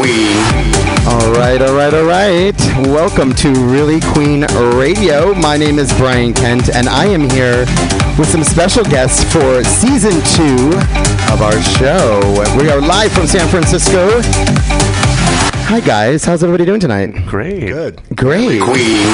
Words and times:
Queen. 0.00 0.36
All 1.08 1.32
right, 1.32 1.60
all 1.60 1.74
right, 1.74 1.92
all 1.92 2.04
right. 2.04 2.56
Welcome 2.86 3.34
to 3.34 3.50
Really 3.50 3.98
Queen 4.00 4.46
Radio. 4.76 5.34
My 5.34 5.56
name 5.56 5.80
is 5.80 5.92
Brian 5.94 6.32
Kent, 6.32 6.72
and 6.72 6.88
I 6.88 7.06
am 7.06 7.28
here 7.28 7.66
with 8.16 8.28
some 8.28 8.44
special 8.44 8.84
guests 8.84 9.24
for 9.32 9.64
season 9.64 10.12
two 10.36 10.68
of 11.32 11.42
our 11.42 11.60
show. 11.60 12.20
We 12.56 12.70
are 12.70 12.80
live 12.80 13.10
from 13.10 13.26
San 13.26 13.48
Francisco. 13.48 14.20
Hi, 15.66 15.80
guys. 15.80 16.24
How's 16.24 16.44
everybody 16.44 16.64
doing 16.64 16.78
tonight? 16.78 17.26
Great. 17.26 17.66
Good. 17.66 18.00
Great. 18.18 18.60
Queen. 18.60 19.06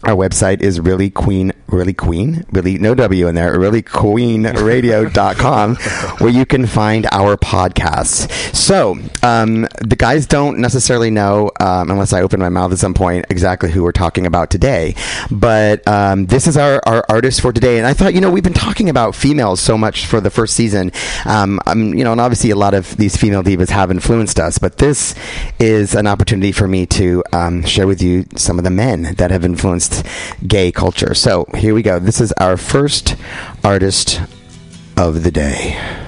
our 0.04 0.14
website 0.14 0.60
is 0.60 0.80
really 0.80 1.10
queen 1.10 1.52
really 1.68 1.92
queen 1.92 2.44
really 2.52 2.78
no 2.78 2.94
w 2.94 3.28
in 3.28 3.34
there 3.34 3.58
really 3.58 3.82
queenradio.com 3.82 5.76
where 6.18 6.30
you 6.30 6.46
can 6.46 6.66
find 6.66 7.06
our 7.12 7.36
podcasts. 7.36 8.30
So 8.54 8.96
um, 9.22 9.66
the 9.80 9.96
guys 9.96 10.26
don't 10.26 10.58
necessarily 10.58 11.10
know 11.10 11.50
um, 11.60 11.90
unless 11.90 12.12
i 12.12 12.22
open 12.22 12.40
my 12.40 12.48
mouth 12.48 12.72
at 12.72 12.78
some 12.78 12.94
point 12.94 13.26
exactly 13.30 13.70
who 13.70 13.82
we're 13.82 13.92
talking 13.92 14.26
about 14.26 14.50
today. 14.50 14.94
But 15.30 15.86
um, 15.86 16.26
this 16.26 16.46
is 16.46 16.56
our, 16.56 16.80
our 16.86 17.04
artist 17.08 17.40
for 17.40 17.52
today. 17.52 17.78
And 17.78 17.86
i 17.86 17.92
thought 17.92 18.14
you 18.14 18.20
know 18.20 18.30
we've 18.30 18.42
been 18.42 18.54
talking 18.54 18.88
about 18.88 19.14
females 19.14 19.60
so 19.60 19.76
much 19.76 20.06
for 20.06 20.20
the 20.20 20.30
first 20.30 20.54
season. 20.54 20.92
Um, 21.24 21.60
you 21.74 22.04
know 22.04 22.12
and 22.12 22.20
obviously 22.20 22.50
a 22.50 22.56
lot 22.56 22.74
of 22.74 22.96
these 22.96 23.16
female 23.16 23.42
divas 23.42 23.70
have 23.70 23.90
influenced 23.90 24.40
us 24.40 24.58
but 24.58 24.78
this 24.78 25.14
is 25.58 25.94
an 25.94 26.06
opportunity 26.06 26.52
for 26.52 26.66
me 26.66 26.86
to 26.86 27.22
um, 27.32 27.62
share 27.64 27.86
with 27.86 28.02
you 28.02 28.24
some 28.36 28.58
of 28.58 28.64
the 28.64 28.70
men 28.70 29.14
that 29.14 29.30
have 29.30 29.44
influenced 29.44 29.87
gay 30.46 30.72
culture. 30.72 31.14
So 31.14 31.46
here 31.56 31.74
we 31.74 31.82
go. 31.82 31.98
This 31.98 32.20
is 32.20 32.32
our 32.32 32.56
first 32.56 33.16
artist 33.62 34.20
of 34.96 35.22
the 35.22 35.30
day. 35.30 36.07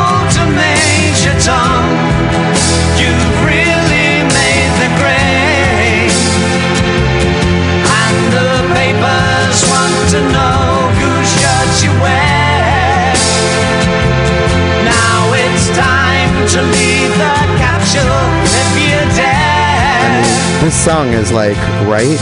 This 20.61 20.75
song 20.85 21.07
is 21.07 21.31
like, 21.31 21.57
right? 21.87 22.17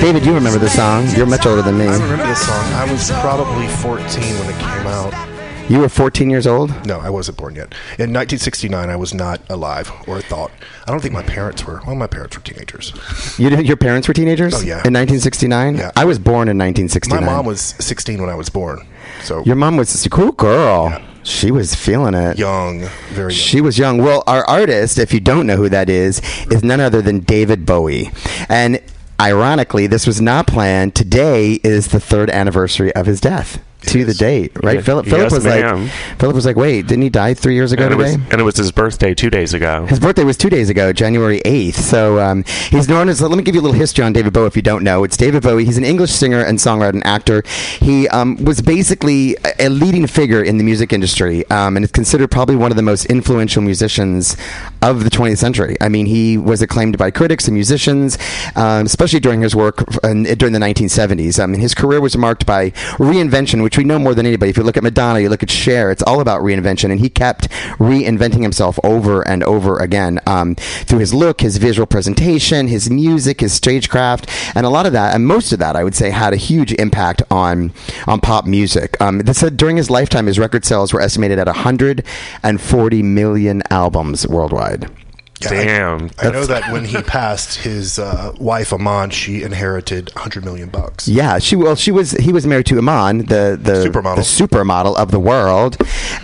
David, 0.00 0.24
you 0.24 0.32
remember 0.32 0.58
this 0.60 0.76
song. 0.76 1.08
You're 1.16 1.26
much 1.26 1.46
older 1.46 1.62
than 1.62 1.76
me. 1.78 1.86
I 1.86 1.94
remember 1.96 2.24
this 2.26 2.46
song. 2.46 2.64
I 2.74 2.90
was 2.90 3.10
probably 3.20 3.66
14 3.66 3.98
when 4.38 4.48
it 4.50 4.58
came 4.60 4.86
out. 4.86 5.12
You 5.68 5.80
were 5.80 5.88
14 5.88 6.30
years 6.30 6.46
old? 6.46 6.70
No, 6.86 7.00
I 7.00 7.10
wasn't 7.10 7.38
born 7.38 7.56
yet. 7.56 7.72
In 7.98 8.12
1969, 8.12 8.88
I 8.88 8.94
was 8.96 9.12
not 9.12 9.40
alive 9.50 9.90
or 10.06 10.20
thought. 10.20 10.52
I 10.86 10.90
don't 10.92 11.00
think 11.00 11.12
my 11.14 11.22
parents 11.24 11.64
were. 11.66 11.80
Well, 11.86 11.96
my 11.96 12.06
parents 12.06 12.36
were 12.36 12.42
teenagers. 12.42 12.92
You, 13.38 13.50
didn't- 13.50 13.66
your 13.66 13.76
parents 13.76 14.06
were 14.06 14.14
teenagers? 14.14 14.54
Oh, 14.54 14.60
yeah. 14.60 14.82
In 14.84 14.94
1969? 14.94 15.76
Yeah. 15.76 15.90
I 15.96 16.04
was 16.04 16.18
born 16.20 16.48
in 16.48 16.56
1969. 16.56 17.20
My 17.24 17.26
mom 17.32 17.46
was 17.46 17.60
16 17.60 18.20
when 18.20 18.30
I 18.30 18.34
was 18.36 18.48
born. 18.48 18.86
So 19.22 19.42
Your 19.44 19.56
mom 19.56 19.76
was 19.76 20.06
a 20.06 20.10
cool 20.10 20.32
girl. 20.32 20.90
Yeah. 20.90 21.04
She 21.22 21.50
was 21.50 21.74
feeling 21.74 22.14
it. 22.14 22.38
young, 22.38 22.88
very 23.10 23.32
young. 23.32 23.38
She 23.38 23.60
was 23.60 23.78
young. 23.78 23.98
Well, 24.02 24.22
our 24.26 24.44
artist, 24.48 24.98
if 24.98 25.12
you 25.12 25.20
don't 25.20 25.46
know 25.46 25.56
who 25.56 25.68
that 25.68 25.88
is, 25.88 26.20
is 26.50 26.62
none 26.64 26.80
other 26.80 27.02
than 27.02 27.20
David 27.20 27.66
Bowie. 27.66 28.10
And 28.48 28.80
ironically, 29.20 29.86
this 29.86 30.06
was 30.06 30.20
not 30.20 30.46
planned. 30.46 30.94
Today 30.94 31.60
is 31.62 31.88
the 31.88 32.00
third 32.00 32.30
anniversary 32.30 32.94
of 32.94 33.06
his 33.06 33.20
death. 33.20 33.62
To 33.82 34.04
the 34.04 34.14
date, 34.14 34.52
right? 34.62 34.76
Yeah, 34.76 34.80
Philip 34.82 35.06
Philip 35.06 35.22
yes, 35.24 35.32
was 35.32 35.44
ma'am. 35.44 35.84
like 35.84 35.90
Philip 36.18 36.34
was 36.34 36.46
like, 36.46 36.56
wait, 36.56 36.86
didn't 36.86 37.02
he 37.02 37.08
die 37.10 37.34
three 37.34 37.54
years 37.54 37.72
ago 37.72 37.84
And 37.84 37.92
it, 37.92 37.96
was, 37.96 38.12
today? 38.12 38.24
and 38.32 38.40
it 38.40 38.44
was 38.44 38.56
his 38.56 38.72
birthday 38.72 39.14
two 39.14 39.30
days 39.30 39.54
ago. 39.54 39.86
His 39.86 39.98
birthday 40.00 40.24
was 40.24 40.36
two 40.36 40.50
days 40.50 40.68
ago, 40.70 40.92
January 40.92 41.40
8th. 41.44 41.74
So 41.74 42.18
um, 42.20 42.44
he's 42.70 42.88
known 42.88 43.08
as, 43.08 43.20
let 43.20 43.36
me 43.36 43.42
give 43.42 43.54
you 43.54 43.60
a 43.60 43.62
little 43.64 43.78
history 43.78 44.04
on 44.04 44.12
David 44.12 44.32
Bowie 44.32 44.46
if 44.46 44.56
you 44.56 44.62
don't 44.62 44.84
know. 44.84 45.04
It's 45.04 45.16
David 45.16 45.42
Bowie. 45.42 45.64
He's 45.64 45.78
an 45.78 45.84
English 45.84 46.10
singer 46.10 46.40
and 46.44 46.58
songwriter 46.58 46.90
and 46.94 47.06
actor. 47.06 47.42
He 47.80 48.08
um, 48.08 48.36
was 48.44 48.60
basically 48.60 49.36
a- 49.44 49.66
a 49.66 49.68
leading 49.68 50.06
figure 50.06 50.42
in 50.42 50.58
the 50.58 50.64
music 50.64 50.92
industry 50.92 51.48
um, 51.50 51.76
and 51.76 51.84
is 51.84 51.90
considered 51.92 52.30
probably 52.30 52.56
one 52.56 52.70
of 52.70 52.76
the 52.76 52.82
most 52.82 53.06
influential 53.06 53.62
musicians 53.62 54.36
of 54.82 55.04
the 55.04 55.10
20th 55.10 55.38
century. 55.38 55.76
I 55.80 55.88
mean, 55.88 56.06
he 56.06 56.38
was 56.38 56.62
acclaimed 56.62 56.96
by 56.98 57.10
critics 57.10 57.46
and 57.46 57.54
musicians, 57.54 58.18
um, 58.56 58.86
especially 58.86 59.20
during 59.20 59.40
his 59.42 59.54
work 59.54 59.82
in, 60.04 60.22
during 60.24 60.52
the 60.52 60.58
1970s. 60.58 61.42
I 61.42 61.46
mean, 61.46 61.60
his 61.60 61.74
career 61.74 62.00
was 62.00 62.16
marked 62.16 62.46
by 62.46 62.70
reinvention, 62.98 63.62
which 63.70 63.78
we 63.78 63.84
know 63.84 64.00
more 64.00 64.16
than 64.16 64.26
anybody. 64.26 64.50
If 64.50 64.56
you 64.56 64.64
look 64.64 64.76
at 64.76 64.82
Madonna, 64.82 65.20
you 65.20 65.28
look 65.28 65.44
at 65.44 65.50
Cher, 65.50 65.92
it's 65.92 66.02
all 66.02 66.20
about 66.20 66.42
reinvention, 66.42 66.90
and 66.90 66.98
he 66.98 67.08
kept 67.08 67.48
reinventing 67.78 68.42
himself 68.42 68.80
over 68.82 69.22
and 69.22 69.44
over 69.44 69.78
again 69.78 70.18
um, 70.26 70.56
through 70.56 70.98
his 70.98 71.14
look, 71.14 71.40
his 71.40 71.58
visual 71.58 71.86
presentation, 71.86 72.66
his 72.66 72.90
music, 72.90 73.42
his 73.42 73.52
stagecraft, 73.52 74.28
and 74.56 74.66
a 74.66 74.68
lot 74.68 74.86
of 74.86 74.92
that, 74.92 75.14
and 75.14 75.24
most 75.24 75.52
of 75.52 75.60
that, 75.60 75.76
I 75.76 75.84
would 75.84 75.94
say, 75.94 76.10
had 76.10 76.32
a 76.32 76.36
huge 76.36 76.72
impact 76.72 77.22
on 77.30 77.72
on 78.08 78.20
pop 78.20 78.44
music. 78.44 79.00
Um, 79.00 79.24
said 79.32 79.56
during 79.56 79.76
his 79.76 79.88
lifetime, 79.88 80.26
his 80.26 80.40
record 80.40 80.64
sales 80.64 80.92
were 80.92 81.00
estimated 81.00 81.38
at 81.38 81.46
140 81.46 83.02
million 83.04 83.62
albums 83.70 84.26
worldwide. 84.26 84.90
Yeah, 85.40 85.48
I- 85.50 85.64
Damn. 85.64 86.10
I, 86.18 86.30
know 86.30 86.44
that 86.44 86.70
when 86.72 86.84
he 86.84 87.00
passed, 87.02 87.58
his 87.58 87.98
uh, 87.98 88.32
wife 88.38 88.72
Amon, 88.72 89.10
she 89.10 89.42
inherited 89.42 90.10
100 90.14 90.44
million 90.44 90.68
bucks. 90.68 91.08
Yeah, 91.08 91.38
she 91.38 91.56
well, 91.56 91.74
she 91.76 91.90
was 91.90 92.10
he 92.12 92.32
was 92.32 92.46
married 92.46 92.66
to 92.66 92.78
Iman, 92.78 93.18
the 93.26 93.58
the 93.60 93.84
Supermodel. 93.88 94.16
the 94.16 94.22
supermodel 94.22 94.96
of 94.96 95.10
the 95.10 95.20
world, 95.20 95.76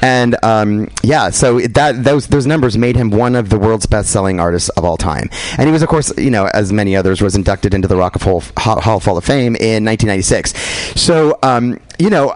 and 0.03 0.37
um, 0.45 0.91
yeah, 1.03 1.31
so 1.31 1.61
that 1.61 2.05
those 2.05 2.27
those 2.27 2.47
numbers 2.47 2.77
made 2.77 2.97
him 2.97 3.11
one 3.11 3.35
of 3.35 3.49
the 3.49 3.59
world's 3.59 3.87
best 3.87 4.11
selling 4.11 4.39
artists 4.39 4.69
of 4.71 4.85
all 4.85 4.97
time. 4.97 5.31
And 5.59 5.67
he 5.67 5.73
was, 5.73 5.83
of 5.83 5.89
course, 5.89 6.17
you 6.19 6.31
know, 6.31 6.49
as 6.53 6.73
many 6.73 6.95
others, 6.95 7.23
was 7.23 7.35
inducted 7.37 7.73
into 7.75 7.89
the 7.89 7.97
Rock 7.97 8.17
of 8.17 8.23
Hall, 8.23 8.43
Hall 8.59 8.81
Hall 8.81 9.17
of 9.17 9.25
Fame 9.25 9.57
in 9.57 9.85
1996. 9.85 10.53
So, 11.01 11.39
um, 11.43 11.81
you 11.99 12.11
know. 12.11 12.35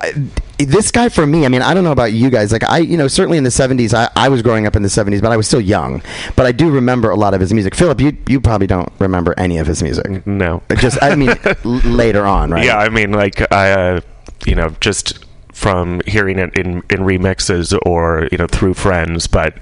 This 0.64 0.90
guy 0.90 1.08
for 1.08 1.26
me, 1.26 1.44
I 1.44 1.48
mean, 1.48 1.62
I 1.62 1.74
don't 1.74 1.84
know 1.84 1.92
about 1.92 2.12
you 2.12 2.30
guys. 2.30 2.52
Like, 2.52 2.64
I, 2.64 2.78
you 2.78 2.96
know, 2.96 3.08
certainly 3.08 3.38
in 3.38 3.44
the 3.44 3.50
70s, 3.50 3.94
I, 3.94 4.10
I 4.16 4.28
was 4.28 4.42
growing 4.42 4.66
up 4.66 4.76
in 4.76 4.82
the 4.82 4.88
70s, 4.88 5.20
but 5.22 5.32
I 5.32 5.36
was 5.36 5.46
still 5.46 5.60
young. 5.60 6.02
But 6.36 6.46
I 6.46 6.52
do 6.52 6.70
remember 6.70 7.10
a 7.10 7.16
lot 7.16 7.34
of 7.34 7.40
his 7.40 7.52
music. 7.52 7.74
Philip, 7.74 8.00
you, 8.00 8.16
you 8.28 8.40
probably 8.40 8.66
don't 8.66 8.92
remember 8.98 9.34
any 9.38 9.58
of 9.58 9.66
his 9.66 9.82
music. 9.82 10.26
No. 10.26 10.62
Just, 10.76 11.02
I 11.02 11.14
mean, 11.14 11.30
l- 11.64 11.80
later 11.84 12.26
on, 12.26 12.50
right? 12.50 12.64
Yeah, 12.64 12.78
I 12.78 12.88
mean, 12.88 13.12
like 13.12 13.40
I, 13.52 13.70
uh, 13.72 14.00
you 14.46 14.54
know, 14.54 14.70
just 14.80 15.24
from 15.52 16.00
hearing 16.06 16.38
it 16.38 16.56
in 16.58 16.76
in 16.88 17.00
remixes 17.00 17.78
or 17.84 18.28
you 18.32 18.38
know 18.38 18.46
through 18.46 18.72
friends, 18.72 19.26
but 19.26 19.58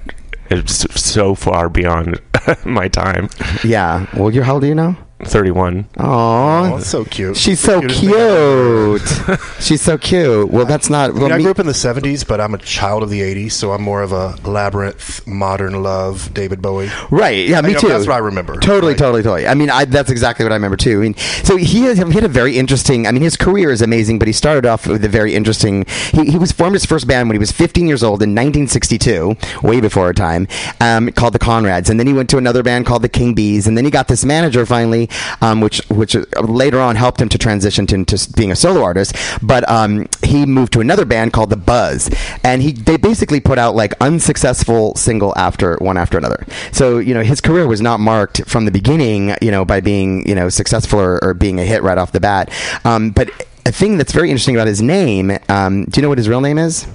it's 0.49 0.85
so 1.01 1.35
far 1.35 1.67
beyond 1.67 2.21
my 2.65 2.87
time. 2.87 3.27
Yeah. 3.63 4.05
Well, 4.15 4.31
you're 4.31 4.45
how 4.45 4.53
old 4.53 4.63
are 4.63 4.67
you 4.67 4.75
now? 4.75 4.97
Thirty-one. 5.21 5.83
Aww. 5.97 6.71
Oh, 6.71 6.75
that's 6.77 6.89
so 6.89 7.03
cute. 7.05 7.35
She's 7.35 7.59
so 7.59 7.81
Cutest 7.81 7.99
thing 7.99 8.09
I've 8.09 8.15
ever 8.15 8.97
cute. 9.37 9.39
She's 9.59 9.81
so 9.81 9.97
cute. 9.97 10.49
Well, 10.49 10.65
that's 10.65 10.89
not. 10.89 11.09
I, 11.09 11.13
Well, 11.13 11.23
mean, 11.23 11.31
I 11.33 11.41
grew 11.41 11.51
up 11.51 11.59
in 11.59 11.65
the 11.65 11.73
70s, 11.73 12.25
but 12.27 12.39
I'm 12.39 12.53
a 12.53 12.57
child 12.57 13.03
of 13.03 13.09
the 13.09 13.19
80s, 13.21 13.51
so 13.51 13.71
I'm 13.73 13.81
more 13.81 14.01
of 14.01 14.11
a 14.13 14.35
labyrinth, 14.47 15.27
modern 15.27 15.83
love, 15.83 16.33
David 16.33 16.61
Bowie. 16.61 16.89
right. 17.11 17.45
Yeah, 17.47 17.59
me 17.61 17.73
know, 17.73 17.79
too. 17.79 17.89
that's 17.89 18.07
what 18.07 18.13
I 18.15 18.19
remember. 18.19 18.55
Totally, 18.55 18.93
Right. 18.93 18.97
totally, 18.97 19.21
totally. 19.23 19.47
I 19.47 19.55
mean, 19.55 19.69
I, 19.69 19.85
that's 19.85 20.09
exactly 20.09 20.45
what 20.45 20.51
I 20.53 20.55
remember 20.55 20.77
too. 20.77 20.99
I 20.99 21.01
mean, 21.01 21.15
so 21.43 21.57
he 21.57 21.81
has 21.83 21.97
he 21.97 22.11
had 22.11 22.23
a 22.23 22.27
very 22.29 22.57
interesting. 22.57 23.05
I 23.05 23.11
mean, 23.11 23.21
his 23.21 23.35
career 23.35 23.71
is 23.71 23.81
amazing, 23.81 24.19
but 24.19 24.27
he 24.27 24.33
started 24.33 24.65
off 24.65 24.87
with 24.87 25.03
a 25.03 25.09
very 25.09 25.35
interesting. 25.35 25.85
He, 26.13 26.31
he 26.31 26.37
was 26.37 26.51
formed 26.53 26.75
his 26.75 26.85
first 26.85 27.07
band 27.07 27.27
when 27.27 27.35
he 27.35 27.39
was 27.39 27.51
15 27.51 27.87
years 27.87 28.03
old 28.03 28.23
in 28.23 28.29
1962, 28.33 29.35
way 29.63 29.81
before 29.81 30.05
our 30.05 30.13
time, 30.13 30.47
um, 30.79 31.09
called 31.11 31.33
the 31.33 31.39
Konrads, 31.39 31.89
and 31.89 31.99
then 31.99 32.07
he 32.07 32.13
went 32.13 32.29
to 32.29 32.37
another 32.37 32.63
band 32.63 32.85
called 32.85 33.01
the 33.01 33.09
King 33.09 33.33
Bees, 33.33 33.67
and 33.67 33.77
then 33.77 33.83
he 33.85 33.91
got 33.91 34.07
this 34.07 34.23
manager 34.23 34.65
finally, 34.65 35.08
um, 35.41 35.61
which 35.61 35.81
which 35.89 36.15
uh, 36.15 36.23
later 36.41 36.79
on 36.79 36.95
helped 36.95 37.21
him 37.21 37.29
to 37.29 37.37
transition 37.37 37.87
to, 37.87 37.95
into 37.95 38.31
being 38.35 38.51
a 38.51 38.55
solo 38.55 38.83
artist. 38.83 39.15
But 39.41 39.69
um, 39.69 40.07
he 40.23 40.45
moved 40.45 40.73
to 40.73 40.81
another 40.81 41.05
band 41.05 41.33
called 41.33 41.49
the 41.49 41.57
Buzz, 41.57 42.09
and 42.43 42.61
he 42.61 42.71
they 42.71 42.97
basically 42.97 43.39
put 43.39 43.57
out 43.57 43.75
like 43.75 43.93
unsuccessful 44.01 44.95
single 44.95 45.37
after 45.37 45.77
one 45.77 45.97
after 45.97 46.17
another. 46.17 46.45
So 46.71 46.99
you 46.99 47.13
know 47.13 47.23
his 47.23 47.41
career 47.41 47.67
was 47.67 47.81
not 47.81 47.99
marked 47.99 48.45
from 48.47 48.65
the 48.65 48.71
beginning, 48.71 49.35
you 49.41 49.51
know, 49.51 49.65
by 49.65 49.81
being 49.81 50.27
you 50.27 50.35
know 50.35 50.49
successful 50.49 50.99
or, 50.99 51.23
or 51.23 51.33
being 51.33 51.59
a 51.59 51.65
hit 51.65 51.83
right 51.83 51.97
off 51.97 52.11
the 52.11 52.19
bat. 52.19 52.51
Um, 52.85 53.11
but 53.11 53.29
a 53.65 53.71
thing 53.71 53.97
that's 53.97 54.11
very 54.11 54.29
interesting 54.29 54.55
about 54.55 54.67
his 54.67 54.81
name, 54.81 55.37
um, 55.47 55.85
do 55.85 55.99
you 55.99 56.01
know 56.01 56.09
what 56.09 56.17
his 56.17 56.29
real 56.29 56.41
name 56.41 56.57
is? 56.57 56.87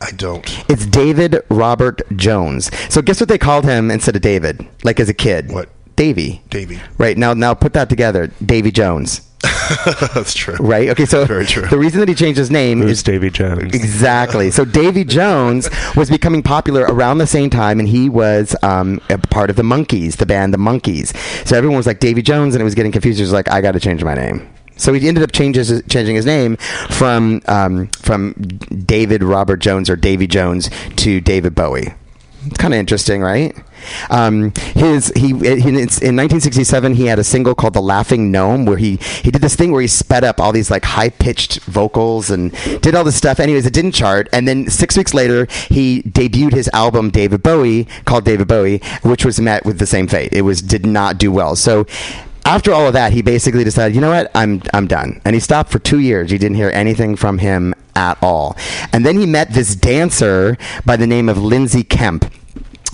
I 0.00 0.10
don't. 0.10 0.44
It's 0.68 0.84
David 0.84 1.42
Robert 1.48 2.02
Jones. 2.16 2.70
So 2.92 3.02
guess 3.02 3.20
what 3.20 3.28
they 3.28 3.38
called 3.38 3.64
him 3.64 3.90
instead 3.90 4.16
of 4.16 4.22
David, 4.22 4.66
like 4.82 4.98
as 4.98 5.08
a 5.08 5.14
kid? 5.14 5.52
What? 5.52 5.68
Davy. 5.96 6.42
Davy. 6.50 6.80
Right 6.98 7.16
now, 7.16 7.34
now 7.34 7.54
put 7.54 7.72
that 7.74 7.88
together. 7.88 8.28
Davy 8.44 8.70
Jones. 8.70 9.28
that's 10.14 10.34
true. 10.34 10.54
Right. 10.56 10.88
Okay. 10.90 11.04
So 11.04 11.24
Very 11.24 11.46
true. 11.46 11.66
the 11.66 11.78
reason 11.78 12.00
that 12.00 12.08
he 12.08 12.14
changed 12.14 12.38
his 12.38 12.50
name 12.50 12.80
Who's 12.80 12.98
is 12.98 13.02
Davy 13.02 13.30
Jones? 13.30 13.74
Exactly. 13.74 14.50
So 14.50 14.64
Davy 14.64 15.04
Jones 15.04 15.68
was 15.96 16.10
becoming 16.10 16.42
popular 16.42 16.82
around 16.82 17.18
the 17.18 17.26
same 17.26 17.50
time, 17.50 17.80
and 17.80 17.88
he 17.88 18.08
was 18.08 18.54
um, 18.62 19.00
a 19.10 19.18
part 19.18 19.50
of 19.50 19.56
the 19.56 19.62
Monkees, 19.62 20.16
the 20.16 20.26
band 20.26 20.54
the 20.54 20.58
Monkees. 20.58 21.16
So 21.46 21.56
everyone 21.56 21.76
was 21.76 21.86
like 21.86 21.98
Davy 21.98 22.22
Jones, 22.22 22.54
and 22.54 22.60
it 22.60 22.64
was 22.64 22.74
getting 22.74 22.92
confused. 22.92 23.18
He 23.18 23.22
was 23.22 23.32
like, 23.32 23.50
I 23.50 23.60
got 23.60 23.72
to 23.72 23.80
change 23.80 24.04
my 24.04 24.14
name. 24.14 24.48
So 24.76 24.92
he 24.92 25.06
ended 25.06 25.22
up 25.22 25.32
changes, 25.32 25.82
changing 25.88 26.16
his 26.16 26.26
name 26.26 26.56
from 26.88 27.42
um, 27.46 27.88
from 27.88 28.32
David 28.32 29.22
Robert 29.22 29.58
Jones 29.58 29.90
or 29.90 29.96
Davy 29.96 30.26
Jones 30.26 30.70
to 30.96 31.20
David 31.20 31.54
Bowie. 31.54 31.94
It's 32.46 32.58
kind 32.58 32.74
of 32.74 32.80
interesting, 32.80 33.22
right? 33.22 33.56
Um, 34.10 34.52
his 34.74 35.12
he, 35.16 35.28
he 35.28 35.68
in 35.68 36.16
1967 36.16 36.94
he 36.94 37.06
had 37.06 37.18
a 37.18 37.24
single 37.24 37.54
called 37.54 37.74
"The 37.74 37.82
Laughing 37.82 38.30
Gnome" 38.30 38.66
where 38.66 38.76
he 38.76 38.96
he 38.96 39.30
did 39.30 39.42
this 39.42 39.56
thing 39.56 39.72
where 39.72 39.82
he 39.82 39.88
sped 39.88 40.24
up 40.24 40.40
all 40.40 40.52
these 40.52 40.70
like 40.70 40.84
high 40.84 41.10
pitched 41.10 41.60
vocals 41.60 42.30
and 42.30 42.52
did 42.80 42.94
all 42.94 43.04
this 43.04 43.16
stuff. 43.16 43.40
Anyways, 43.40 43.66
it 43.66 43.72
didn't 43.72 43.92
chart. 43.92 44.28
And 44.32 44.46
then 44.46 44.68
six 44.68 44.96
weeks 44.96 45.14
later, 45.14 45.46
he 45.68 46.02
debuted 46.02 46.52
his 46.52 46.68
album 46.72 47.10
David 47.10 47.42
Bowie 47.42 47.86
called 48.04 48.24
David 48.24 48.48
Bowie, 48.48 48.78
which 49.02 49.24
was 49.24 49.40
met 49.40 49.64
with 49.64 49.78
the 49.78 49.86
same 49.86 50.06
fate. 50.06 50.32
It 50.32 50.42
was 50.42 50.62
did 50.62 50.86
not 50.86 51.18
do 51.18 51.32
well. 51.32 51.56
So. 51.56 51.86
After 52.44 52.72
all 52.72 52.88
of 52.88 52.92
that, 52.94 53.12
he 53.12 53.22
basically 53.22 53.62
decided, 53.62 53.94
you 53.94 54.00
know 54.00 54.10
what, 54.10 54.28
I'm 54.34 54.62
I'm 54.74 54.88
done, 54.88 55.20
and 55.24 55.32
he 55.32 55.38
stopped 55.38 55.70
for 55.70 55.78
two 55.78 56.00
years. 56.00 56.32
You 56.32 56.38
didn't 56.38 56.56
hear 56.56 56.70
anything 56.74 57.14
from 57.14 57.38
him 57.38 57.72
at 57.94 58.20
all, 58.20 58.56
and 58.92 59.06
then 59.06 59.16
he 59.16 59.26
met 59.26 59.52
this 59.52 59.76
dancer 59.76 60.58
by 60.84 60.96
the 60.96 61.06
name 61.06 61.28
of 61.28 61.38
Lindsay 61.38 61.84
Kemp 61.84 62.24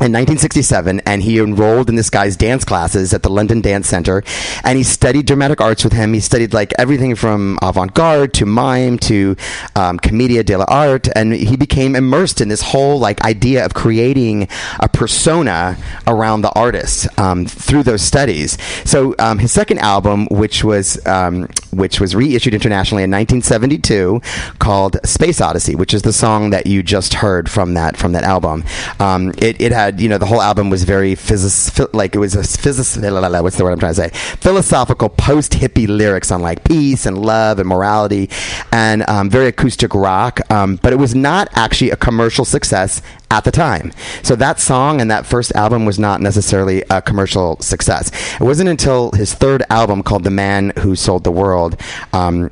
in 0.00 0.12
1967 0.12 1.00
and 1.07 1.25
he 1.25 1.40
enrolled 1.40 1.88
in 1.88 1.97
this 1.97 2.09
guy's 2.09 2.37
dance 2.37 2.64
classes 2.64 3.12
at 3.12 3.25
the 3.25 3.28
London 3.28 3.61
Dance 3.61 3.88
Center 3.88 4.23
and 4.62 4.78
he 4.78 4.85
studied 4.85 5.26
dramatic 5.26 5.61
arts 5.61 5.83
with 5.83 5.93
him. 5.93 6.12
He 6.12 6.21
studied 6.21 6.55
like 6.55 6.73
everything 6.78 7.17
from 7.17 7.59
avant-garde 7.62 8.33
to 8.35 8.47
mime 8.47 8.99
to 9.00 9.35
um, 9.75 9.99
commedia 9.99 10.45
dell'arte 10.45 11.11
and 11.17 11.33
he 11.33 11.57
became 11.57 11.97
immersed 11.97 12.40
in 12.40 12.49
this 12.49 12.62
whole 12.62 13.00
like 13.00 13.21
idea 13.25 13.64
of 13.64 13.75
creating 13.75 14.47
a 14.78 14.88
persona 14.88 15.76
around 16.07 16.43
the 16.43 16.52
artist 16.52 17.09
um, 17.19 17.45
through 17.45 17.83
those 17.83 18.02
studies. 18.02 18.57
So 18.85 19.17
um, 19.19 19.40
his 19.40 19.50
second 19.50 19.78
album 19.78 20.28
which 20.31 20.62
was 20.62 21.05
um, 21.07 21.49
which 21.73 21.99
was 21.99 22.14
reissued 22.14 22.55
internationally 22.55 23.02
in 23.02 23.11
1972 23.11 24.21
called 24.61 24.97
Space 25.05 25.40
Oddity 25.40 25.75
which 25.75 25.93
is 25.93 26.02
the 26.02 26.12
song 26.12 26.50
that 26.50 26.69
you 26.69 26.85
just 26.85 27.14
heard 27.14 27.50
from 27.50 27.75
that 27.75 27.97
from 27.97 28.12
that 28.12 28.23
album. 28.23 28.62
Um, 29.00 29.31
it, 29.38 29.61
it 29.61 29.73
had 29.88 30.00
you 30.00 30.09
know 30.09 30.18
the 30.18 30.26
whole 30.26 30.42
album 30.42 30.71
was 30.71 30.85
very 30.85 31.14
physis 31.14 31.88
like 31.95 32.14
it 32.14 32.18
was 32.18 32.35
a 32.35 32.40
physis 32.40 33.42
what's 33.42 33.57
the 33.57 33.64
word 33.64 33.73
I'm 33.73 33.78
trying 33.78 33.95
to 33.95 34.02
say? 34.02 34.11
Philosophical 34.37 35.09
post 35.09 35.52
hippie 35.52 35.88
lyrics 35.88 36.30
on 36.30 36.42
like 36.42 36.64
peace 36.64 37.07
and 37.07 37.18
love 37.18 37.59
and 37.59 37.68
morality 37.68 38.28
and 38.71 39.09
um, 39.09 39.30
very 39.30 39.47
acoustic 39.47 39.95
rock 39.95 40.40
um, 40.50 40.76
but 40.83 40.92
it 40.92 40.97
was 40.97 41.14
not 41.14 41.49
actually 41.54 41.90
a 41.90 41.97
commercial 41.97 42.45
success 42.45 43.02
at 43.30 43.45
the 43.45 43.50
time. 43.50 43.92
So 44.23 44.37
that 44.37 44.59
song 44.59 45.00
and 45.00 45.11
that 45.11 45.26
first 45.26 45.52
album 45.54 45.85
was 45.85 45.99
not 45.99 46.21
necessarily 46.21 46.83
a 46.90 47.02
commercial 47.02 47.59
success. 47.61 48.11
It 48.40 48.45
wasn't 48.45 48.71
until 48.71 49.12
his 49.12 49.35
third 49.35 49.62
album 49.71 50.02
called 50.02 50.25
The 50.25 50.30
Man 50.30 50.73
Who 50.78 50.97
Sold 50.97 51.25
the 51.25 51.30
World 51.30 51.78
um, 52.12 52.50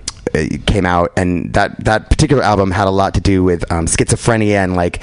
came 0.66 0.87
out, 0.87 1.12
and 1.16 1.52
that 1.54 1.85
that 1.85 2.11
particular 2.11 2.42
album 2.42 2.71
had 2.71 2.87
a 2.87 2.90
lot 2.90 3.14
to 3.14 3.21
do 3.21 3.42
with 3.42 3.71
um, 3.73 3.87
schizophrenia 3.87 4.56
and 4.64 4.76
like 4.76 5.02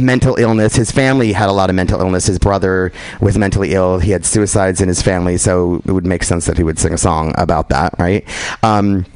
mental 0.00 0.36
illness. 0.36 0.76
His 0.76 0.90
family 0.90 1.32
had 1.32 1.48
a 1.48 1.52
lot 1.52 1.70
of 1.70 1.76
mental 1.76 2.00
illness. 2.00 2.26
His 2.26 2.38
brother 2.38 2.92
was 3.20 3.38
mentally 3.38 3.72
ill. 3.74 3.98
He 3.98 4.10
had 4.10 4.24
suicides 4.24 4.80
in 4.80 4.88
his 4.88 5.02
family, 5.02 5.36
so 5.36 5.82
it 5.86 5.92
would 5.92 6.06
make 6.06 6.22
sense 6.24 6.46
that 6.46 6.56
he 6.56 6.64
would 6.64 6.78
sing 6.78 6.92
a 6.92 6.98
song 6.98 7.32
about 7.36 7.68
that, 7.70 7.94
right? 7.98 8.24
Um, 8.62 9.06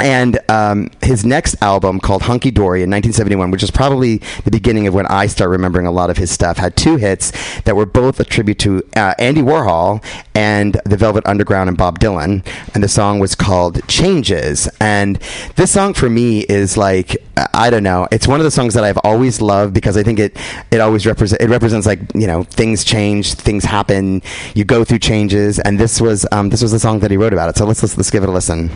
And 0.00 0.38
um, 0.48 0.90
his 1.02 1.24
next 1.24 1.60
album, 1.62 2.00
called 2.00 2.22
Hunky 2.22 2.50
Dory 2.50 2.82
in 2.82 2.90
1971, 2.90 3.50
which 3.50 3.62
is 3.62 3.70
probably 3.70 4.18
the 4.44 4.50
beginning 4.50 4.86
of 4.86 4.94
when 4.94 5.06
I 5.06 5.26
start 5.26 5.50
remembering 5.50 5.86
a 5.86 5.90
lot 5.90 6.10
of 6.10 6.16
his 6.16 6.30
stuff, 6.30 6.56
had 6.56 6.76
two 6.76 6.96
hits 6.96 7.32
that 7.62 7.76
were 7.76 7.86
both 7.86 8.18
a 8.18 8.24
tribute 8.24 8.58
to 8.60 8.82
uh, 8.96 9.14
Andy 9.18 9.42
Warhol 9.42 10.02
and 10.34 10.80
the 10.84 10.96
Velvet 10.96 11.26
Underground 11.26 11.68
and 11.68 11.76
Bob 11.76 11.98
Dylan. 11.98 12.46
And 12.74 12.82
the 12.82 12.88
song 12.88 13.18
was 13.18 13.34
called 13.34 13.86
Changes. 13.88 14.68
And 14.80 15.16
this 15.56 15.70
song 15.70 15.94
for 15.94 16.08
me 16.08 16.40
is 16.40 16.76
like, 16.76 17.16
I 17.52 17.70
don't 17.70 17.82
know, 17.82 18.08
it's 18.10 18.26
one 18.26 18.40
of 18.40 18.44
the 18.44 18.50
songs 18.50 18.74
that 18.74 18.84
I've 18.84 18.98
always 19.04 19.40
loved 19.40 19.74
because 19.74 19.96
I 19.96 20.02
think 20.02 20.18
it, 20.18 20.36
it 20.70 20.80
always 20.80 21.06
represents, 21.06 21.42
it 21.42 21.48
represents 21.48 21.86
like, 21.86 22.00
you 22.14 22.26
know, 22.26 22.42
things 22.44 22.84
change, 22.84 23.34
things 23.34 23.64
happen, 23.64 24.22
you 24.54 24.64
go 24.64 24.84
through 24.84 25.00
changes. 25.00 25.58
And 25.58 25.78
this 25.78 26.00
was, 26.00 26.26
um, 26.32 26.48
this 26.48 26.62
was 26.62 26.72
the 26.72 26.80
song 26.80 27.00
that 27.00 27.10
he 27.10 27.16
wrote 27.16 27.32
about 27.32 27.50
it. 27.50 27.56
So 27.56 27.66
let's, 27.66 27.82
let's, 27.82 27.96
let's 27.96 28.10
give 28.10 28.22
it 28.22 28.28
a 28.28 28.32
listen. 28.32 28.70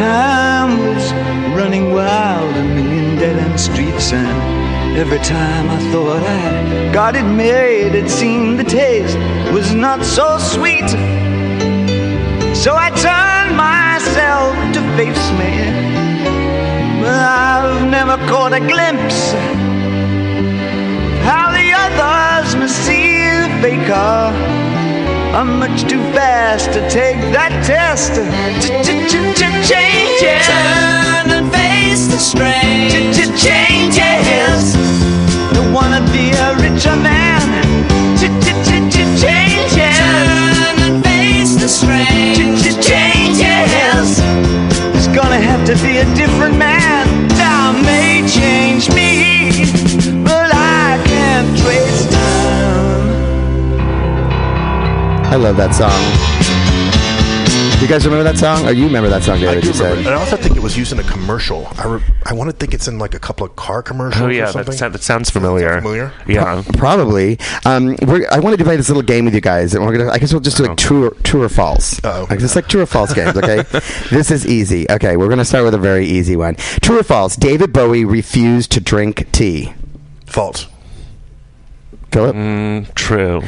And 0.00 0.06
my 0.06 0.06
time 0.06 0.78
was 0.78 1.12
running 1.56 1.92
wild, 1.92 2.56
a 2.56 2.62
million 2.62 3.16
dead 3.16 3.36
end 3.36 3.60
streets, 3.60 4.12
and 4.12 4.96
every 4.96 5.18
time 5.18 5.68
I 5.68 5.78
thought 5.92 6.22
I 6.22 6.92
got 6.92 7.16
it 7.16 7.24
made, 7.24 7.94
it 7.94 8.08
seemed 8.08 8.58
the 8.58 8.64
taste 8.64 9.16
was 9.52 9.74
not 9.74 10.04
so 10.04 10.38
sweet. 10.38 10.88
So 12.54 12.74
I 12.76 12.90
turned 13.08 13.56
myself 13.56 14.54
to 14.74 14.80
face 14.96 15.30
me. 15.40 15.52
I've 17.06 17.88
never 17.88 18.16
caught 18.28 18.52
a 18.52 18.60
glimpse 18.60 19.32
how 21.24 21.50
the 21.52 21.72
others 21.72 22.56
must 22.56 22.76
see 22.86 23.18
the 23.42 23.50
faker. 23.62 24.69
I'm 25.32 25.60
much 25.60 25.84
too 25.88 26.02
fast 26.12 26.72
to 26.72 26.80
take 26.90 27.16
that 27.30 27.52
test. 27.64 28.14
Changes. 29.70 30.46
Turn 30.50 31.30
and 31.30 31.46
face 31.54 32.08
the 32.10 32.18
strange. 32.18 32.92
Changes. 33.38 34.74
Don't 35.54 35.72
wanna 35.72 36.00
be 36.10 36.32
a 36.34 36.56
richer 36.58 36.96
man. 36.96 37.46
Changes. 38.18 39.22
Turn 40.00 40.78
and 40.82 41.04
face 41.04 41.54
the 41.62 41.68
strange. 41.68 42.36
Changes. 42.84 44.18
There's 44.92 45.08
gonna 45.08 45.38
have 45.38 45.64
to 45.64 45.76
be 45.86 45.98
a 45.98 46.04
different 46.16 46.58
man. 46.58 46.79
I 55.30 55.36
love 55.36 55.56
that 55.58 55.72
song. 55.74 55.90
You 57.80 57.88
guys 57.88 58.04
remember 58.04 58.24
that 58.24 58.36
song? 58.36 58.66
Or 58.66 58.72
you 58.72 58.84
remember 58.84 59.08
that 59.08 59.22
song, 59.22 59.36
I 59.36 59.38
do 59.38 59.44
You 59.44 59.72
remember. 59.72 59.72
said. 59.72 59.98
And 59.98 60.08
I 60.08 60.14
also 60.14 60.36
think 60.36 60.56
it 60.56 60.62
was 60.62 60.76
used 60.76 60.92
in 60.92 60.98
a 60.98 61.02
commercial. 61.04 61.66
I, 61.78 61.86
re- 61.86 62.02
I 62.26 62.34
want 62.34 62.50
to 62.50 62.56
think 62.56 62.74
it's 62.74 62.88
in 62.88 62.98
like 62.98 63.14
a 63.14 63.18
couple 63.18 63.46
of 63.46 63.56
car 63.56 63.82
commercials. 63.82 64.22
Oh 64.22 64.28
yeah, 64.28 64.46
that, 64.46 64.52
something. 64.52 64.74
sound- 64.74 64.94
that 64.94 65.02
sounds 65.02 65.30
familiar. 65.30 65.76
familiar? 65.80 66.12
Yeah. 66.26 66.62
Probably. 66.76 67.38
Um, 67.64 67.96
we're, 68.02 68.28
I 68.30 68.38
wanted 68.40 68.58
to 68.58 68.64
play 68.64 68.76
this 68.76 68.88
little 68.88 69.02
game 69.02 69.24
with 69.24 69.34
you 69.34 69.40
guys, 69.40 69.74
and 69.74 69.84
we're 69.86 69.96
gonna. 69.96 70.10
I 70.10 70.18
guess 70.18 70.32
we'll 70.32 70.42
just 70.42 70.58
do 70.58 70.64
like 70.66 70.76
true, 70.76 71.06
or, 71.06 71.10
true 71.22 71.42
or 71.42 71.48
false. 71.48 72.02
Uh-oh. 72.04 72.26
Like, 72.28 72.40
just 72.40 72.54
like 72.56 72.66
true 72.68 72.82
or 72.82 72.86
false 72.86 73.14
games. 73.14 73.36
Okay. 73.36 73.62
this 74.10 74.30
is 74.30 74.46
easy. 74.46 74.86
Okay, 74.90 75.16
we're 75.16 75.28
gonna 75.28 75.44
start 75.44 75.64
with 75.64 75.74
a 75.74 75.78
very 75.78 76.06
easy 76.06 76.36
one. 76.36 76.56
True 76.82 76.98
or 77.00 77.02
false? 77.04 77.36
David 77.36 77.72
Bowie 77.72 78.04
refused 78.04 78.72
to 78.72 78.80
drink 78.80 79.30
tea. 79.32 79.72
False. 80.26 80.66
Philip. 82.12 82.34
Mm, 82.36 82.94
true. 82.94 83.40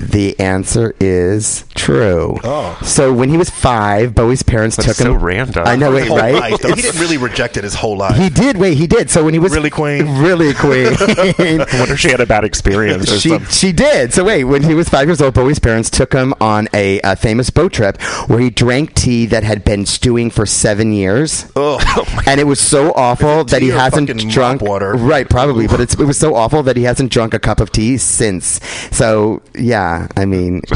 The 0.00 0.38
answer 0.40 0.94
is 0.98 1.64
true. 1.74 2.38
Oh. 2.42 2.78
So 2.82 3.12
when 3.12 3.28
he 3.28 3.36
was 3.36 3.50
five, 3.50 4.14
Bowie's 4.14 4.42
parents 4.42 4.76
That's 4.76 4.88
took 4.88 4.96
so 4.96 5.14
him. 5.14 5.20
random. 5.20 5.66
I 5.66 5.76
know, 5.76 5.92
His 5.92 6.02
wait, 6.02 6.08
whole 6.08 6.16
right? 6.18 6.34
life. 6.52 6.62
He 6.74 6.82
didn't 6.82 7.00
really 7.00 7.18
reject 7.18 7.56
it 7.58 7.64
his 7.64 7.74
whole 7.74 7.96
life. 7.98 8.16
He 8.16 8.30
did. 8.30 8.56
Wait, 8.56 8.78
he 8.78 8.86
did. 8.86 9.10
So 9.10 9.24
when 9.24 9.34
he 9.34 9.38
was 9.40 9.52
Really, 9.52 9.70
Queen? 9.70 10.06
really 10.22 10.54
queen, 10.54 10.86
I 10.98 11.66
wonder 11.78 11.94
if 11.94 12.00
she 12.00 12.10
had 12.10 12.20
a 12.20 12.26
bad 12.26 12.44
experience 12.44 13.10
she 13.20 13.28
something. 13.30 13.48
she 13.50 13.72
did. 13.72 14.12
So 14.12 14.24
wait, 14.24 14.44
when 14.44 14.62
he 14.62 14.74
was 14.74 14.88
five 14.88 15.06
years 15.08 15.20
old, 15.20 15.34
Bowie's 15.34 15.58
parents 15.58 15.90
took 15.90 16.12
him 16.12 16.32
on 16.40 16.68
a, 16.72 17.00
a 17.02 17.14
famous 17.16 17.50
boat 17.50 17.72
trip 17.72 18.00
where 18.28 18.38
he 18.40 18.48
drank 18.50 18.94
tea 18.94 19.26
that 19.26 19.42
had 19.44 19.64
been 19.64 19.84
stewing 19.86 20.30
for 20.30 20.46
seven 20.46 20.92
years. 20.92 21.44
Ugh. 21.56 21.80
Oh 21.92 22.22
and 22.26 22.40
it 22.40 22.44
was 22.44 22.60
so 22.60 22.92
awful 22.92 23.44
that 23.44 23.60
he 23.62 23.70
or 23.72 23.78
hasn't 23.78 24.08
drunk 24.30 24.62
water? 24.62 24.94
Right, 24.94 25.28
probably, 25.28 25.66
but 25.66 25.80
it's, 25.80 25.94
it 25.94 26.04
was 26.04 26.18
so 26.18 26.34
awful 26.34 26.62
that 26.62 26.76
he 26.76 26.84
hasn't 26.84 27.12
drunk 27.12 27.34
a 27.34 27.38
cup 27.38 27.60
of 27.60 27.70
tea 27.72 27.96
since. 27.98 28.60
So 28.90 29.42
yeah, 29.54 29.89
I 30.16 30.24
mean, 30.24 30.62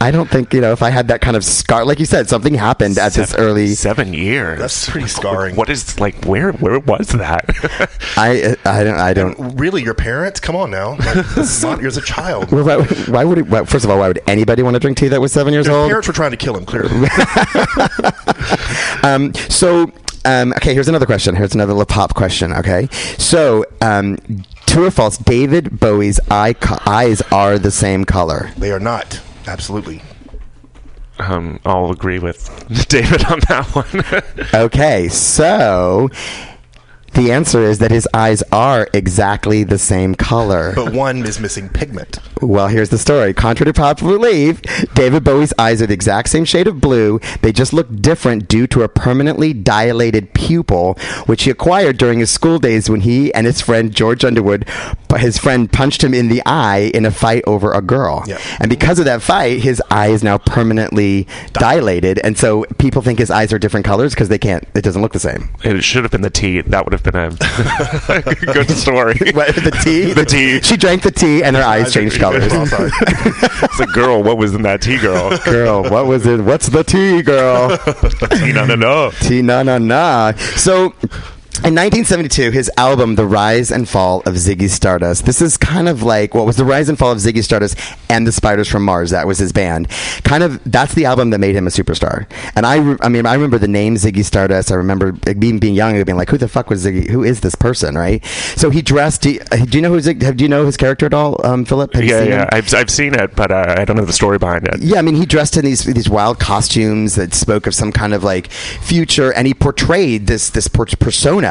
I 0.00 0.10
don't 0.12 0.28
think 0.30 0.52
you 0.54 0.60
know 0.60 0.72
if 0.72 0.82
I 0.82 0.90
had 0.90 1.08
that 1.08 1.20
kind 1.20 1.36
of 1.36 1.44
scar, 1.44 1.84
like 1.84 1.98
you 1.98 2.06
said, 2.06 2.28
something 2.28 2.54
happened 2.54 2.98
at 2.98 3.12
this 3.12 3.34
early. 3.34 3.68
seven 3.68 4.14
years. 4.14 4.58
That's 4.58 4.88
pretty 4.88 5.08
scarring. 5.08 5.56
What 5.56 5.68
is 5.68 5.98
like? 5.98 6.24
Where 6.24 6.52
where 6.52 6.78
was 6.78 7.08
that? 7.08 7.44
I 8.16 8.56
I 8.64 8.84
don't 8.84 8.98
I 8.98 9.12
don't. 9.14 9.58
Really, 9.58 9.82
your 9.82 9.94
parents? 9.94 10.40
Come 10.40 10.56
on 10.56 10.70
now. 10.70 10.90
Like, 10.90 11.26
this 11.34 11.56
is 11.56 11.62
not, 11.62 11.80
you're 11.80 11.88
a 11.90 12.02
child. 12.02 12.50
Well, 12.58 12.64
why, 12.64 12.84
why 13.06 13.24
would 13.24 13.38
it, 13.38 13.46
why, 13.48 13.64
first 13.64 13.84
of 13.84 13.90
all, 13.90 13.98
why 13.98 14.08
would 14.08 14.20
anybody 14.26 14.62
want 14.62 14.74
to 14.74 14.80
drink 14.80 14.98
tea 14.98 15.08
that 15.08 15.20
was 15.20 15.32
seven 15.32 15.52
years 15.52 15.66
Your 15.66 15.76
old? 15.76 15.88
parents 15.88 16.08
were 16.08 16.14
trying 16.14 16.32
to 16.32 16.36
kill 16.36 16.56
him, 16.56 16.64
clearly. 16.66 17.08
Um, 19.02 19.32
so, 19.34 19.90
um, 20.24 20.52
okay, 20.54 20.74
here's 20.74 20.88
another 20.88 21.06
question. 21.06 21.34
Here's 21.36 21.54
another 21.54 21.72
little 21.72 21.86
pop 21.86 22.14
question. 22.14 22.52
Okay, 22.52 22.88
so 23.18 23.64
um, 23.80 24.18
true 24.68 24.86
or 24.86 24.90
false? 24.90 25.16
David 25.18 25.78
Bowie's 25.80 26.20
eye 26.30 26.52
co- 26.52 26.78
eyes 26.86 27.20
are 27.32 27.58
the 27.58 27.70
same 27.70 28.04
color. 28.04 28.50
they 28.56 28.70
are 28.70 28.80
not. 28.80 29.20
Absolutely. 29.46 30.02
um, 31.18 31.58
I'll 31.64 31.90
agree 31.90 32.18
with 32.18 32.48
David 32.88 33.24
on 33.26 33.40
that 33.48 33.66
one. 33.74 34.04
Okay, 34.62 35.08
so 35.08 36.10
the 37.14 37.32
answer 37.32 37.62
is 37.62 37.78
that 37.78 37.90
his 37.90 38.06
eyes 38.14 38.42
are 38.52 38.88
exactly 38.92 39.64
the 39.64 39.78
same 39.78 40.14
color. 40.14 40.72
But 40.74 40.92
one 40.92 41.24
is 41.24 41.40
missing 41.40 41.68
pigment. 41.68 42.18
Well, 42.40 42.68
here's 42.68 42.90
the 42.90 42.98
story. 42.98 43.34
Contrary 43.34 43.72
to 43.72 43.80
popular 43.80 44.18
belief, 44.18 44.62
David 44.94 45.24
Bowie's 45.24 45.52
eyes 45.58 45.82
are 45.82 45.86
the 45.86 45.94
exact 45.94 46.28
same 46.28 46.44
shade 46.44 46.68
of 46.68 46.80
blue. 46.80 47.18
They 47.42 47.50
just 47.52 47.72
look 47.72 47.88
different 47.96 48.46
due 48.48 48.66
to 48.68 48.82
a 48.82 48.88
permanently 48.88 49.52
dilated 49.52 50.32
pupil, 50.34 50.94
which 51.26 51.42
he 51.44 51.50
acquired 51.50 51.98
during 51.98 52.20
his 52.20 52.30
school 52.30 52.58
days 52.58 52.88
when 52.88 53.00
he 53.00 53.34
and 53.34 53.46
his 53.46 53.60
friend 53.60 53.92
George 53.92 54.24
Underwood, 54.24 54.68
his 55.16 55.38
friend, 55.38 55.72
punched 55.72 56.04
him 56.04 56.14
in 56.14 56.28
the 56.28 56.42
eye 56.46 56.90
in 56.94 57.04
a 57.04 57.10
fight 57.10 57.42
over 57.46 57.72
a 57.72 57.82
girl. 57.82 58.22
Yeah. 58.28 58.38
And 58.60 58.68
because 58.70 58.98
of 59.00 59.04
that 59.06 59.22
fight, 59.22 59.60
his 59.60 59.82
eye 59.90 60.08
is 60.08 60.22
now 60.22 60.38
permanently 60.38 61.26
dilated, 61.54 62.20
and 62.22 62.38
so 62.38 62.64
people 62.78 63.02
think 63.02 63.18
his 63.18 63.30
eyes 63.30 63.52
are 63.52 63.58
different 63.58 63.86
colors 63.86 64.14
because 64.14 64.28
they 64.28 64.38
can't. 64.38 64.64
It 64.74 64.82
doesn't 64.82 65.02
look 65.02 65.12
the 65.12 65.18
same. 65.18 65.48
it 65.64 65.82
should 65.82 66.04
have 66.04 66.12
been 66.12 66.20
the 66.22 66.30
tea. 66.30 66.60
That 66.60 66.84
would 66.84 66.92
have 66.92 66.97
been 67.02 67.30
good 68.52 68.70
story. 68.70 69.14
What, 69.38 69.54
the 69.54 69.78
tea? 69.84 70.12
The 70.12 70.24
tea. 70.24 70.60
She 70.62 70.76
drank 70.76 71.02
the 71.02 71.10
tea, 71.10 71.42
and 71.42 71.54
her 71.56 71.62
eyes 71.62 71.92
changed 71.92 72.18
colors. 72.18 72.52
It's 72.52 73.78
like, 73.78 73.92
girl, 73.92 74.22
what 74.22 74.38
was 74.38 74.54
in 74.54 74.62
that 74.62 74.82
tea, 74.82 74.98
girl? 74.98 75.36
girl, 75.44 75.82
what 75.82 76.06
was 76.06 76.26
it? 76.26 76.40
What's 76.40 76.68
the 76.68 76.82
tea, 76.82 77.22
girl? 77.22 77.76
tea, 78.38 78.52
no, 78.52 78.64
no, 78.66 78.74
no. 78.74 79.10
T 79.20 79.42
na 79.42 79.62
na 79.62 79.78
na. 79.78 80.32
So. 80.56 80.94
In 81.64 81.74
1972, 81.74 82.52
his 82.52 82.70
album 82.76 83.16
"The 83.16 83.26
Rise 83.26 83.72
and 83.72 83.88
Fall 83.88 84.20
of 84.20 84.34
Ziggy 84.36 84.70
Stardust." 84.70 85.26
This 85.26 85.42
is 85.42 85.56
kind 85.56 85.88
of 85.88 86.04
like 86.04 86.32
what 86.32 86.46
was 86.46 86.56
the 86.56 86.64
rise 86.64 86.88
and 86.88 86.96
fall 86.96 87.10
of 87.10 87.18
Ziggy 87.18 87.42
Stardust 87.42 87.76
and 88.08 88.24
the 88.26 88.32
Spiders 88.32 88.68
from 88.68 88.84
Mars. 88.84 89.10
That 89.10 89.26
was 89.26 89.38
his 89.38 89.52
band. 89.52 89.88
Kind 90.22 90.44
of 90.44 90.60
that's 90.64 90.94
the 90.94 91.04
album 91.04 91.30
that 91.30 91.40
made 91.40 91.56
him 91.56 91.66
a 91.66 91.70
superstar. 91.70 92.26
And 92.54 92.64
I, 92.64 92.76
re- 92.76 92.96
I 93.00 93.08
mean, 93.08 93.26
I 93.26 93.34
remember 93.34 93.58
the 93.58 93.66
name 93.68 93.96
Ziggy 93.96 94.24
Stardust. 94.24 94.70
I 94.70 94.76
remember 94.76 95.12
being 95.12 95.58
being 95.58 95.74
young 95.74 95.96
and 95.96 96.06
being 96.06 96.16
like, 96.16 96.30
"Who 96.30 96.38
the 96.38 96.46
fuck 96.48 96.70
was 96.70 96.86
Ziggy? 96.86 97.10
Who 97.10 97.24
is 97.24 97.40
this 97.40 97.56
person?" 97.56 97.96
Right? 97.98 98.24
So 98.54 98.70
he 98.70 98.80
dressed. 98.80 99.22
Do 99.22 99.32
you, 99.32 99.40
uh, 99.50 99.56
do 99.64 99.78
you 99.78 99.82
know 99.82 99.90
who 99.90 100.00
Zig? 100.00 100.20
Do 100.36 100.44
you 100.44 100.48
know 100.48 100.64
his 100.64 100.76
character 100.76 101.06
at 101.06 101.12
all, 101.14 101.44
um, 101.44 101.64
Philip? 101.64 101.92
Have 101.94 102.04
Yeah, 102.04 102.22
yeah. 102.22 102.42
him? 102.42 102.48
I've, 102.52 102.72
I've 102.72 102.90
seen 102.90 103.14
it, 103.14 103.34
but 103.34 103.50
uh, 103.50 103.74
I 103.76 103.84
don't 103.84 103.96
know 103.96 104.04
the 104.04 104.12
story 104.12 104.38
behind 104.38 104.68
it. 104.68 104.80
Yeah, 104.80 105.00
I 105.00 105.02
mean, 105.02 105.16
he 105.16 105.26
dressed 105.26 105.56
in 105.56 105.64
these 105.64 105.82
these 105.82 106.08
wild 106.08 106.38
costumes 106.38 107.16
that 107.16 107.34
spoke 107.34 107.66
of 107.66 107.74
some 107.74 107.90
kind 107.90 108.14
of 108.14 108.22
like 108.22 108.46
future, 108.52 109.32
and 109.32 109.46
he 109.48 109.54
portrayed 109.54 110.28
this 110.28 110.50
this 110.50 110.68
persona 110.68 111.47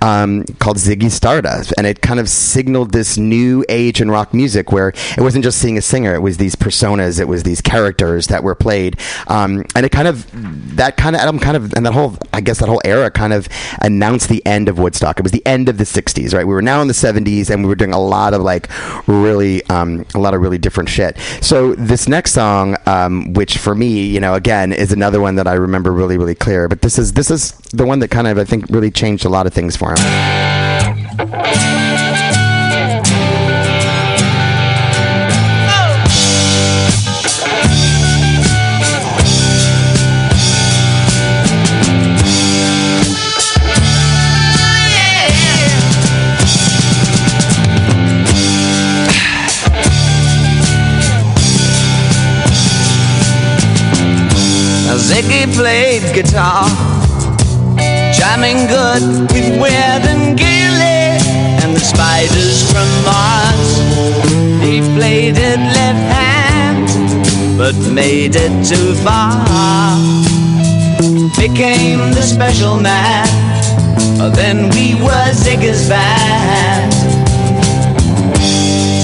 um, 0.00 0.44
called 0.58 0.76
Ziggy 0.76 1.10
Stardust, 1.10 1.72
and 1.76 1.86
it 1.86 2.00
kind 2.00 2.20
of 2.20 2.28
signaled 2.28 2.92
this 2.92 3.16
new 3.16 3.64
age 3.68 4.00
in 4.00 4.10
rock 4.10 4.34
music 4.34 4.72
where 4.72 4.88
it 4.88 5.20
wasn't 5.20 5.44
just 5.44 5.58
seeing 5.58 5.78
a 5.78 5.82
singer; 5.82 6.14
it 6.14 6.20
was 6.20 6.36
these 6.36 6.56
personas, 6.56 7.20
it 7.20 7.28
was 7.28 7.42
these 7.42 7.60
characters 7.60 8.26
that 8.28 8.42
were 8.42 8.54
played, 8.54 8.98
um, 9.28 9.64
and 9.74 9.86
it 9.86 9.90
kind 9.90 10.08
of 10.08 10.26
that 10.76 10.96
kind 10.96 11.16
of 11.16 11.22
album 11.22 11.40
kind 11.40 11.56
of 11.56 11.72
and 11.74 11.84
that 11.86 11.92
whole 11.92 12.16
I 12.32 12.40
guess 12.40 12.58
that 12.60 12.68
whole 12.68 12.82
era 12.84 13.10
kind 13.10 13.32
of 13.32 13.48
announced 13.80 14.28
the 14.28 14.44
end 14.46 14.68
of 14.68 14.78
Woodstock. 14.78 15.18
It 15.18 15.22
was 15.22 15.32
the 15.32 15.46
end 15.46 15.68
of 15.68 15.78
the 15.78 15.84
'60s, 15.84 16.34
right? 16.34 16.46
We 16.46 16.54
were 16.54 16.62
now 16.62 16.80
in 16.82 16.88
the 16.88 16.94
'70s, 16.94 17.50
and 17.50 17.62
we 17.62 17.68
were 17.68 17.74
doing 17.74 17.92
a 17.92 18.00
lot 18.00 18.34
of 18.34 18.42
like 18.42 18.68
really 19.06 19.64
um, 19.66 20.04
a 20.14 20.18
lot 20.18 20.34
of 20.34 20.40
really 20.40 20.58
different 20.58 20.88
shit. 20.88 21.18
So 21.40 21.74
this 21.74 22.08
next 22.08 22.32
song, 22.32 22.76
um, 22.86 23.32
which 23.32 23.58
for 23.58 23.74
me, 23.74 24.06
you 24.06 24.20
know, 24.20 24.34
again, 24.34 24.72
is 24.72 24.92
another 24.92 25.20
one 25.20 25.36
that 25.36 25.46
I 25.46 25.54
remember 25.54 25.92
really, 25.92 26.18
really 26.18 26.34
clear. 26.34 26.68
But 26.68 26.82
this 26.82 26.98
is 26.98 27.12
this 27.12 27.30
is 27.30 27.52
the 27.72 27.86
one 27.86 27.98
that 28.00 28.08
kind 28.08 28.26
of 28.26 28.38
I 28.38 28.44
think 28.44 28.66
really 28.70 28.90
changed 28.90 29.24
a 29.24 29.28
lot 29.28 29.33
of 29.46 29.52
things 29.52 29.76
for 29.76 29.90
him. 29.90 29.96
Ziggy 54.96 55.52
played 55.54 56.14
guitar, 56.14 56.66
jamming 58.34 58.66
good 58.66 59.32
with 59.32 59.60
Weird 59.60 60.04
and 60.10 60.36
Gilly 60.36 61.22
and 61.62 61.74
the 61.74 61.78
spiders 61.78 62.68
from 62.72 62.88
Mars. 63.06 63.70
He 64.60 64.80
played 64.96 65.36
it 65.36 65.60
left 65.78 66.04
hand, 66.18 67.56
but 67.56 67.76
made 67.92 68.34
it 68.34 68.54
too 68.66 68.94
far. 69.04 69.38
Became 71.38 72.10
the 72.10 72.22
special 72.22 72.80
man, 72.80 73.28
then 74.34 74.68
we 74.70 74.94
were 74.96 75.30
Ziggy's 75.32 75.88
band. 75.88 76.92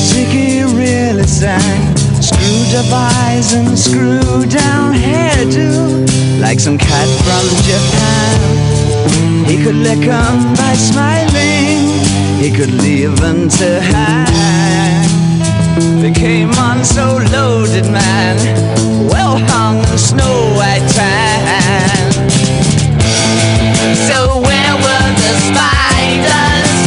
Ziggy 0.09 0.65
really 0.77 1.27
sang. 1.27 1.97
Screwed 2.21 2.75
up 2.75 2.93
eyes 2.93 3.53
and 3.55 3.79
screw 3.79 4.45
down 4.47 4.93
hairdo 4.93 6.41
Like 6.41 6.61
some 6.61 6.77
cat 6.77 7.09
from 7.25 7.47
Japan 7.65 8.80
He 9.47 9.57
could 9.63 9.77
lick 9.77 10.07
'em 10.07 10.55
by 10.55 10.75
smiling. 10.75 11.79
He 12.41 12.51
could 12.51 12.73
leave 12.83 13.23
'em 13.23 13.49
to 13.61 13.81
hang 13.81 15.09
They 16.03 16.11
came 16.11 16.53
on 16.55 16.85
so 16.85 17.07
loaded, 17.33 17.87
man. 17.91 18.37
Well 19.13 19.37
hung 19.53 19.79
in 19.79 19.99
snow 19.99 20.37
white 20.59 20.87
tan 20.97 22.13
So 24.09 24.19
where 24.49 24.75
were 24.85 25.09
the 25.23 25.33
spiders? 25.49 26.79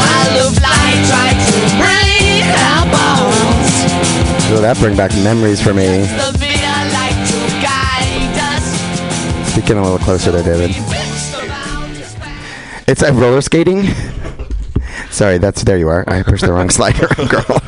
While 0.00 0.30
the 0.38 0.46
fly 0.58 0.88
tried 1.10 1.38
to 1.50 1.58
break 1.82 2.44
our 2.68 2.84
bones, 2.96 3.70
So 4.48 4.60
that 4.62 4.76
bring 4.80 4.96
back 4.96 5.12
memories 5.16 5.60
for 5.60 5.74
me. 5.74 5.88
Speaking 9.68 9.82
a 9.82 9.84
little 9.84 9.98
closer 9.98 10.32
there, 10.32 10.42
David. 10.42 10.70
It's 12.88 13.02
a 13.02 13.12
roller 13.12 13.42
skating. 13.42 13.82
Sorry, 15.10 15.36
that's 15.36 15.62
there 15.62 15.76
you 15.76 15.88
are. 15.88 16.08
I 16.08 16.22
pushed 16.22 16.46
the 16.46 16.54
wrong 16.54 16.70
slider, 16.70 17.06
girl. 17.28 17.60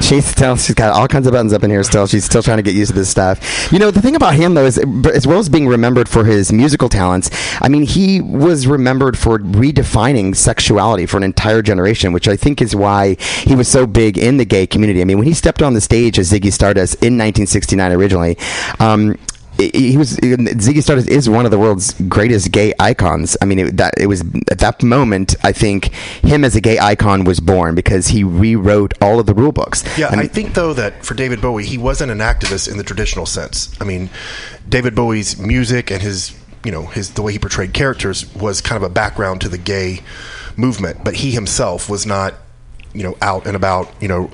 She's 0.00 0.24
still 0.24 0.56
she's 0.56 0.76
got 0.76 0.92
all 0.92 1.08
kinds 1.08 1.26
of 1.26 1.32
buttons 1.32 1.52
up 1.52 1.64
in 1.64 1.70
here. 1.70 1.82
Still, 1.82 2.06
she's 2.06 2.24
still 2.24 2.44
trying 2.44 2.58
to 2.58 2.62
get 2.62 2.76
used 2.76 2.92
to 2.92 2.96
this 2.96 3.08
stuff. 3.08 3.72
You 3.72 3.80
know, 3.80 3.90
the 3.90 4.00
thing 4.00 4.14
about 4.14 4.34
him 4.34 4.54
though 4.54 4.66
is, 4.66 4.78
as 5.12 5.26
well 5.26 5.40
as 5.40 5.48
being 5.48 5.66
remembered 5.66 6.08
for 6.08 6.24
his 6.24 6.52
musical 6.52 6.88
talents, 6.88 7.28
I 7.60 7.68
mean, 7.68 7.82
he 7.82 8.20
was 8.20 8.68
remembered 8.68 9.18
for 9.18 9.40
redefining 9.40 10.36
sexuality 10.36 11.06
for 11.06 11.16
an 11.16 11.24
entire 11.24 11.60
generation, 11.62 12.12
which 12.12 12.28
I 12.28 12.36
think 12.36 12.62
is 12.62 12.76
why 12.76 13.16
he 13.18 13.56
was 13.56 13.66
so 13.66 13.84
big 13.84 14.16
in 14.16 14.36
the 14.36 14.44
gay 14.44 14.68
community. 14.68 15.00
I 15.00 15.04
mean, 15.04 15.18
when 15.18 15.26
he 15.26 15.34
stepped 15.34 15.60
on 15.60 15.74
the 15.74 15.80
stage 15.80 16.20
as 16.20 16.30
Ziggy 16.30 16.52
Stardust 16.52 16.94
in 16.96 17.18
1969 17.18 17.90
originally. 17.90 18.38
Um, 18.78 19.18
he 19.58 19.96
was 19.96 20.16
Ziggy 20.18 20.82
Stardust 20.82 21.08
is 21.08 21.28
one 21.28 21.44
of 21.44 21.50
the 21.50 21.58
world's 21.58 21.92
greatest 22.02 22.52
gay 22.52 22.72
icons. 22.78 23.36
I 23.42 23.44
mean, 23.44 23.58
it, 23.58 23.76
that 23.76 23.94
it 23.98 24.06
was 24.06 24.20
at 24.50 24.58
that 24.60 24.82
moment. 24.82 25.34
I 25.42 25.52
think 25.52 25.92
him 26.22 26.44
as 26.44 26.54
a 26.54 26.60
gay 26.60 26.78
icon 26.78 27.24
was 27.24 27.40
born 27.40 27.74
because 27.74 28.08
he 28.08 28.22
rewrote 28.24 28.94
all 29.02 29.18
of 29.18 29.26
the 29.26 29.34
rule 29.34 29.52
books. 29.52 29.82
Yeah, 29.98 30.10
And- 30.12 30.20
I 30.20 30.28
think 30.28 30.54
though 30.54 30.72
that 30.74 31.04
for 31.04 31.14
David 31.14 31.40
Bowie, 31.40 31.64
he 31.64 31.76
wasn't 31.76 32.12
an 32.12 32.18
activist 32.18 32.70
in 32.70 32.76
the 32.78 32.84
traditional 32.84 33.26
sense. 33.26 33.74
I 33.80 33.84
mean, 33.84 34.10
David 34.68 34.94
Bowie's 34.94 35.38
music 35.38 35.90
and 35.90 36.02
his, 36.02 36.32
you 36.64 36.70
know, 36.70 36.86
his 36.86 37.14
the 37.14 37.22
way 37.22 37.32
he 37.32 37.38
portrayed 37.38 37.72
characters 37.74 38.32
was 38.36 38.60
kind 38.60 38.76
of 38.82 38.88
a 38.88 38.92
background 38.92 39.40
to 39.40 39.48
the 39.48 39.58
gay 39.58 40.00
movement, 40.56 41.02
but 41.04 41.14
he 41.16 41.32
himself 41.32 41.88
was 41.90 42.06
not, 42.06 42.34
you 42.94 43.02
know, 43.02 43.16
out 43.22 43.46
and 43.46 43.54
about, 43.56 43.90
you 44.00 44.08
know, 44.08 44.30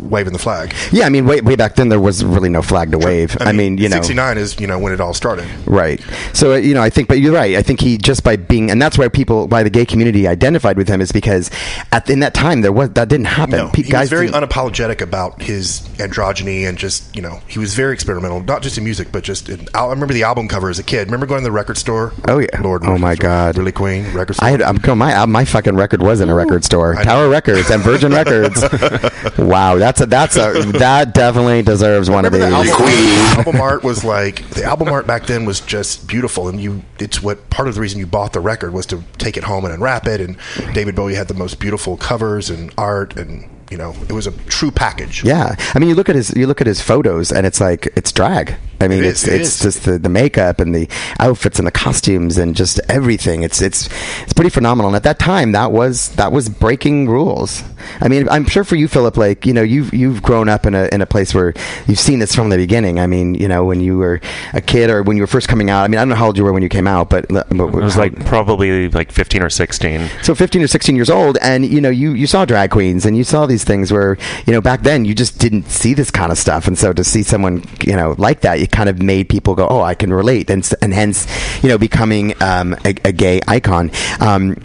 waving 0.00 0.32
the 0.32 0.38
flag. 0.38 0.74
yeah, 0.92 1.06
I 1.06 1.08
mean, 1.08 1.26
way 1.26 1.40
way 1.40 1.56
back 1.56 1.74
then 1.76 1.88
there 1.88 2.00
was 2.00 2.24
really 2.24 2.48
no 2.48 2.62
flag 2.62 2.92
to 2.92 2.98
wave. 2.98 3.36
I 3.40 3.52
mean, 3.52 3.78
you 3.78 3.88
know, 3.88 3.96
'69 3.96 4.38
is 4.38 4.58
you 4.60 4.66
know 4.66 4.78
when 4.78 4.92
it 4.92 5.00
all 5.00 5.14
started. 5.14 5.46
Right. 5.66 6.00
So 6.32 6.52
uh, 6.52 6.56
you 6.56 6.74
know, 6.74 6.82
I 6.82 6.90
think, 6.90 7.08
but 7.08 7.18
you're 7.20 7.34
right. 7.34 7.56
I 7.56 7.62
think 7.62 7.80
he 7.80 7.98
just 7.98 8.24
by 8.24 8.36
being, 8.36 8.70
and 8.70 8.80
that's 8.80 8.98
why 8.98 9.08
people, 9.08 9.48
why 9.48 9.62
the 9.62 9.70
gay 9.70 9.84
community 9.84 10.26
identified 10.28 10.76
with 10.76 10.88
him, 10.88 11.00
is 11.00 11.12
because 11.12 11.50
at 11.92 12.08
in 12.08 12.20
that 12.20 12.34
time 12.34 12.60
there 12.60 12.72
was 12.72 12.90
that 12.90 13.08
didn't 13.08 13.26
happen. 13.26 13.56
No, 13.56 13.70
Pe- 13.70 13.82
he 13.82 13.92
was 13.92 14.08
very 14.10 14.28
unapologetic 14.28 15.00
about 15.00 15.42
his 15.42 15.80
androgyny 15.98 16.68
and 16.68 16.78
just 16.78 17.14
you 17.16 17.22
know 17.22 17.40
he 17.46 17.58
was 17.58 17.74
very 17.74 17.92
experimental, 17.92 18.40
not 18.40 18.62
just 18.62 18.78
in 18.78 18.84
music 18.84 19.08
but 19.12 19.24
just 19.24 19.48
in. 19.48 19.68
I 19.74 19.86
remember 19.86 20.14
the 20.14 20.22
album 20.22 20.48
cover 20.48 20.70
as 20.70 20.78
a 20.78 20.82
kid. 20.82 21.06
Remember 21.08 21.26
going 21.26 21.40
to 21.40 21.44
the 21.44 21.52
record 21.52 21.78
store? 21.78 22.12
Oh, 22.28 22.38
yeah. 22.38 22.60
Lord. 22.60 22.84
Oh, 22.84 22.98
my 22.98 23.14
store. 23.14 23.22
God. 23.22 23.58
Really 23.58 23.72
Queen 23.72 24.04
record 24.12 24.34
store. 24.36 24.48
I 24.48 24.50
had, 24.50 24.62
I'm. 24.62 24.76
My 24.98 25.14
uh, 25.14 25.26
my 25.26 25.44
fucking 25.44 25.74
record 25.74 26.02
was 26.02 26.20
in 26.20 26.28
a 26.28 26.34
record 26.34 26.64
store, 26.64 26.96
I 26.96 27.04
Tower. 27.04 27.28
Records 27.28 27.70
and 27.70 27.82
Virgin 27.96 28.12
Records. 28.12 28.62
wow, 29.38 29.76
that's 29.76 30.00
a 30.00 30.06
that's 30.06 30.36
a 30.36 30.52
that 30.72 31.14
definitely 31.14 31.62
deserves 31.62 32.10
one 32.10 32.24
of 32.24 32.32
these. 32.32 32.42
the 32.42 32.48
album, 32.48 32.66
the 32.66 33.34
album 33.38 33.60
art 33.60 33.82
was 33.82 34.04
like 34.04 34.48
the 34.50 34.64
album 34.64 34.88
art 34.88 35.06
back 35.06 35.26
then 35.26 35.44
was 35.44 35.60
just 35.60 36.06
beautiful, 36.06 36.48
and 36.48 36.60
you 36.60 36.82
it's 36.98 37.22
what 37.22 37.48
part 37.50 37.68
of 37.68 37.74
the 37.74 37.80
reason 37.80 37.98
you 37.98 38.06
bought 38.06 38.32
the 38.32 38.40
record 38.40 38.72
was 38.72 38.86
to 38.86 39.02
take 39.18 39.36
it 39.36 39.44
home 39.44 39.64
and 39.64 39.72
unwrap 39.72 40.06
it. 40.06 40.20
And 40.20 40.36
David 40.74 40.94
Bowie 40.94 41.14
had 41.14 41.28
the 41.28 41.34
most 41.34 41.58
beautiful 41.58 41.96
covers 41.96 42.50
and 42.50 42.72
art, 42.76 43.16
and 43.16 43.48
you 43.70 43.78
know 43.78 43.94
it 44.08 44.12
was 44.12 44.26
a 44.26 44.32
true 44.46 44.70
package. 44.70 45.24
Yeah, 45.24 45.56
I 45.74 45.78
mean, 45.78 45.88
you 45.88 45.94
look 45.94 46.08
at 46.08 46.16
his 46.16 46.34
you 46.34 46.46
look 46.46 46.60
at 46.60 46.66
his 46.66 46.80
photos, 46.80 47.32
and 47.32 47.46
it's 47.46 47.60
like 47.60 47.86
it's 47.96 48.12
drag. 48.12 48.56
I 48.80 48.88
mean, 48.88 49.04
It 49.04 49.06
it's 49.08 49.22
is, 49.24 49.28
it 49.28 49.40
it's 49.40 49.56
is. 49.56 49.60
just 49.62 49.84
the, 49.84 49.98
the 49.98 50.08
makeup 50.08 50.60
and 50.60 50.74
the 50.74 50.88
outfits 51.18 51.58
and 51.58 51.66
the 51.66 51.72
costumes 51.72 52.38
and 52.38 52.54
just 52.56 52.80
everything. 52.88 53.42
It's 53.42 53.60
it's 53.62 53.88
it's 54.22 54.32
pretty 54.32 54.50
phenomenal. 54.50 54.88
And 54.90 54.96
at 54.96 55.02
that 55.04 55.18
time, 55.18 55.52
that 55.52 55.72
was 55.72 56.10
that 56.16 56.32
was 56.32 56.48
breaking 56.48 57.08
rules. 57.08 57.62
I 58.00 58.08
mean, 58.08 58.28
I'm 58.28 58.46
sure 58.46 58.64
for 58.64 58.74
you, 58.76 58.88
Philip, 58.88 59.16
like 59.16 59.46
you 59.46 59.52
know, 59.52 59.62
you've 59.62 59.92
you've 59.94 60.22
grown 60.22 60.48
up 60.48 60.66
in 60.66 60.74
a 60.74 60.88
in 60.92 61.00
a 61.00 61.06
place 61.06 61.34
where 61.34 61.54
you've 61.86 61.98
seen 62.00 62.18
this 62.18 62.34
from 62.34 62.48
the 62.50 62.56
beginning. 62.56 62.98
I 62.98 63.06
mean, 63.06 63.34
you 63.34 63.48
know, 63.48 63.64
when 63.64 63.80
you 63.80 63.96
were 63.98 64.20
a 64.52 64.60
kid 64.60 64.90
or 64.90 65.02
when 65.02 65.16
you 65.16 65.22
were 65.22 65.26
first 65.28 65.48
coming 65.48 65.70
out. 65.70 65.84
I 65.84 65.88
mean, 65.88 65.98
I 65.98 66.02
don't 66.02 66.08
know 66.10 66.14
how 66.16 66.26
old 66.26 66.36
you 66.38 66.44
were 66.44 66.52
when 66.52 66.62
you 66.62 66.68
came 66.68 66.86
out, 66.86 67.10
but, 67.10 67.28
but 67.28 67.46
It 67.50 67.58
was 67.72 67.96
like 67.96 68.24
probably 68.26 68.88
like 68.88 69.12
15 69.12 69.42
or 69.42 69.50
16. 69.50 70.08
so 70.22 70.34
15 70.34 70.62
or 70.62 70.66
16 70.66 70.96
years 70.96 71.10
old 71.10 71.38
and 71.42 71.64
you 71.64 71.80
know 71.80 71.90
you, 71.90 72.12
you 72.12 72.26
saw 72.26 72.44
drag 72.44 72.70
queens 72.70 73.06
and 73.06 73.16
you 73.16 73.24
saw 73.24 73.46
these 73.46 73.64
things 73.64 73.92
where 73.92 74.16
you 74.46 74.52
know 74.52 74.60
back 74.60 74.82
then 74.82 75.04
you 75.04 75.14
just 75.14 75.38
didn't 75.38 75.68
see 75.68 75.94
this 75.94 76.10
kind 76.10 76.32
of 76.32 76.38
stuff 76.38 76.66
and 76.66 76.78
so 76.78 76.92
to 76.92 77.04
see 77.04 77.22
someone 77.22 77.62
you 77.84 77.94
know 77.94 78.14
like 78.18 78.40
that 78.40 78.58
it 78.66 78.72
kind 78.72 78.88
of 78.88 79.00
made 79.02 79.28
people 79.28 79.54
go 79.54 79.66
oh 79.68 79.82
i 79.82 79.94
can 79.94 80.12
relate 80.12 80.50
and, 80.50 80.70
and 80.82 80.92
hence 80.92 81.26
you 81.62 81.68
know 81.68 81.78
becoming 81.78 82.34
um, 82.42 82.74
a, 82.84 82.94
a 83.04 83.12
gay 83.12 83.40
icon 83.46 83.90
um, 84.20 84.56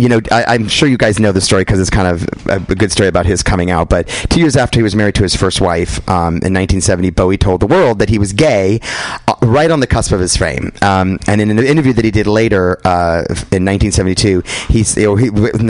you 0.00 0.08
know, 0.08 0.20
I, 0.32 0.54
I'm 0.54 0.66
sure 0.66 0.88
you 0.88 0.96
guys 0.96 1.20
know 1.20 1.30
the 1.30 1.42
story 1.42 1.60
because 1.60 1.78
it's 1.78 1.90
kind 1.90 2.08
of 2.08 2.22
a, 2.46 2.56
a 2.72 2.74
good 2.74 2.90
story 2.90 3.08
about 3.08 3.26
his 3.26 3.42
coming 3.42 3.70
out. 3.70 3.90
But 3.90 4.08
two 4.30 4.40
years 4.40 4.56
after 4.56 4.78
he 4.78 4.82
was 4.82 4.96
married 4.96 5.14
to 5.16 5.22
his 5.22 5.36
first 5.36 5.60
wife 5.60 5.98
um, 6.08 6.36
in 6.36 6.54
1970, 6.54 7.10
Bowie 7.10 7.36
told 7.36 7.60
the 7.60 7.66
world 7.66 7.98
that 7.98 8.08
he 8.08 8.18
was 8.18 8.32
gay, 8.32 8.80
uh, 9.28 9.34
right 9.42 9.70
on 9.70 9.80
the 9.80 9.86
cusp 9.86 10.12
of 10.12 10.20
his 10.20 10.36
fame. 10.36 10.72
Um, 10.80 11.18
and 11.26 11.40
in 11.40 11.50
an 11.50 11.58
interview 11.58 11.92
that 11.92 12.04
he 12.04 12.10
did 12.10 12.26
later 12.26 12.78
uh, 12.86 13.24
in 13.52 13.66
1972, 13.66 14.42
he, 14.68 14.78
he 14.78 14.82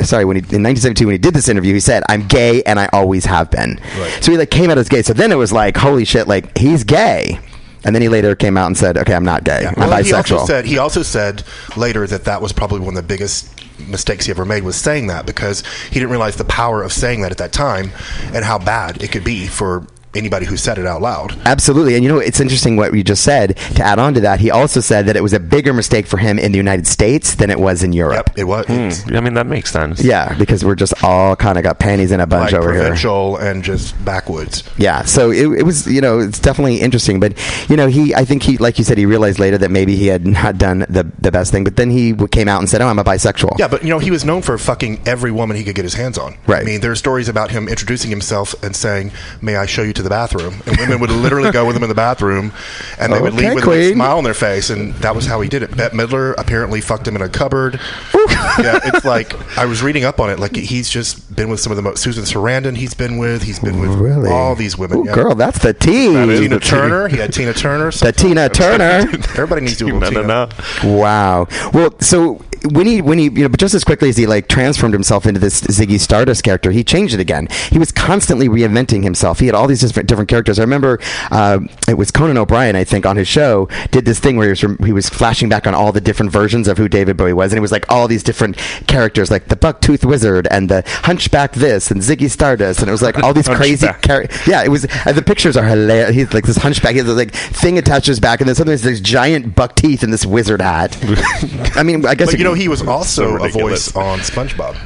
sorry, 0.04 0.24
when 0.24 0.36
he, 0.36 0.42
in 0.54 0.62
1972 0.62 1.06
when 1.06 1.14
he 1.14 1.18
did 1.18 1.34
this 1.34 1.48
interview, 1.48 1.74
he 1.74 1.80
said, 1.80 2.04
"I'm 2.08 2.26
gay 2.28 2.62
and 2.62 2.78
I 2.78 2.88
always 2.92 3.24
have 3.24 3.50
been." 3.50 3.80
Right. 3.98 4.18
So 4.22 4.30
he 4.30 4.38
like 4.38 4.50
came 4.50 4.70
out 4.70 4.78
as 4.78 4.88
gay. 4.88 5.02
So 5.02 5.12
then 5.12 5.32
it 5.32 5.36
was 5.36 5.52
like, 5.52 5.76
holy 5.76 6.04
shit, 6.04 6.28
like 6.28 6.56
he's 6.56 6.84
gay. 6.84 7.40
And 7.84 7.94
then 7.94 8.02
he 8.02 8.08
later 8.08 8.34
came 8.34 8.56
out 8.56 8.66
and 8.66 8.76
said, 8.76 8.98
"Okay, 8.98 9.14
I'm 9.14 9.24
not 9.24 9.44
gay. 9.44 9.66
I'm 9.66 9.74
Well, 9.76 10.02
he 10.02 10.10
bisexual." 10.10 10.38
also 10.38 10.46
said 10.46 10.64
he 10.66 10.78
also 10.78 11.02
said 11.02 11.42
later 11.76 12.06
that 12.06 12.24
that 12.24 12.42
was 12.42 12.52
probably 12.52 12.80
one 12.80 12.96
of 12.96 13.02
the 13.02 13.02
biggest 13.02 13.48
mistakes 13.88 14.26
he 14.26 14.30
ever 14.30 14.44
made 14.44 14.62
was 14.62 14.76
saying 14.76 15.06
that 15.06 15.24
because 15.26 15.62
he 15.88 15.94
didn't 15.98 16.10
realize 16.10 16.36
the 16.36 16.44
power 16.44 16.82
of 16.82 16.92
saying 16.92 17.22
that 17.22 17.30
at 17.30 17.38
that 17.38 17.52
time 17.52 17.90
and 18.34 18.44
how 18.44 18.58
bad 18.58 19.02
it 19.02 19.10
could 19.10 19.24
be 19.24 19.46
for 19.46 19.86
anybody 20.14 20.46
who 20.46 20.56
said 20.56 20.78
it 20.78 20.86
out 20.86 21.02
loud. 21.02 21.36
Absolutely. 21.44 21.94
And 21.94 22.02
you 22.04 22.10
know, 22.10 22.18
it's 22.18 22.40
interesting 22.40 22.76
what 22.76 22.94
you 22.94 23.04
just 23.04 23.22
said. 23.22 23.56
To 23.76 23.82
add 23.82 23.98
on 23.98 24.14
to 24.14 24.20
that, 24.20 24.40
he 24.40 24.50
also 24.50 24.80
said 24.80 25.06
that 25.06 25.16
it 25.16 25.22
was 25.22 25.32
a 25.32 25.40
bigger 25.40 25.72
mistake 25.72 26.06
for 26.06 26.16
him 26.16 26.38
in 26.38 26.52
the 26.52 26.58
United 26.58 26.86
States 26.86 27.34
than 27.34 27.50
it 27.50 27.58
was 27.58 27.82
in 27.82 27.92
Europe. 27.92 28.26
Yep, 28.28 28.38
it 28.38 28.44
was. 28.44 28.66
Hmm. 28.66 28.72
it's 28.72 29.06
I 29.10 29.20
mean, 29.20 29.34
that 29.34 29.46
makes 29.46 29.70
sense. 29.70 30.02
Yeah, 30.02 30.36
because 30.36 30.64
we're 30.64 30.74
just 30.74 31.04
all 31.04 31.36
kind 31.36 31.58
of 31.58 31.64
got 31.64 31.78
panties 31.78 32.12
in 32.12 32.20
a 32.20 32.26
bunch 32.26 32.52
like 32.52 32.60
over 32.60 32.72
here. 32.72 32.82
provincial 32.82 33.36
and 33.36 33.62
just 33.62 34.02
backwoods. 34.04 34.64
Yeah, 34.76 35.02
so 35.04 35.30
it, 35.30 35.46
it 35.58 35.62
was, 35.62 35.86
you 35.86 36.00
know, 36.00 36.18
it's 36.18 36.38
definitely 36.38 36.80
interesting. 36.80 37.20
But, 37.20 37.38
you 37.68 37.76
know, 37.76 37.86
he, 37.86 38.14
I 38.14 38.24
think 38.24 38.42
he, 38.42 38.58
like 38.58 38.78
you 38.78 38.84
said, 38.84 38.98
he 38.98 39.06
realized 39.06 39.38
later 39.38 39.58
that 39.58 39.70
maybe 39.70 39.96
he 39.96 40.06
had 40.08 40.26
not 40.40 40.58
done 40.58 40.80
the, 40.88 41.10
the 41.18 41.30
best 41.30 41.52
thing. 41.52 41.64
But 41.64 41.76
then 41.76 41.90
he 41.90 42.14
came 42.28 42.48
out 42.48 42.60
and 42.60 42.68
said, 42.68 42.80
oh, 42.82 42.88
I'm 42.88 42.98
a 42.98 43.04
bisexual. 43.04 43.58
Yeah, 43.58 43.68
but 43.68 43.82
you 43.82 43.90
know, 43.90 43.98
he 43.98 44.10
was 44.10 44.24
known 44.24 44.42
for 44.42 44.56
fucking 44.58 45.02
every 45.06 45.30
woman 45.30 45.56
he 45.56 45.64
could 45.64 45.74
get 45.74 45.84
his 45.84 45.94
hands 45.94 46.18
on. 46.18 46.36
Right. 46.46 46.62
I 46.62 46.64
mean, 46.64 46.80
there 46.80 46.90
are 46.90 46.96
stories 46.96 47.28
about 47.28 47.50
him 47.50 47.68
introducing 47.68 48.10
himself 48.10 48.60
and 48.62 48.74
saying, 48.74 49.12
"May 49.40 49.56
I 49.56 49.66
show 49.66 49.82
you 49.82 49.92
to 49.94 49.99
the 50.02 50.10
bathroom?" 50.10 50.62
And 50.66 50.76
women 50.78 51.00
would 51.00 51.10
literally 51.10 51.50
go 51.50 51.66
with 51.66 51.76
him 51.76 51.82
in 51.82 51.88
the 51.88 51.94
bathroom, 51.94 52.52
and 52.98 53.12
they 53.12 53.20
would 53.20 53.32
Okay, 53.34 53.46
leave 53.46 53.54
with 53.54 53.64
a 53.64 53.66
queen. 53.66 53.94
smile 53.94 54.18
on 54.18 54.24
their 54.24 54.34
face, 54.34 54.70
and 54.70 54.94
that 54.96 55.14
was 55.14 55.26
how 55.26 55.40
he 55.40 55.48
did 55.48 55.62
it. 55.62 55.76
Bette 55.76 55.96
Midler 55.96 56.34
apparently 56.38 56.80
fucked 56.80 57.06
him 57.08 57.16
in 57.16 57.22
a 57.22 57.28
cupboard. 57.28 57.78
yeah, 58.14 58.78
it's 58.84 59.04
like 59.14 59.34
I 59.58 59.64
was 59.66 59.82
reading 59.82 60.04
up 60.04 60.20
on 60.20 60.30
it. 60.30 60.38
Like 60.38 60.56
he's 60.56 60.88
just 60.90 61.34
been 61.34 61.48
with 61.48 61.60
some 61.60 61.72
of 61.72 61.76
the 61.76 61.82
most 61.82 62.02
Susan 62.02 62.24
Sarandon. 62.24 62.76
He's 62.76 62.94
been 62.94 63.18
with. 63.18 63.42
He's 63.42 63.58
been 63.58 63.80
with 63.80 63.90
Really? 63.90 64.30
all 64.30 64.54
these 64.54 64.76
women. 64.78 64.98
Ooh, 64.98 65.04
yeah. 65.06 65.14
Girl, 65.14 65.34
that's 65.34 65.58
the 65.60 65.72
tea. 65.74 66.08
Tina 66.08 66.26
the 66.26 66.60
tea. 66.60 66.68
Turner. 66.68 67.08
He 67.08 67.16
had 67.16 67.32
Tina 67.32 67.52
Turner. 67.52 67.90
The 67.90 68.12
Tina 68.12 68.48
Turner. 68.48 68.84
Everybody 69.36 69.62
needs 69.62 69.76
to 69.78 69.84
do 69.86 69.96
a 69.96 70.00
No, 70.00 70.08
little 70.08 70.22
no, 70.24 70.46
Tina. 70.46 70.48
no. 70.84 70.96
Wow. 70.96 71.46
Well, 71.72 71.94
so 72.00 72.40
when 72.72 72.86
he 72.86 73.00
when 73.00 73.18
he 73.18 73.24
you 73.24 73.42
know, 73.42 73.48
but 73.48 73.60
just 73.60 73.74
as 73.74 73.84
quickly 73.84 74.08
as 74.08 74.16
he 74.16 74.26
like 74.26 74.48
transformed 74.48 74.92
himself 74.94 75.26
into 75.26 75.40
this 75.40 75.60
Ziggy 75.62 75.98
Stardust 75.98 76.42
character, 76.42 76.70
he 76.70 76.84
changed 76.84 77.14
it 77.14 77.20
again. 77.20 77.48
He 77.70 77.78
was 77.78 77.92
constantly 77.92 78.48
reinventing 78.48 79.02
himself. 79.02 79.40
He 79.40 79.46
had 79.46 79.54
all 79.54 79.66
these 79.66 79.80
different 79.80 80.08
different 80.08 80.28
characters. 80.28 80.58
I 80.58 80.62
remember 80.62 80.98
uh, 81.30 81.60
it 81.88 81.94
was 81.94 82.10
Conan 82.10 82.38
O'Brien, 82.38 82.76
I 82.76 82.84
think, 82.84 83.06
on 83.06 83.16
his 83.16 83.28
show 83.28 83.68
did 83.90 84.04
this 84.04 84.18
thing 84.20 84.36
where 84.36 84.52
he 84.52 84.66
was 84.66 84.76
he 84.84 84.92
was 84.92 85.08
flashing 85.08 85.48
back 85.48 85.66
on 85.66 85.74
all 85.74 85.92
the 85.92 86.00
different 86.00 86.32
versions 86.32 86.68
of 86.68 86.78
who 86.78 86.88
David 86.88 87.16
Bowie 87.16 87.32
was, 87.32 87.52
and 87.52 87.58
it 87.58 87.62
was 87.62 87.72
like 87.72 87.90
all 87.90 88.08
these 88.08 88.22
different 88.22 88.56
characters, 88.86 89.30
like 89.30 89.48
the 89.48 89.56
Bucktooth 89.56 90.04
Wizard 90.04 90.46
and 90.50 90.68
the 90.68 90.82
Hunchback 90.86 91.52
this 91.52 91.90
and 91.90 92.00
Ziggy 92.00 92.30
Stardust, 92.30 92.80
and 92.80 92.88
it 92.88 92.92
was 92.92 93.02
like 93.02 93.18
all 93.22 93.32
these 93.32 93.48
crazy 93.60 93.86
characters. 94.02 94.46
Yeah, 94.46 94.62
it 94.62 94.68
was. 94.68 94.84
And 95.06 95.16
the 95.16 95.22
pictures 95.22 95.56
are 95.56 95.64
hilarious. 95.64 96.14
He's 96.14 96.34
like 96.34 96.44
this 96.44 96.56
hunchback. 96.56 96.92
He 96.92 96.98
has 96.98 97.06
this 97.06 97.16
like 97.16 97.32
thing 97.32 97.78
attached 97.78 98.06
to 98.06 98.12
his 98.12 98.20
back, 98.20 98.40
and 98.40 98.48
then 98.48 98.54
suddenly 98.54 98.76
there's 98.76 99.00
this 99.00 99.00
giant 99.00 99.54
buck 99.54 99.74
teeth 99.74 100.02
and 100.02 100.12
this 100.12 100.26
wizard 100.26 100.60
hat. 100.60 100.96
I 101.76 101.82
mean, 101.82 102.06
I 102.06 102.14
guess 102.14 102.30
But 102.30 102.38
you 102.38 102.44
know, 102.44 102.49
he 102.54 102.68
was 102.68 102.82
also 102.82 103.38
So 103.38 103.44
a 103.44 103.48
voice 103.48 103.94
on 103.96 104.18
SpongeBob. 104.20 104.76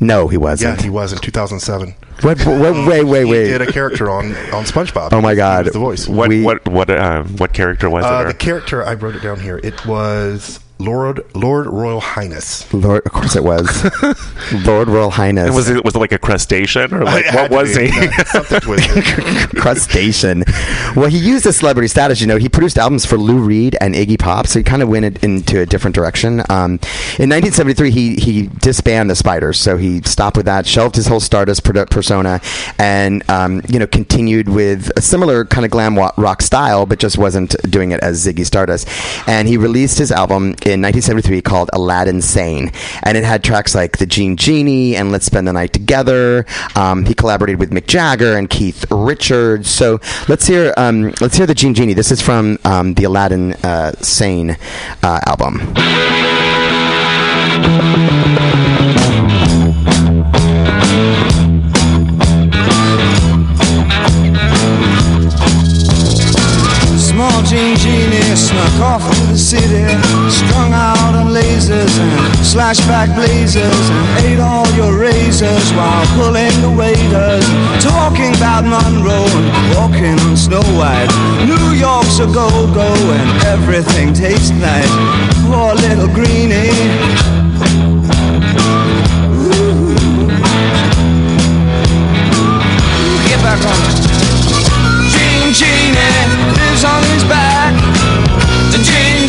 no, 0.00 0.28
he 0.28 0.36
wasn't. 0.36 0.78
Yeah, 0.78 0.82
he 0.84 0.90
was 0.90 1.12
in 1.12 1.18
2007. 1.18 1.94
What, 2.22 2.40
what, 2.46 2.86
wait, 2.86 3.04
wait, 3.04 3.24
He 3.26 3.30
wait. 3.30 3.44
did 3.48 3.60
a 3.62 3.70
character 3.72 4.10
on 4.10 4.26
on 4.52 4.64
SpongeBob. 4.64 5.10
Oh 5.12 5.20
my 5.20 5.30
He 5.32 5.36
God. 5.36 5.64
was 5.66 5.72
the 5.74 5.78
voice. 5.78 6.08
What 6.08 6.28
We- 6.30 6.42
what 6.42 6.66
what 6.68 6.88
uh, 6.90 7.22
what 7.24 7.52
character 7.52 7.88
was 7.90 8.04
Uh, 8.04 8.22
it? 8.24 8.28
the 8.28 8.34
character 8.34 8.84
I 8.84 8.94
wrote 8.94 9.14
it 9.16 9.22
down 9.22 9.40
here. 9.40 9.58
It 9.62 9.84
was 9.86 10.60
Lord 10.78 11.24
Lord 11.34 11.66
Royal 11.66 12.00
Highness. 12.00 12.72
Lord, 12.72 13.06
of 13.06 13.12
course 13.12 13.34
it 13.34 13.42
was. 13.42 13.66
Lord 14.66 14.88
Royal 14.88 15.10
Highness. 15.10 15.54
was 15.54 15.70
it 15.70 15.82
was 15.82 15.94
it 15.94 15.98
like 15.98 16.12
a 16.12 16.18
crustacean 16.18 16.92
or 16.92 17.02
like 17.02 17.24
what 17.34 17.50
was 17.50 17.74
he? 17.74 17.88
something 18.24 18.60
twisted. 18.60 19.04
crustacean. 19.56 20.44
Well, 20.94 21.08
he 21.08 21.18
used 21.18 21.44
his 21.44 21.56
celebrity 21.56 21.88
status. 21.88 22.20
You 22.20 22.26
know, 22.26 22.36
he 22.36 22.50
produced 22.50 22.76
albums 22.76 23.06
for 23.06 23.16
Lou 23.16 23.38
Reed 23.38 23.76
and 23.80 23.94
Iggy 23.94 24.18
Pop, 24.18 24.46
so 24.46 24.58
he 24.58 24.62
kind 24.64 24.82
of 24.82 24.90
went 24.90 25.22
into 25.24 25.60
a 25.60 25.66
different 25.66 25.94
direction. 25.94 26.40
Um, 26.50 26.72
in 27.18 27.30
1973, 27.30 27.90
he 27.90 28.16
he 28.16 28.50
disbanded 28.60 29.12
the 29.12 29.16
Spiders, 29.16 29.58
so 29.58 29.78
he 29.78 30.02
stopped 30.02 30.36
with 30.36 30.46
that, 30.46 30.66
shelved 30.66 30.96
his 30.96 31.06
whole 31.06 31.20
Stardust 31.20 31.64
produ- 31.64 31.88
persona, 31.88 32.40
and 32.78 33.28
um, 33.30 33.62
you 33.68 33.78
know 33.78 33.86
continued 33.86 34.50
with 34.50 34.90
a 34.96 35.00
similar 35.00 35.46
kind 35.46 35.64
of 35.64 35.70
glam 35.70 35.98
rock 35.98 36.42
style, 36.42 36.84
but 36.84 36.98
just 36.98 37.16
wasn't 37.16 37.56
doing 37.70 37.92
it 37.92 38.00
as 38.00 38.26
Ziggy 38.26 38.44
Stardust. 38.44 38.86
And 39.26 39.48
he 39.48 39.56
released 39.56 39.96
his 39.96 40.12
album 40.12 40.54
in 40.66 40.82
1973 40.82 41.42
called 41.42 41.70
Aladdin 41.72 42.20
Sane, 42.20 42.72
and 43.04 43.16
it 43.16 43.22
had 43.22 43.44
tracks 43.44 43.74
like 43.74 43.98
The 43.98 44.06
Gene 44.06 44.36
Genie 44.36 44.96
and 44.96 45.12
Let's 45.12 45.26
Spend 45.26 45.46
the 45.46 45.52
Night 45.52 45.72
Together. 45.72 46.44
Um, 46.74 47.04
he 47.04 47.14
collaborated 47.14 47.60
with 47.60 47.70
Mick 47.70 47.86
Jagger 47.86 48.36
and 48.36 48.50
Keith 48.50 48.84
Richards. 48.90 49.70
So 49.70 50.00
let's 50.28 50.46
hear 50.46 50.74
um, 50.76 51.14
let's 51.20 51.36
hear 51.36 51.46
The 51.46 51.54
Gene 51.54 51.74
Genie. 51.74 51.94
This 51.94 52.10
is 52.10 52.20
from 52.20 52.58
um, 52.64 52.94
the 52.94 53.04
Aladdin 53.04 53.52
uh, 53.62 53.92
Sane 54.00 54.56
uh, 55.02 55.20
album. 55.26 55.60
Small 67.16 67.42
Jean 67.44 67.74
Genie 67.78 68.36
snuck 68.36 68.78
off 68.78 69.00
to 69.00 69.26
the 69.32 69.38
city, 69.38 69.88
strung 70.28 70.74
out 70.74 71.14
on 71.16 71.32
lasers 71.32 71.98
and 71.98 72.12
slashback 72.44 73.08
blazers, 73.16 73.88
and 73.88 74.26
ate 74.26 74.38
all 74.38 74.68
your 74.76 75.00
razors 75.00 75.72
while 75.72 76.04
pulling 76.12 76.52
the 76.60 76.68
waiters, 76.68 77.46
talking 77.82 78.36
about 78.36 78.64
Monroe 78.64 79.24
and 79.32 79.48
walking 79.80 80.20
on 80.28 80.36
Snow 80.36 80.60
White. 80.76 81.08
New 81.48 81.72
York's 81.72 82.18
a 82.18 82.26
go-go 82.26 82.92
and 82.92 83.42
everything 83.44 84.12
tastes 84.12 84.50
nice. 84.50 84.92
Poor 85.48 85.72
little 85.72 86.08
greenie. 86.12 86.68
Back 93.42 93.64
on 93.64 94.05
lives 96.76 96.84
on 96.84 97.02
his 97.14 97.24
back. 97.24 97.72
The 98.70 98.78
Genie 98.84 99.28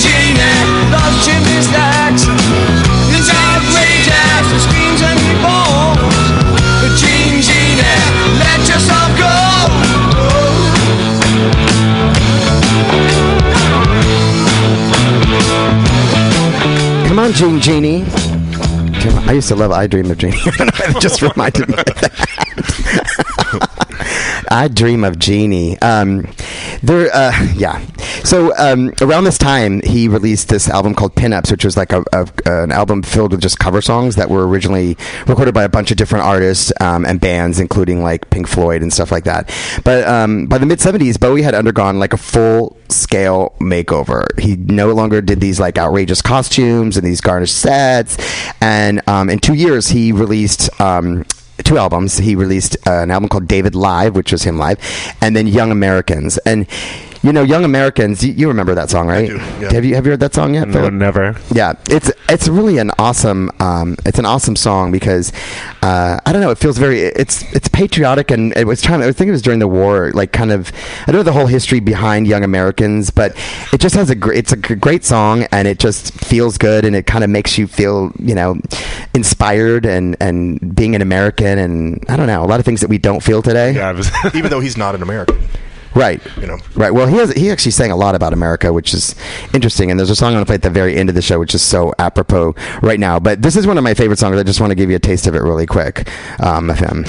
loves 0.92 1.26
chimney 1.26 1.62
stacks. 1.62 2.24
Screams 4.58 5.02
and 5.02 5.20
he. 5.20 5.34
The 6.82 6.90
Genie, 7.00 7.42
let 8.40 8.60
yourself 8.68 9.18
go. 9.18 9.34
Come 17.08 17.20
on, 17.20 17.32
Gene 17.34 17.60
Genie. 17.62 18.06
I 19.26 19.34
used 19.34 19.48
to 19.50 19.56
love 19.56 19.72
I 19.72 19.88
Dream 19.88 20.12
of 20.12 20.18
Jeannie. 20.18 20.38
it 20.46 21.02
just 21.02 21.22
reminded 21.22 21.70
me 21.70 21.76
of 21.76 21.86
that. 21.86 22.14
I 24.50 24.68
Dream 24.68 25.04
of 25.04 25.20
Jeannie. 25.20 25.80
Um, 25.80 26.28
there, 26.82 27.10
uh, 27.14 27.32
yeah. 27.56 27.86
So 28.24 28.56
um, 28.58 28.94
around 29.02 29.24
this 29.24 29.38
time, 29.38 29.82
he 29.82 30.08
released 30.08 30.50
this 30.50 30.70
album 30.70 30.94
called 30.94 31.16
Pinups, 31.16 31.52
which 31.52 31.64
was 31.64 31.78
like 31.78 31.94
a, 31.94 32.04
a, 32.12 32.28
an 32.46 32.72
album 32.72 33.04
filled 33.04 33.32
with 33.32 33.42
just 33.42 33.60
cover 33.60 33.82
songs 33.82 34.16
that 34.16 34.30
were 34.30 34.48
originally 34.48 34.98
recorded 35.28 35.54
by 35.54 35.64
a 35.64 35.70
bunch 35.70 35.92
of 35.92 35.98
different 35.98 36.26
artists 36.26 36.72
um, 36.82 37.06
and 37.06 37.20
bands, 37.22 37.60
including 37.60 38.04
like 38.04 38.30
Pink 38.30 38.48
Floyd 38.48 38.82
and 38.82 38.92
stuff 38.92 39.12
like 39.12 39.24
that. 39.26 39.54
But 39.84 40.08
um, 40.08 40.48
by 40.48 40.58
the 40.58 40.66
mid 40.66 40.80
'70s, 40.80 41.20
Bowie 41.20 41.42
had 41.42 41.56
undergone 41.56 42.00
like 42.00 42.14
a 42.14 42.18
full 42.18 42.78
scale 42.90 43.56
makeover. 43.60 44.26
He 44.40 44.56
no 44.56 44.92
longer 44.94 45.22
did 45.22 45.40
these 45.40 45.60
like 45.60 45.78
outrageous 45.78 46.22
costumes 46.22 46.98
and 46.98 47.06
these 47.06 47.22
garnished 47.22 47.58
sets. 47.58 48.18
And 48.62 49.02
um, 49.08 49.30
in 49.30 49.40
two 49.40 49.54
years, 49.54 49.90
he 49.90 50.12
released. 50.12 50.70
Two 51.63 51.78
albums. 51.78 52.17
He 52.17 52.36
released 52.36 52.78
uh, 52.88 53.02
an 53.02 53.12
album 53.12 53.30
called 53.30 53.48
David 53.48 53.76
Live, 53.76 54.15
which 54.15 54.32
was 54.32 54.43
him 54.43 54.58
live, 54.58 54.80
and 55.22 55.36
then 55.36 55.48
Young 55.48 55.72
Americans. 55.72 56.38
And 56.39 56.67
you 57.24 57.34
know, 57.34 57.44
Young 57.44 57.64
Americans. 57.66 58.24
You, 58.24 58.34
you 58.34 58.48
remember 58.48 58.76
that 58.76 58.90
song, 58.90 59.08
right? 59.08 59.28
do, 59.30 59.36
yeah. 59.38 59.72
Have 59.74 59.86
you 59.86 59.96
have 59.96 60.06
you 60.06 60.12
heard 60.12 60.20
that 60.22 60.34
song 60.34 60.54
yet? 60.54 60.68
no, 60.68 60.74
Philip? 60.74 60.94
never. 60.94 61.36
Yeah, 61.52 61.74
it's 61.90 62.12
it's 62.30 62.48
really 62.48 62.78
an 62.78 62.92
awesome 63.00 63.50
um, 63.60 63.96
it's 64.06 64.20
an 64.20 64.26
awesome 64.26 64.56
song 64.56 64.92
because 64.92 65.32
uh, 65.82 66.20
I 66.26 66.32
don't 66.32 66.42
know 66.42 66.52
it 66.52 66.58
feels 66.58 66.78
very 66.78 67.00
it's 67.02 67.44
it's 67.54 67.68
patriotic 67.68 68.32
and 68.32 68.56
it 68.58 68.66
was 68.68 68.82
trying 68.82 69.02
I 69.02 69.12
think 69.12 69.30
it 69.30 69.32
was 69.32 69.42
during 69.42 69.60
the 69.60 69.68
war 69.68 70.12
like 70.14 70.32
kind 70.34 70.52
of 70.52 70.72
I 71.04 71.12
don't 71.12 71.16
know 71.20 71.24
the 71.24 71.34
whole 71.34 71.48
history 71.48 71.80
behind 71.80 72.28
Young 72.28 72.44
Americans 72.44 73.10
but 73.10 73.36
it 73.74 73.80
just 73.82 73.96
has 73.96 74.10
a 74.10 74.16
gr- 74.16 74.34
it's 74.34 74.52
a 74.52 74.58
g- 74.58 74.76
great 74.76 75.04
song 75.06 75.44
and 75.52 75.68
it 75.68 75.80
just 75.80 76.14
feels 76.14 76.58
good 76.58 76.86
and 76.86 76.96
it 76.96 77.06
kind 77.06 77.24
of 77.24 77.30
makes 77.30 77.58
you 77.58 77.68
feel 77.68 78.12
you 78.20 78.36
know 78.36 78.56
inspired 79.14 79.86
and 79.86 80.16
and 80.20 80.76
being 80.76 80.96
an 80.96 81.02
American 81.02 81.58
and 81.60 82.04
I 82.10 82.16
don't 82.18 82.28
know 82.28 82.44
a 82.44 82.48
lot 82.48 82.60
of 82.60 82.66
things 82.66 82.82
that 82.82 82.90
we 82.90 82.98
don't 82.98 83.22
feel 83.24 83.42
today 83.42 83.72
Yeah, 83.74 83.92
was 83.92 84.12
Even 84.36 84.50
though 84.50 84.60
he's 84.60 84.78
not 84.78 84.96
an 84.96 85.02
American. 85.02 85.38
Right. 85.98 86.22
You 86.38 86.48
know. 86.48 86.60
Right. 86.76 86.92
Well, 86.92 87.08
he 87.08 87.18
has 87.18 87.32
he 87.34 87.50
actually 87.50 87.72
sang 87.72 87.92
a 87.92 87.96
lot 87.96 88.14
about 88.14 88.32
America, 88.32 88.72
which 88.72 88.94
is 88.94 89.16
interesting. 89.54 89.90
And 89.90 90.00
there's 90.00 90.12
a 90.12 90.16
song 90.16 90.30
I'm 90.30 90.34
going 90.36 90.46
to 90.46 90.50
play 90.50 90.56
at 90.56 90.62
the 90.62 90.70
very 90.70 90.96
end 90.96 91.10
of 91.10 91.16
the 91.16 91.22
show, 91.22 91.40
which 91.40 91.56
is 91.56 91.62
so 91.62 91.94
apropos 91.98 92.54
right 92.82 93.00
now. 93.00 93.20
But 93.20 93.42
this 93.42 93.56
is 93.56 93.66
one 93.66 93.78
of 93.78 93.84
my 93.84 93.96
favorite 93.96 94.20
songs. 94.20 94.38
I 94.38 94.44
just 94.44 94.62
want 94.62 94.72
to 94.72 94.76
give 94.76 94.90
you 94.90 94.96
a 94.96 95.00
taste 95.00 95.26
of 95.26 95.34
it 95.34 95.40
really 95.40 95.66
quick 95.66 96.10
um, 96.40 96.70
of 96.70 96.78
him. 96.78 97.06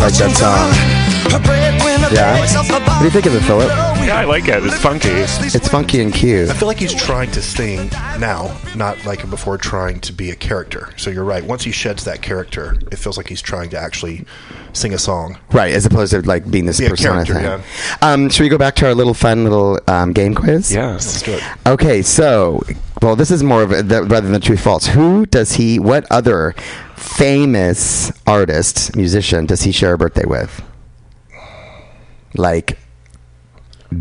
Like 0.00 0.14
that 0.14 0.34
song. 0.36 1.00
Yeah. 2.12 2.38
takes 2.40 2.56
off 2.56 2.66
the 2.66 2.80
What 2.80 2.98
do 2.98 3.04
you 3.04 3.10
think 3.10 3.26
of 3.26 3.34
it, 3.34 3.40
Philip? 3.42 3.68
Yeah, 3.68 4.18
I 4.18 4.24
like 4.24 4.48
it. 4.48 4.64
It's 4.64 4.78
funky. 4.78 5.10
It's 5.10 5.68
funky 5.68 6.00
and 6.00 6.12
cute. 6.12 6.48
I 6.48 6.54
feel 6.54 6.66
like 6.66 6.78
he's 6.78 6.94
trying 6.94 7.30
to 7.32 7.42
sing 7.42 7.88
now, 8.18 8.56
not 8.74 9.04
like 9.04 9.28
before 9.28 9.58
trying 9.58 10.00
to 10.00 10.12
be 10.12 10.30
a 10.30 10.36
character. 10.36 10.88
So 10.96 11.10
you're 11.10 11.24
right. 11.24 11.44
Once 11.44 11.62
he 11.62 11.70
sheds 11.70 12.04
that 12.04 12.22
character, 12.22 12.76
it 12.90 12.96
feels 12.96 13.16
like 13.16 13.28
he's 13.28 13.42
trying 13.42 13.70
to 13.70 13.78
actually 13.78 14.24
sing 14.72 14.94
a 14.94 14.98
song. 14.98 15.38
Right, 15.52 15.72
as 15.72 15.84
opposed 15.86 16.12
to 16.12 16.22
like 16.22 16.50
being 16.50 16.64
this 16.64 16.78
Be 16.78 16.86
a 16.86 16.90
persona 16.90 17.24
character, 17.24 17.58
thing. 17.58 17.98
Um, 18.02 18.30
should 18.30 18.42
we 18.42 18.48
go 18.48 18.58
back 18.58 18.74
to 18.76 18.86
our 18.86 18.94
little 18.94 19.14
fun 19.14 19.44
little 19.44 19.78
um, 19.86 20.12
game 20.12 20.34
quiz? 20.34 20.72
Yes. 20.72 21.06
Let's 21.06 21.22
do 21.22 21.32
it. 21.32 21.68
Okay, 21.68 22.02
so 22.02 22.62
well, 23.02 23.16
this 23.16 23.30
is 23.30 23.42
more 23.42 23.62
of 23.62 23.72
a, 23.72 23.82
the, 23.82 24.02
rather 24.04 24.28
than 24.28 24.40
true 24.40 24.56
false. 24.56 24.86
Who 24.86 25.26
does 25.26 25.52
he? 25.52 25.78
What 25.78 26.06
other 26.10 26.54
famous 27.20 28.10
artist, 28.26 28.96
musician, 28.96 29.44
does 29.44 29.60
he 29.60 29.72
share 29.72 29.92
a 29.92 29.98
birthday 29.98 30.24
with? 30.24 30.62
Like 32.34 32.78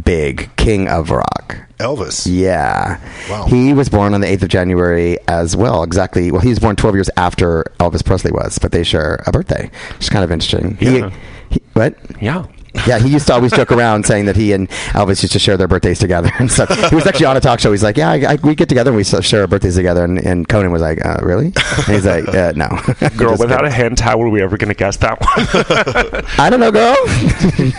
big 0.05 0.49
king 0.55 0.87
of 0.87 1.11
rock. 1.11 1.57
Elvis. 1.79 2.25
Yeah. 2.31 2.97
Wow. 3.29 3.45
He 3.47 3.73
was 3.73 3.89
born 3.89 4.13
on 4.13 4.21
the 4.21 4.27
8th 4.27 4.43
of 4.43 4.47
January 4.49 5.17
as 5.27 5.53
well. 5.57 5.83
Exactly. 5.83 6.31
Well, 6.31 6.39
he 6.41 6.47
was 6.49 6.59
born 6.59 6.77
12 6.77 6.95
years 6.95 7.09
after 7.17 7.65
Elvis 7.81 8.05
Presley 8.05 8.31
was, 8.31 8.57
but 8.57 8.71
they 8.71 8.83
share 8.83 9.21
a 9.27 9.31
birthday, 9.33 9.69
which 9.95 10.03
is 10.03 10.09
kind 10.09 10.23
of 10.23 10.31
interesting. 10.31 10.77
He- 10.77 10.99
Yeah. 10.99 11.11
he, 11.49 11.61
what? 11.73 11.95
Yeah. 12.21 12.45
Yeah, 12.87 12.99
he 12.99 13.09
used 13.09 13.27
to 13.27 13.33
always 13.33 13.51
joke 13.51 13.71
around 13.71 14.05
saying 14.05 14.25
that 14.25 14.35
he 14.35 14.53
and 14.53 14.69
Elvis 14.93 15.21
used 15.21 15.33
to 15.33 15.39
share 15.39 15.57
their 15.57 15.67
birthdays 15.67 15.99
together 15.99 16.31
and 16.39 16.51
stuff. 16.51 16.69
He 16.89 16.95
was 16.95 17.05
actually 17.07 17.25
on 17.25 17.37
a 17.37 17.39
talk 17.39 17.59
show. 17.59 17.71
He's 17.71 17.83
like, 17.83 17.97
"Yeah, 17.97 18.09
I, 18.09 18.33
I, 18.33 18.35
we 18.43 18.55
get 18.55 18.69
together 18.69 18.91
and 18.91 18.97
we 18.97 19.03
share 19.03 19.41
our 19.41 19.47
birthdays 19.47 19.75
together." 19.75 20.03
And, 20.03 20.19
and 20.19 20.47
Conan 20.47 20.71
was 20.71 20.81
like, 20.81 21.03
uh, 21.05 21.17
"Really?" 21.21 21.47
And 21.47 21.85
he's 21.87 22.05
like, 22.05 22.27
uh, 22.27 22.53
"No." 22.55 22.67
Girl, 23.17 23.35
without 23.37 23.65
a 23.65 23.69
kidding. 23.69 23.83
hint, 23.83 23.99
how 23.99 24.17
were 24.17 24.29
we 24.29 24.41
ever 24.41 24.57
going 24.57 24.69
to 24.69 24.75
guess 24.75 24.97
that 24.97 25.19
one? 25.19 26.23
I 26.37 26.49
don't 26.49 26.59
know, 26.59 26.71
girl. 26.71 26.95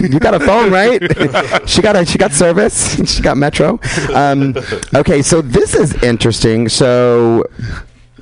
you 0.00 0.18
got 0.18 0.34
a 0.34 0.40
phone, 0.40 0.70
right? 0.70 1.00
she 1.68 1.82
got 1.82 1.96
a 1.96 2.04
she 2.04 2.18
got 2.18 2.32
service. 2.32 2.96
she 3.14 3.22
got 3.22 3.36
Metro. 3.36 3.78
Um, 4.14 4.54
okay, 4.94 5.22
so 5.22 5.40
this 5.42 5.74
is 5.74 5.94
interesting. 6.02 6.68
So. 6.68 7.44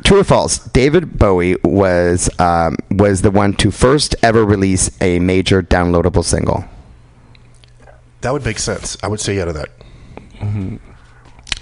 True 0.09 0.21
or 0.21 0.25
false? 0.25 0.59
David 0.59 1.19
Bowie 1.19 1.57
was 1.63 2.31
um, 2.41 2.77
was 2.91 3.21
the 3.21 3.31
one 3.31 3.53
to 3.57 3.71
first 3.71 4.15
ever 4.23 4.43
release 4.43 4.91
a 5.03 5.19
major 5.19 5.63
downloadable 5.63 6.25
single. 6.25 6.65
That 8.23 8.33
would 8.33 8.43
make 8.43 8.59
sense. 8.59 8.97
I 9.03 9.09
would 9.09 9.21
say 9.21 9.37
yeah 9.37 9.45
to 9.45 9.53
that. 9.53 9.69
I'm 10.41 10.81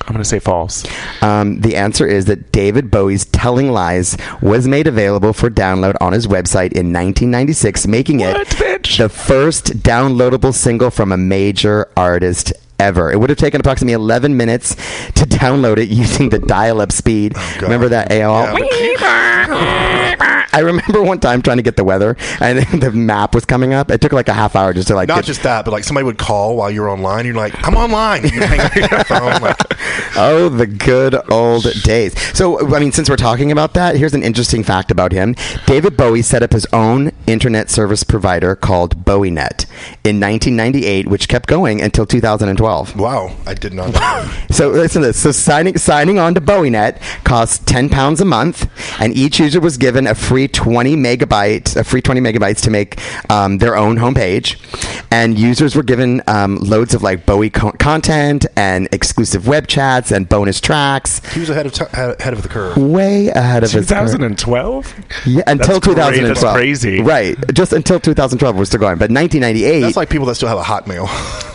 going 0.07 0.19
to 0.19 0.25
say 0.25 0.39
false. 0.39 0.85
Um, 1.23 1.61
the 1.61 1.75
answer 1.75 2.07
is 2.07 2.27
that 2.27 2.53
David 2.53 2.89
Bowie's 2.89 3.25
"Telling 3.25 3.73
Lies" 3.73 4.17
was 4.41 4.69
made 4.69 4.87
available 4.87 5.33
for 5.33 5.51
download 5.51 5.97
on 6.01 6.13
his 6.13 6.29
website 6.29 6.71
in 6.73 6.93
1996, 6.93 7.89
making 7.89 8.21
What, 8.21 8.37
it 8.43 8.47
bitch? 8.51 8.99
the 8.99 9.09
first 9.09 9.79
downloadable 9.83 10.55
single 10.55 10.91
from 10.93 11.11
a 11.11 11.17
major 11.17 11.89
artist 11.97 12.53
ever. 12.79 13.11
It 13.13 13.21
would 13.21 13.31
have 13.31 13.39
taken 13.39 13.61
approximately 13.61 13.95
11 13.95 14.37
minutes 14.37 14.75
to 14.75 15.25
download 15.25 15.79
it 15.79 15.89
using 15.89 16.29
the 16.29 16.39
dial-up 16.39 16.93
speed. 16.93 17.33
Oh, 17.37 17.53
God. 17.55 17.63
Remember 17.63 17.89
that 17.89 18.11
AOL? 18.11 18.55
I 20.57 20.61
remember 20.61 21.03
one 21.03 21.21
time 21.21 21.43
trying 21.43 21.59
to 21.59 21.63
get 21.63 21.77
the 21.77 21.85
weather, 21.85 22.17
and 22.41 22.59
the 22.81 22.91
map 22.93 23.35
was 23.35 23.45
coming 23.45 23.75
up. 23.75 23.91
It 23.91 24.01
took 24.01 24.13
like 24.13 24.29
a 24.29 24.33
half 24.33 24.57
hour 24.57 24.73
just 24.73 24.89
to 24.89 24.95
like 24.95 25.09
Not 25.09 25.17
get, 25.17 25.25
just 25.27 25.43
that, 25.43 25.67
but 25.67 25.71
like 25.73 25.85
somebody 25.85 26.05
would 26.05 26.17
call 26.17 26.57
while 26.57 26.71
you're 26.71 26.89
online. 26.89 27.27
You're 27.27 27.35
like, 27.35 27.55
I'm 27.67 27.77
online. 27.77 28.23
You 28.23 28.31
phone. 29.05 29.43
Like, 29.43 29.61
Oh, 30.17 30.49
the 30.49 30.67
good 30.67 31.15
old 31.31 31.65
days. 31.83 32.19
So, 32.35 32.75
I 32.75 32.81
mean, 32.81 32.91
since 32.93 33.11
we're 33.11 33.17
talking 33.17 33.53
about 33.53 33.75
that, 33.75 33.97
here's 33.97 34.15
an 34.15 34.23
interesting 34.23 34.65
fact 34.65 34.91
about 34.91 35.13
him. 35.13 35.35
David 35.67 35.95
Bowie 35.97 36.23
set 36.23 36.43
up 36.43 36.53
his 36.53 36.67
own 36.73 37.13
internet 37.27 37.69
service 37.69 38.03
provider 38.03 38.57
called 38.57 39.05
BowieNet 39.05 39.67
in 40.05 40.19
1998, 40.21 41.09
which 41.09 41.29
kept 41.29 41.49
going 41.49 41.83
until 41.83 42.07
2012. 42.07 42.99
wow, 42.99 43.37
I 43.47 43.53
did 43.55 43.75
not. 43.75 43.95
So 44.57 44.71
listen 44.71 45.03
to 45.03 45.09
this. 45.09 45.21
So 45.21 45.33
signing 45.33 45.77
signing 45.77 46.19
on 46.19 46.33
to 46.35 46.41
BowieNet 46.41 46.99
costs 47.25 47.59
ten 47.59 47.91
pounds 47.91 48.23
a 48.23 48.25
month, 48.25 48.71
and 48.99 49.15
each 49.15 49.39
user 49.39 49.61
was 49.61 49.77
given 49.77 50.07
a 50.07 50.15
free 50.15 50.46
twenty 50.49 50.97
megabytes, 50.97 51.77
a 51.77 51.85
free 51.85 52.01
twenty 52.03 52.21
megabytes 52.21 52.63
to 52.63 52.71
make 52.71 52.99
um, 53.31 53.59
their 53.59 53.77
own 53.77 53.97
homepage, 53.97 54.57
and 55.11 55.39
users 55.39 55.75
were 55.77 55.83
given 55.83 56.23
um, 56.27 56.57
loads 56.57 56.95
of 56.95 57.03
like 57.03 57.27
Bowie 57.27 57.51
co- 57.51 57.73
content 57.73 58.47
and 58.57 58.89
exclusive 58.93 59.47
web 59.47 59.67
chats 59.67 60.11
and 60.13 60.29
bonus 60.29 60.61
tracks. 60.61 61.21
He 61.33 61.41
was 61.41 61.51
ahead 61.51 61.67
of 61.67 61.73
t- 61.73 61.85
ahead 61.93 62.33
of 62.33 62.43
the 62.43 62.49
curve. 62.49 62.77
Way 62.77 63.29
ahead 63.29 63.65
of 63.65 63.71
his 63.73 63.89
curve. 63.89 64.07
2012? 64.11 64.95
Yeah, 65.27 65.43
until 65.47 65.81
That's 65.81 65.87
great. 65.87 65.95
2012. 65.97 66.41
That's 66.41 66.57
crazy. 66.57 67.01
Right, 67.03 67.37
just 67.55 67.73
until 67.73 68.01
2012 68.01 68.57
we're 68.57 68.65
still 68.65 68.81
going. 68.81 68.99
But 68.99 69.11
1998, 69.11 69.81
That's 69.81 69.97
like 69.97 70.11
people 70.11 70.27
that 70.27 70.35
still 70.37 70.49
have 70.49 70.59
a 70.59 70.63
Hotmail. 70.63 71.07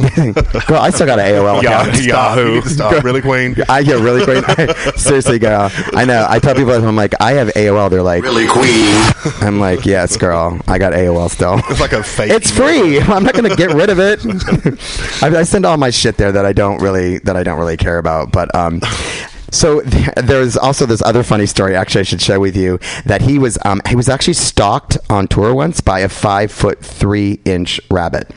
girl, 0.68 0.78
I 0.80 0.90
still 0.90 1.06
got 1.08 1.20
an 1.20 1.26
AOL 1.26 1.62
Yeah. 1.64 1.82
account. 1.82 1.96
Stop. 1.98 2.38
Yahoo. 2.38 2.62
stop. 2.62 3.04
Really, 3.04 3.22
Queen? 3.22 3.56
I 3.70 3.84
get 3.84 4.00
really 4.00 4.24
great. 4.26 4.44
Seriously, 4.98 5.40
girl. 5.40 5.70
I 5.94 6.06
know. 6.06 6.26
I 6.30 6.40
tell 6.40 6.56
people 6.56 6.72
I'm 6.74 6.96
like, 6.96 7.14
I 7.20 7.34
have 7.34 7.50
AOL. 7.50 7.90
They're 7.90 8.02
like, 8.04 8.24
Really, 8.24 8.48
Queen. 8.48 8.81
I'm 9.42 9.60
like, 9.60 9.86
yes, 9.86 10.18
girl. 10.18 10.60
I 10.68 10.78
got 10.78 10.94
AOL 10.94 11.30
still. 11.30 11.60
It's 11.70 11.80
like 11.80 11.94
a 11.94 12.04
fake. 12.04 12.32
It's 12.32 12.52
free. 12.52 13.00
I'm 13.02 13.24
not 13.24 13.34
going 13.34 13.50
to 13.50 13.56
get 13.56 13.74
rid 13.74 13.90
of 13.90 14.00
it. 14.00 14.20
I, 15.24 15.40
I 15.40 15.44
send 15.44 15.66
all 15.66 15.78
my 15.78 15.90
shit 15.90 16.18
there 16.18 16.32
that 16.32 16.46
I 16.46 16.54
don't 16.54 16.82
really 16.82 17.20
that 17.20 17.36
I 17.36 17.44
don't 17.44 17.60
really 17.60 17.78
care 17.78 17.98
about. 17.98 18.32
But 18.32 18.54
um, 18.56 18.82
so 19.52 19.82
th- 19.82 20.10
there's 20.24 20.58
also 20.58 20.86
this 20.86 21.02
other 21.02 21.24
funny 21.24 21.46
story. 21.46 21.76
Actually, 21.76 22.02
I 22.02 22.04
should 22.04 22.22
share 22.22 22.40
with 22.40 22.56
you 22.56 22.80
that 23.06 23.22
he 23.22 23.38
was 23.38 23.58
um, 23.66 23.82
he 23.88 23.96
was 23.96 24.10
actually 24.10 24.34
stalked 24.34 24.98
on 25.10 25.28
tour 25.28 25.54
once 25.54 25.82
by 25.82 26.00
a 26.00 26.10
five 26.10 26.52
foot 26.52 26.80
three 26.80 27.40
inch 27.46 27.80
rabbit. 27.90 28.32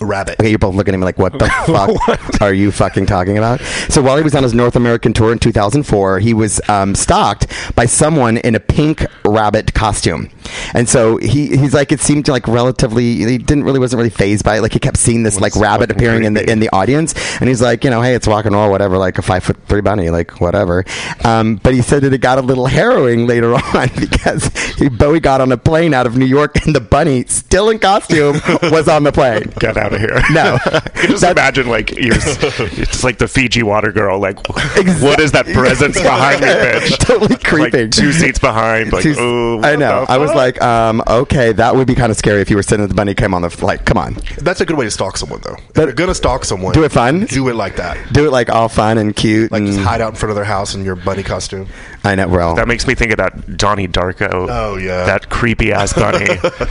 Rabbit. 0.00 0.40
Okay, 0.40 0.50
you're 0.50 0.58
both 0.58 0.74
looking 0.74 0.94
at 0.94 0.98
me 0.98 1.04
like, 1.04 1.18
what 1.18 1.32
the 1.32 1.48
fuck 1.66 2.40
are 2.40 2.52
you 2.52 2.70
fucking 2.70 3.06
talking 3.06 3.38
about? 3.38 3.60
So 3.88 4.02
while 4.02 4.16
he 4.16 4.22
was 4.22 4.34
on 4.34 4.42
his 4.42 4.54
North 4.54 4.76
American 4.76 5.12
tour 5.12 5.32
in 5.32 5.38
2004, 5.38 6.18
he 6.20 6.34
was 6.34 6.60
um, 6.68 6.94
stalked 6.94 7.46
by 7.74 7.86
someone 7.86 8.36
in 8.38 8.54
a 8.54 8.60
pink 8.60 9.06
rabbit 9.24 9.74
costume. 9.74 10.30
And 10.74 10.88
so 10.88 11.16
he, 11.18 11.56
he's 11.56 11.74
like, 11.74 11.92
it 11.92 12.00
seemed 12.00 12.28
like 12.28 12.48
relatively, 12.48 13.16
he 13.16 13.38
didn't 13.38 13.64
really, 13.64 13.78
wasn't 13.78 13.98
really 13.98 14.10
phased 14.10 14.44
by 14.44 14.58
it. 14.58 14.60
Like 14.62 14.72
he 14.72 14.78
kept 14.78 14.96
seeing 14.96 15.22
this 15.22 15.40
like 15.40 15.54
rabbit 15.56 15.90
appearing 15.90 16.24
in 16.24 16.34
the, 16.34 16.50
in 16.50 16.60
the 16.60 16.68
audience. 16.70 17.14
And 17.40 17.48
he's 17.48 17.62
like, 17.62 17.84
you 17.84 17.90
know, 17.90 18.02
hey, 18.02 18.14
it's 18.14 18.26
rock 18.26 18.44
and 18.44 18.54
roll, 18.54 18.70
whatever, 18.70 18.98
like 18.98 19.18
a 19.18 19.22
five 19.22 19.44
foot 19.44 19.56
three 19.66 19.80
bunny, 19.80 20.10
like 20.10 20.40
whatever. 20.40 20.84
Um, 21.24 21.56
but 21.56 21.74
he 21.74 21.82
said 21.82 22.02
that 22.02 22.12
it 22.12 22.20
got 22.20 22.38
a 22.38 22.42
little 22.42 22.66
harrowing 22.66 23.26
later 23.26 23.54
on 23.74 23.88
because 23.98 24.46
he, 24.76 24.88
Bowie 24.88 25.20
got 25.20 25.40
on 25.40 25.52
a 25.52 25.56
plane 25.56 25.94
out 25.94 26.06
of 26.06 26.16
New 26.16 26.26
York 26.26 26.64
and 26.66 26.74
the 26.74 26.80
bunny, 26.80 27.24
still 27.26 27.70
in 27.70 27.78
costume, 27.78 28.40
was 28.64 28.88
on 28.88 29.02
the 29.02 29.12
plane. 29.12 29.52
Get 29.58 29.76
out 29.76 29.87
of 29.94 30.00
here. 30.00 30.20
No. 30.30 30.58
I 30.64 30.80
can 30.80 31.10
just 31.10 31.20
That- 31.22 31.32
imagine, 31.32 31.68
like, 31.68 31.90
you're, 31.92 32.14
it's 32.16 33.02
like 33.04 33.18
the 33.18 33.28
Fiji 33.28 33.62
water 33.62 33.92
girl. 33.92 34.18
Like, 34.18 34.36
what 34.48 35.20
is 35.20 35.32
that 35.32 35.46
presence 35.46 36.00
behind 36.00 36.40
me, 36.40 36.46
bitch? 36.48 36.98
totally 36.98 37.36
creeping. 37.36 37.82
Like, 37.86 37.90
two 37.90 38.12
seats 38.12 38.38
behind. 38.38 38.92
Like, 38.92 39.02
Two- 39.02 39.18
ooh. 39.18 39.62
I 39.62 39.76
know. 39.76 40.04
I 40.08 40.18
was 40.18 40.32
like, 40.34 40.60
um, 40.62 41.02
okay, 41.06 41.52
that 41.52 41.74
would 41.74 41.86
be 41.86 41.94
kind 41.94 42.10
of 42.10 42.16
scary 42.18 42.40
if 42.42 42.50
you 42.50 42.56
were 42.56 42.62
sitting 42.62 42.82
at 42.82 42.88
the 42.88 42.94
bunny 42.94 43.14
came 43.14 43.32
on 43.34 43.42
the 43.42 43.58
like, 43.64 43.84
come 43.84 43.96
on, 43.98 44.16
That's 44.38 44.60
a 44.60 44.66
good 44.66 44.76
way 44.76 44.84
to 44.84 44.90
stalk 44.90 45.16
someone, 45.16 45.40
though. 45.44 45.54
If 45.54 45.74
But- 45.74 45.84
you're 45.84 45.92
gonna 45.92 46.14
stalk 46.14 46.44
someone, 46.44 46.72
Do 46.74 46.84
it 46.84 46.92
fun? 46.92 47.24
Do 47.26 47.48
it 47.48 47.54
like 47.54 47.76
that. 47.76 48.12
do 48.12 48.26
it 48.26 48.30
like 48.30 48.50
all 48.50 48.68
fun 48.68 48.98
and 48.98 49.14
cute. 49.16 49.50
Like 49.50 49.60
and, 49.60 49.68
just 49.72 49.80
hide 49.80 50.00
out 50.00 50.10
in 50.10 50.16
front 50.16 50.30
of 50.30 50.36
their 50.36 50.44
house 50.44 50.74
in 50.74 50.84
your 50.84 50.96
bunny 50.96 51.22
costume. 51.22 51.66
I 52.04 52.14
know, 52.14 52.28
well, 52.28 52.54
That 52.54 52.68
makes 52.68 52.86
me 52.86 52.94
think 52.94 53.12
of 53.12 53.16
that 53.18 53.56
Donnie 53.56 53.88
Darko. 53.88 54.46
Oh, 54.50 54.76
yeah. 54.76 55.04
That 55.06 55.28
creepy 55.30 55.72
ass 55.72 55.92
bunny 55.92 56.26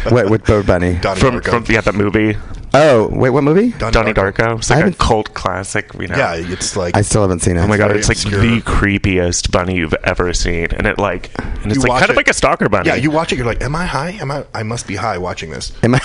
what 0.09 0.29
with 0.29 0.45
Bird 0.45 0.65
Bunny? 0.67 0.95
Donnie 0.99 1.19
from 1.19 1.39
Darko. 1.39 1.49
from 1.49 1.65
yeah 1.73 1.81
that 1.81 1.95
movie 1.95 2.37
Oh, 2.73 3.07
wait, 3.11 3.29
what 3.31 3.43
movie? 3.43 3.71
Donnie 3.71 3.91
Donnie 3.91 4.13
Darko. 4.13 4.33
Darko. 4.33 4.57
It's 4.57 4.69
like 4.69 4.85
a 4.85 4.91
cult 4.91 5.33
classic. 5.33 5.93
You 5.93 6.07
know. 6.07 6.15
Yeah, 6.17 6.35
it's 6.35 6.75
like 6.75 6.95
I 6.97 7.01
still 7.01 7.21
haven't 7.21 7.39
seen 7.39 7.57
it. 7.57 7.61
Oh 7.61 7.67
my 7.67 7.77
god, 7.77 7.95
it's 7.95 8.07
like 8.09 8.17
obscure. 8.17 8.39
the 8.41 8.61
creepiest 8.61 9.51
bunny 9.51 9.75
you've 9.77 9.95
ever 10.03 10.33
seen, 10.33 10.67
and 10.71 10.85
it 10.85 10.97
like, 10.99 11.31
and 11.39 11.67
it's 11.67 11.75
You 11.75 11.81
like 11.81 11.89
watch 11.89 11.99
kind 12.01 12.09
of 12.11 12.15
it- 12.15 12.17
like 12.17 12.29
a 12.29 12.33
stalker 12.33 12.69
bunny. 12.69 12.87
Yeah, 12.87 12.95
you 12.95 13.09
watch 13.09 13.31
it, 13.31 13.37
you're 13.37 13.45
like, 13.45 13.61
am 13.63 13.75
I 13.75 13.85
high? 13.85 14.11
Am 14.21 14.29
I? 14.31 14.45
I 14.53 14.63
must 14.63 14.85
be 14.87 14.95
high 14.95 15.17
watching 15.17 15.49
this. 15.49 15.71
Am 15.81 15.95
I? 15.95 15.99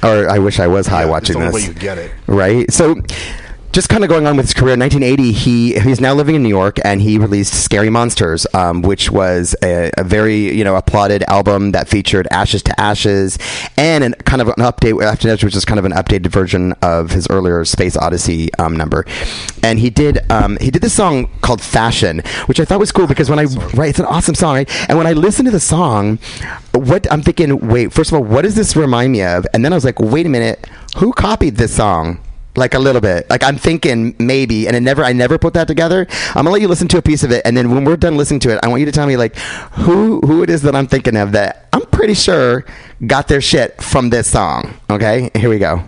or 0.02 0.28
I 0.28 0.38
wish 0.38 0.58
I 0.60 0.66
was 0.66 0.86
high 0.86 1.04
Yeah, 1.04 1.10
watching 1.10 1.36
it's 1.36 1.40
the 1.40 1.46
only 1.46 1.60
this. 1.60 1.68
way 1.68 1.74
you 1.74 1.80
get 1.80 1.98
it. 1.98 2.10
right? 2.26 2.70
So 2.72 2.96
just 3.74 3.88
kind 3.88 4.04
of 4.04 4.08
going 4.08 4.24
on 4.24 4.36
with 4.36 4.46
his 4.46 4.54
career. 4.54 4.76
1980, 4.76 5.32
he 5.32 5.78
he's 5.80 6.00
now 6.00 6.14
living 6.14 6.36
in 6.36 6.44
New 6.44 6.48
York, 6.48 6.78
and 6.84 7.02
he 7.02 7.18
released 7.18 7.52
"Scary 7.52 7.90
Monsters," 7.90 8.46
um, 8.54 8.82
which 8.82 9.10
was 9.10 9.56
a, 9.64 9.90
a 9.98 10.04
very 10.04 10.56
you 10.56 10.62
know 10.62 10.76
applauded 10.76 11.24
album 11.24 11.72
that 11.72 11.88
featured 11.88 12.28
"Ashes 12.30 12.62
to 12.62 12.80
Ashes" 12.80 13.36
and 13.76 14.04
an, 14.04 14.14
kind 14.24 14.40
of 14.40 14.46
an 14.48 14.54
update, 14.54 15.02
after 15.02 15.26
that, 15.28 15.42
which 15.42 15.56
is 15.56 15.64
kind 15.64 15.80
of 15.80 15.84
an 15.84 15.90
updated 15.90 16.28
version 16.28 16.72
of 16.82 17.10
his 17.10 17.26
earlier 17.30 17.64
"Space 17.64 17.96
Oddity" 17.96 18.54
um, 18.54 18.76
number. 18.76 19.04
And 19.64 19.80
he 19.80 19.90
did 19.90 20.30
um, 20.30 20.56
he 20.60 20.70
did 20.70 20.80
this 20.80 20.94
song 20.94 21.28
called 21.40 21.60
"Fashion," 21.60 22.22
which 22.46 22.60
I 22.60 22.64
thought 22.64 22.78
was 22.78 22.92
cool 22.92 23.08
because 23.08 23.28
when 23.28 23.40
I 23.40 23.44
right, 23.74 23.90
it's 23.90 23.98
an 23.98 24.06
awesome 24.06 24.36
song, 24.36 24.54
right? 24.54 24.88
And 24.88 24.96
when 24.96 25.08
I 25.08 25.14
listened 25.14 25.46
to 25.46 25.52
the 25.52 25.58
song, 25.58 26.20
what 26.74 27.10
I'm 27.12 27.22
thinking, 27.22 27.58
wait, 27.66 27.92
first 27.92 28.12
of 28.12 28.18
all, 28.18 28.22
what 28.22 28.42
does 28.42 28.54
this 28.54 28.76
remind 28.76 29.10
me 29.10 29.22
of? 29.24 29.48
And 29.52 29.64
then 29.64 29.72
I 29.72 29.76
was 29.76 29.84
like, 29.84 29.98
wait 29.98 30.26
a 30.26 30.28
minute, 30.28 30.64
who 30.96 31.12
copied 31.12 31.56
this 31.56 31.74
song? 31.74 32.23
Like 32.56 32.74
a 32.74 32.78
little 32.78 33.00
bit. 33.00 33.28
Like 33.28 33.42
I'm 33.42 33.56
thinking 33.56 34.14
maybe, 34.18 34.66
and 34.66 34.76
I 34.76 34.78
never, 34.78 35.02
I 35.02 35.12
never 35.12 35.38
put 35.38 35.54
that 35.54 35.66
together. 35.66 36.06
I'm 36.28 36.44
gonna 36.44 36.50
let 36.50 36.60
you 36.60 36.68
listen 36.68 36.86
to 36.88 36.98
a 36.98 37.02
piece 37.02 37.24
of 37.24 37.32
it, 37.32 37.42
and 37.44 37.56
then 37.56 37.70
when 37.74 37.84
we're 37.84 37.96
done 37.96 38.16
listening 38.16 38.40
to 38.40 38.50
it, 38.50 38.60
I 38.62 38.68
want 38.68 38.80
you 38.80 38.86
to 38.86 38.92
tell 38.92 39.06
me 39.06 39.16
like 39.16 39.36
who 39.72 40.20
who 40.20 40.42
it 40.42 40.50
is 40.50 40.62
that 40.62 40.76
I'm 40.76 40.86
thinking 40.86 41.16
of 41.16 41.32
that 41.32 41.68
I'm 41.72 41.86
pretty 41.86 42.14
sure 42.14 42.64
got 43.06 43.26
their 43.26 43.40
shit 43.40 43.82
from 43.82 44.10
this 44.10 44.30
song. 44.30 44.74
Okay, 44.88 45.30
here 45.34 45.50
we 45.50 45.58
go. 45.58 45.82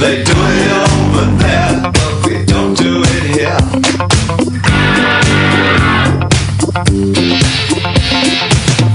They 0.00 0.22
do 0.22 0.32
it 0.32 0.70
over 0.90 1.26
there, 1.42 1.90
but 1.90 2.24
we 2.24 2.44
don't 2.44 2.74
do 2.78 3.02
it 3.04 3.22
here. 3.34 3.58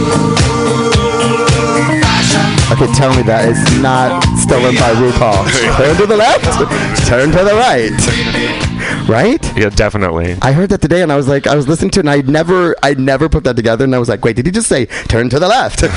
Fashion. 2.03 2.45
Okay, 2.71 2.89
tell 2.93 3.11
me 3.15 3.23
that 3.23 3.49
it's 3.49 3.65
not 3.81 4.21
stolen 4.37 4.75
by 4.75 4.93
RuPaul. 4.93 5.41
Turn 5.77 5.95
to 5.97 6.05
the 6.05 6.17
left, 6.17 6.45
turn 7.07 7.31
to 7.31 7.43
the 7.43 7.55
right. 7.55 8.76
Right? 9.07 9.43
Yeah, 9.57 9.69
definitely. 9.69 10.35
I 10.41 10.51
heard 10.51 10.69
that 10.69 10.81
today, 10.81 11.01
and 11.01 11.11
I 11.11 11.15
was 11.15 11.27
like, 11.27 11.47
I 11.47 11.55
was 11.55 11.67
listening 11.67 11.91
to 11.91 11.99
it, 11.99 12.03
and 12.05 12.09
I 12.09 12.21
never, 12.21 12.75
I 12.83 12.93
never 12.93 13.29
put 13.29 13.43
that 13.45 13.55
together, 13.55 13.83
and 13.85 13.93
I 13.95 13.99
was 13.99 14.09
like, 14.09 14.23
wait, 14.23 14.35
did 14.35 14.45
he 14.45 14.51
just 14.51 14.67
say 14.67 14.85
turn 15.07 15.29
to 15.29 15.39
the 15.39 15.47
left, 15.47 15.79
turn 15.79 15.89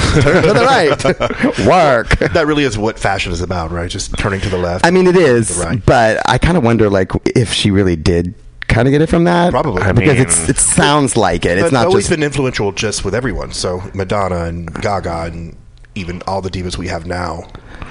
to 0.42 0.52
the 0.52 0.54
right, 1.58 1.66
work? 1.66 2.18
That 2.32 2.46
really 2.46 2.64
is 2.64 2.78
what 2.78 2.98
fashion 2.98 3.32
is 3.32 3.40
about, 3.40 3.70
right? 3.70 3.90
Just 3.90 4.16
turning 4.18 4.40
to 4.40 4.48
the 4.48 4.58
left. 4.58 4.86
I 4.86 4.90
mean, 4.90 5.06
it 5.06 5.16
is, 5.16 5.56
Right. 5.58 5.84
but 5.84 6.20
I 6.28 6.38
kind 6.38 6.56
of 6.56 6.64
wonder, 6.64 6.88
like, 6.90 7.12
if 7.36 7.52
she 7.52 7.70
really 7.70 7.96
did 7.96 8.34
kind 8.68 8.86
of 8.86 8.92
get 8.92 9.02
it 9.02 9.08
from 9.08 9.24
that. 9.24 9.50
Probably. 9.50 9.82
I 9.82 9.92
because 9.92 10.14
mean- 10.14 10.22
it's 10.22 10.48
it 10.48 10.56
sounds 10.56 11.16
like 11.16 11.44
it. 11.44 11.58
It's 11.58 11.72
not 11.72 11.86
always 11.86 12.04
just 12.04 12.10
been 12.10 12.22
influential 12.22 12.70
just 12.70 13.04
with 13.04 13.14
everyone. 13.16 13.50
So 13.52 13.82
Madonna 13.94 14.44
and 14.44 14.72
Gaga 14.72 15.22
and 15.32 15.56
even 15.96 16.22
all 16.28 16.40
the 16.40 16.50
divas 16.50 16.78
we 16.78 16.86
have 16.86 17.04
now. 17.04 17.48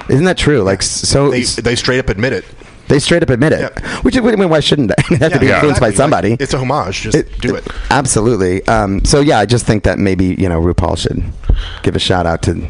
isn't 0.08 0.24
that 0.24 0.38
true? 0.38 0.62
Like, 0.62 0.82
so 0.82 1.32
They 1.32 1.42
they, 1.44 1.62
they 1.62 1.76
straight 1.76 2.00
up 2.00 2.08
admit 2.08 2.32
it. 2.32 2.46
Straight 2.98 3.22
up 3.22 3.30
admit 3.30 3.54
it. 3.54 3.60
Yeah. 3.60 3.98
Which 4.02 4.18
I 4.18 4.22
mean, 4.22 4.50
why 4.50 4.60
shouldn't 4.60 4.90
they? 4.90 5.04
they 5.18 5.24
have 5.24 5.34
to 5.34 5.40
be 5.40 5.46
Yeah, 5.48 5.56
influenced 5.56 5.80
by 5.82 5.92
somebody. 5.92 6.32
Like, 6.32 6.42
it's 6.42 6.54
a 6.54 6.58
homage. 6.58 7.02
Just 7.02 7.40
do 7.42 7.56
it. 7.56 7.68
Absolutely. 7.92 8.66
Um, 8.68 9.06
so 9.06 9.20
yeah, 9.20 9.38
I 9.38 9.46
just 9.46 9.66
think 9.68 9.84
that 9.84 10.00
maybe 10.00 10.26
you 10.40 10.50
know 10.50 10.60
RuPaul 10.60 10.98
should 10.98 11.24
give 11.84 11.96
a 11.96 12.00
shout 12.00 12.26
out 12.26 12.42
to 12.44 12.68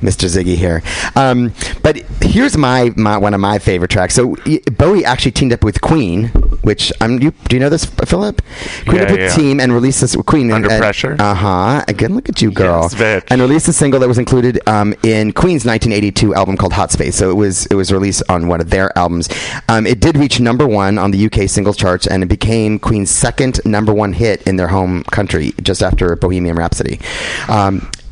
Mr. 0.00 0.28
Ziggy 0.28 0.56
here. 0.56 0.82
Um, 1.14 1.52
but 1.82 1.98
here's 2.22 2.56
my, 2.56 2.92
my 2.96 3.16
one 3.18 3.34
of 3.34 3.40
my 3.40 3.58
favorite 3.58 3.90
tracks. 3.90 4.14
So 4.14 4.36
Bowie 4.76 5.04
actually 5.04 5.32
teamed 5.32 5.52
up 5.52 5.64
with 5.64 5.80
Queen, 5.80 6.28
which 6.62 6.92
um, 7.00 7.20
you 7.20 7.32
do 7.48 7.56
you 7.56 7.60
know 7.60 7.68
this, 7.68 7.84
Philip? 7.84 8.42
Queen 8.84 8.96
Yeah, 8.96 9.02
up 9.02 9.10
with 9.10 9.20
yeah. 9.20 9.28
Team 9.36 9.60
and 9.60 9.72
released 9.72 10.00
this 10.00 10.16
Queen 10.26 10.50
Under 10.52 10.68
Pressure? 10.68 11.16
Uh 11.18 11.34
huh. 11.34 11.84
Again, 11.88 12.14
look 12.14 12.28
at 12.28 12.42
you, 12.42 12.50
girl. 12.50 12.82
Yes, 12.82 12.94
bitch. 12.94 13.24
and 13.30 13.40
released 13.40 13.68
a 13.68 13.72
single 13.72 14.00
that 14.00 14.08
was 14.08 14.18
included 14.18 14.60
um, 14.68 14.92
in 15.02 15.32
Queen's 15.32 15.64
1982 15.64 16.34
album 16.34 16.56
called 16.56 16.72
Hot 16.72 16.90
Space. 16.90 17.16
So 17.16 17.30
it 17.30 17.34
was 17.34 17.66
it 17.66 17.74
was 17.74 17.92
released 17.92 18.22
on 18.28 18.48
one 18.48 18.60
of 18.60 18.70
their 18.70 18.96
albums. 18.98 19.28
Um, 19.68 19.86
it 19.86 20.00
did 20.00 20.16
reach 20.16 20.40
number 20.40 20.66
one 20.66 20.98
on 20.98 21.10
the 21.10 21.26
UK 21.26 21.48
singles 21.48 21.76
charts, 21.76 22.06
and 22.06 22.22
it 22.22 22.26
became 22.26 22.78
Queen's 22.78 23.10
second 23.10 23.60
number 23.64 23.92
one 23.94 24.12
hit 24.12 24.42
in 24.42 24.56
their 24.56 24.68
home 24.68 25.04
country, 25.04 25.52
just 25.62 25.82
after 25.82 26.14
Bohemian 26.16 26.56
Rhapsody. 26.56 27.00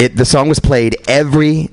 It 0.04 0.16
the 0.16 0.24
song 0.24 0.48
was 0.48 0.58
played 0.60 0.96
every 1.08 1.70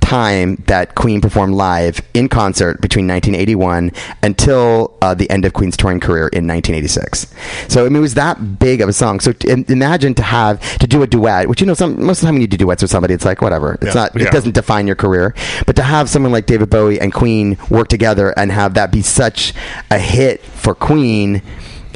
time 0.00 0.56
that 0.66 0.94
Queen 0.96 1.20
performed 1.20 1.54
live 1.54 2.00
in 2.14 2.28
concert 2.28 2.80
between 2.80 3.06
1981 3.06 3.92
until 4.24 4.96
uh, 5.02 5.14
the 5.14 5.28
end 5.30 5.44
of 5.44 5.52
Queen's 5.52 5.76
touring 5.76 6.00
career 6.00 6.26
in 6.28 6.48
1986. 6.48 7.32
So 7.68 7.84
I 7.84 7.88
mean, 7.88 7.96
it 7.96 8.00
was 8.00 8.14
that 8.14 8.58
big 8.58 8.80
of 8.80 8.88
a 8.88 8.92
song. 8.92 9.20
So 9.20 9.32
t- 9.32 9.48
imagine 9.68 10.14
to 10.14 10.22
have 10.22 10.58
to 10.78 10.86
do 10.86 11.02
a 11.02 11.06
duet, 11.06 11.48
which 11.48 11.60
you 11.60 11.66
know, 11.66 11.74
some 11.74 12.02
most 12.04 12.18
of 12.18 12.22
the 12.22 12.26
time 12.28 12.34
when 12.36 12.40
you 12.40 12.48
do 12.48 12.56
duets 12.56 12.82
with 12.82 12.90
somebody, 12.90 13.14
it's 13.14 13.24
like 13.24 13.40
whatever. 13.42 13.74
It's 13.82 13.94
Yeah. 13.94 14.00
not. 14.02 14.16
It 14.16 14.22
Yeah. 14.22 14.30
doesn't 14.30 14.54
define 14.54 14.86
your 14.86 14.96
career. 14.96 15.34
But 15.66 15.76
to 15.76 15.82
have 15.82 16.08
someone 16.08 16.32
like 16.32 16.46
David 16.46 16.70
Bowie 16.70 16.98
and 17.00 17.12
Queen 17.12 17.56
work 17.68 17.88
together 17.88 18.30
and 18.36 18.50
have 18.50 18.74
that 18.74 18.90
be 18.90 19.02
such 19.02 19.52
a 19.90 19.98
hit 19.98 20.42
for 20.42 20.74
Queen. 20.74 21.42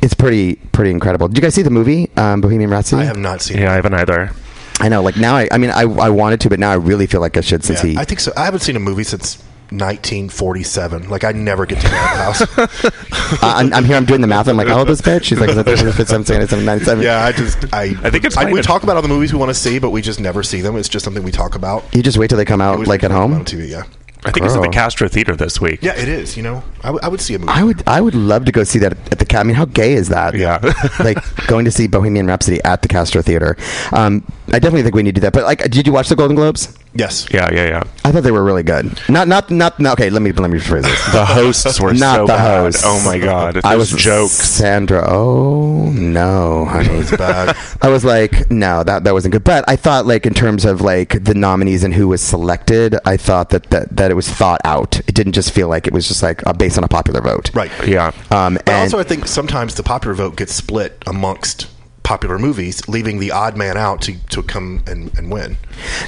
It's 0.03 0.15
pretty 0.15 0.57
pretty 0.73 0.91
incredible. 0.91 1.29
Did 1.29 1.39
you 1.39 1.43
guys 1.43 1.55
see 1.55 1.63
the 1.63 1.71
movie 1.71 2.11
um, 2.19 2.43
Bohemian 2.43 2.69
Rhapsody? 2.71 3.03
I 3.03 3.07
have 3.07 3.17
not 3.17 3.41
seen 3.41 3.59
Yeah, 3.59 3.73
I 3.73 3.77
haven't 3.77 3.95
either. 3.95 4.31
I 4.81 4.89
know. 4.89 5.03
Like 5.03 5.17
now, 5.17 5.37
I, 5.37 5.49
I 5.51 5.59
mean, 5.59 5.71
I, 5.71 5.83
I 5.83 6.11
wanted 6.11 6.41
to, 6.43 6.49
but 6.51 6.59
now 6.59 6.71
I 6.71 6.75
really 6.75 7.07
feel 7.07 7.21
like 7.21 7.37
I 7.37 7.41
should 7.41 7.65
since 7.65 7.83
Yeah, 7.85 7.91
he. 7.93 7.97
I 7.99 8.05
think 8.05 8.21
so. 8.21 8.33
I 8.37 8.45
haven't 8.45 8.61
seen 8.61 8.77
a 8.77 8.81
movie 8.81 9.05
since 9.05 9.39
1947. 9.71 11.09
Like 11.09 11.25
I 11.25 11.33
never 11.33 11.67
get 11.67 11.77
to 11.81 11.89
get 11.89 11.95
out 11.95 12.41
of 12.41 12.57
the 12.57 12.67
house. 12.67 13.01
Uh, 13.43 13.55
I'm, 13.57 13.73
I'm 13.73 13.85
here. 13.87 13.97
I'm 13.97 14.05
doing 14.05 14.21
the 14.21 14.27
math. 14.27 14.49
I'm 14.49 14.57
like, 14.57 14.69
how 14.69 14.81
old 14.81 14.89
this 14.89 15.01
bitch? 15.01 15.25
She's 15.25 15.41
like, 15.41 15.49
17, 15.51 16.07
17, 16.07 16.65
97. 16.65 17.03
yeah, 17.03 17.25
I 17.25 17.33
just 17.33 17.73
I 17.75 17.85
I 18.03 18.11
think 18.11 18.25
it's 18.25 18.37
I, 18.37 18.51
we 18.53 18.61
of- 18.61 18.67
talk 18.67 18.83
about 18.83 18.97
all 18.97 19.03
the 19.03 19.09
movies 19.09 19.33
we 19.33 19.39
want 19.39 19.49
to 19.49 19.55
see, 19.55 19.79
but 19.79 19.91
we 19.91 20.03
just 20.03 20.21
never 20.21 20.43
see 20.43 20.61
them. 20.61 20.77
It's 20.77 20.91
just 20.91 21.05
something 21.05 21.23
we 21.23 21.33
talk 21.33 21.55
about. 21.55 21.85
You 21.95 22.03
just 22.03 22.19
wait 22.19 22.29
till 22.29 22.37
they 22.37 22.45
come 22.45 22.61
out, 22.61 22.75
Always 22.75 22.87
like 22.89 23.03
at 23.03 23.09
talk 23.09 23.17
about 23.17 23.31
home. 23.31 23.39
on 23.41 23.45
TV. 23.47 23.69
Yeah, 23.71 23.85
I 24.25 24.31
think 24.31 24.47
it's 24.47 24.55
at 24.55 24.63
the 24.63 24.69
Castro 24.69 25.09
Theater 25.09 25.37
this 25.37 25.61
week. 25.61 25.81
yeah, 25.83 25.95
it 25.97 26.09
is. 26.09 26.37
You 26.37 26.43
know, 26.43 26.63
I, 26.83 26.87
w- 26.89 27.01
I 27.03 27.09
would 27.09 27.21
see 27.21 27.35
a 27.35 27.39
movie. 27.39 27.53
I 27.53 27.63
would, 27.63 27.83
I 27.87 28.01
would 28.01 28.15
love 28.15 28.45
to 28.47 28.53
go 28.53 28.65
see 28.65 28.79
that 28.81 28.93
at 29.13 29.19
the. 29.19 29.27
Ca- 29.27 29.41
I 29.41 29.43
mean, 29.43 29.55
how 29.57 29.67
gay 29.67 29.93
is 29.95 30.09
that? 30.09 30.35
Yeah. 30.35 30.59
like 31.01 31.19
going 31.47 31.65
to 31.67 31.71
see 31.71 31.87
Bohemian 31.87 32.27
Rhapsody 32.27 32.63
at 32.65 32.83
the 32.83 32.89
Castro 32.89 33.23
Theater. 33.23 33.57
Um, 33.93 34.25
I 34.49 34.59
definitely 34.59 34.83
think 34.83 34.95
we 34.95 35.03
need 35.03 35.15
to 35.15 35.21
do 35.21 35.25
that. 35.27 35.33
But 35.33 35.45
like, 35.45 35.69
did 35.71 35.87
you 35.87 35.93
watch 35.93 36.09
the 36.09 36.17
Golden 36.17 36.37
Globes? 36.37 36.77
Yes. 36.95 37.27
Yeah, 37.33 37.51
yeah, 37.53 37.67
yeah. 37.67 37.83
I 38.05 38.13
thought 38.13 38.23
they 38.23 38.31
were 38.31 38.45
really 38.45 38.63
good. 38.63 38.99
Not, 39.09 39.29
not, 39.29 39.51
not. 39.51 39.79
not 39.81 39.93
okay, 39.99 40.11
let 40.11 40.23
me 40.23 40.33
let 40.33 40.51
me 40.51 40.59
rephrase 40.59 40.83
this. 40.83 41.13
The 41.13 41.25
hosts 41.25 41.81
were 41.81 41.93
Not 41.95 42.17
so 42.17 42.23
the 42.23 42.33
bad. 42.35 42.61
hosts. 42.61 42.83
Oh 42.85 43.03
my 43.05 43.19
god, 43.19 43.61
I 43.65 43.77
was 43.77 43.91
jokes. 43.91 44.33
Sandra. 44.33 45.05
Oh 45.09 45.91
no, 45.91 46.65
honey. 46.67 46.89
It's 46.95 47.11
bad. 47.17 47.57
I 47.83 47.89
was 47.89 48.05
like, 48.05 48.51
no, 48.51 48.83
that 48.85 49.05
that 49.05 49.13
wasn't 49.13 49.33
good. 49.33 49.45
But 49.45 49.65
I 49.69 49.77
thought, 49.77 50.07
like, 50.07 50.27
in 50.27 50.35
terms 50.35 50.65
of 50.65 50.81
like 50.81 51.25
the 51.25 51.35
nominees 51.35 51.85
and 51.85 51.95
who 51.95 52.09
was 52.09 52.21
selected, 52.21 52.97
I 53.05 53.17
thought 53.17 53.51
that 53.51 53.65
that, 53.71 53.95
that 53.97 54.11
it 54.11 54.15
was 54.15 54.29
thought 54.29 54.61
out. 54.65 55.01
It 55.09 55.15
didn't 55.15 55.33
just 55.33 55.53
feel 55.53 55.69
like 55.69 55.87
it 55.87 55.93
was 55.93 56.07
just 56.09 56.23
like 56.23 56.47
uh, 56.47 56.53
based 56.53 56.79
on 56.79 56.85
a 56.85 56.89
popular 56.89 57.21
vote. 57.21 57.51
Right. 57.55 57.71
Yeah. 57.87 58.13
Um, 58.31 58.55
But 58.55 58.69
and 58.69 58.83
also, 58.85 58.99
I 58.99 59.03
think 59.05 59.27
sometimes 59.27 59.75
the 59.75 59.83
popular 59.83 60.15
vote 60.15 60.37
gets 60.37 60.55
split 60.55 61.03
amongst 61.07 61.69
popular 62.05 62.39
movies, 62.39 62.87
leaving 62.87 63.19
the 63.19 63.33
odd 63.33 63.57
man 63.57 63.77
out 63.77 64.01
to, 64.03 64.15
to 64.29 64.43
come 64.43 64.83
and, 64.87 65.13
and 65.19 65.33
win. 65.33 65.57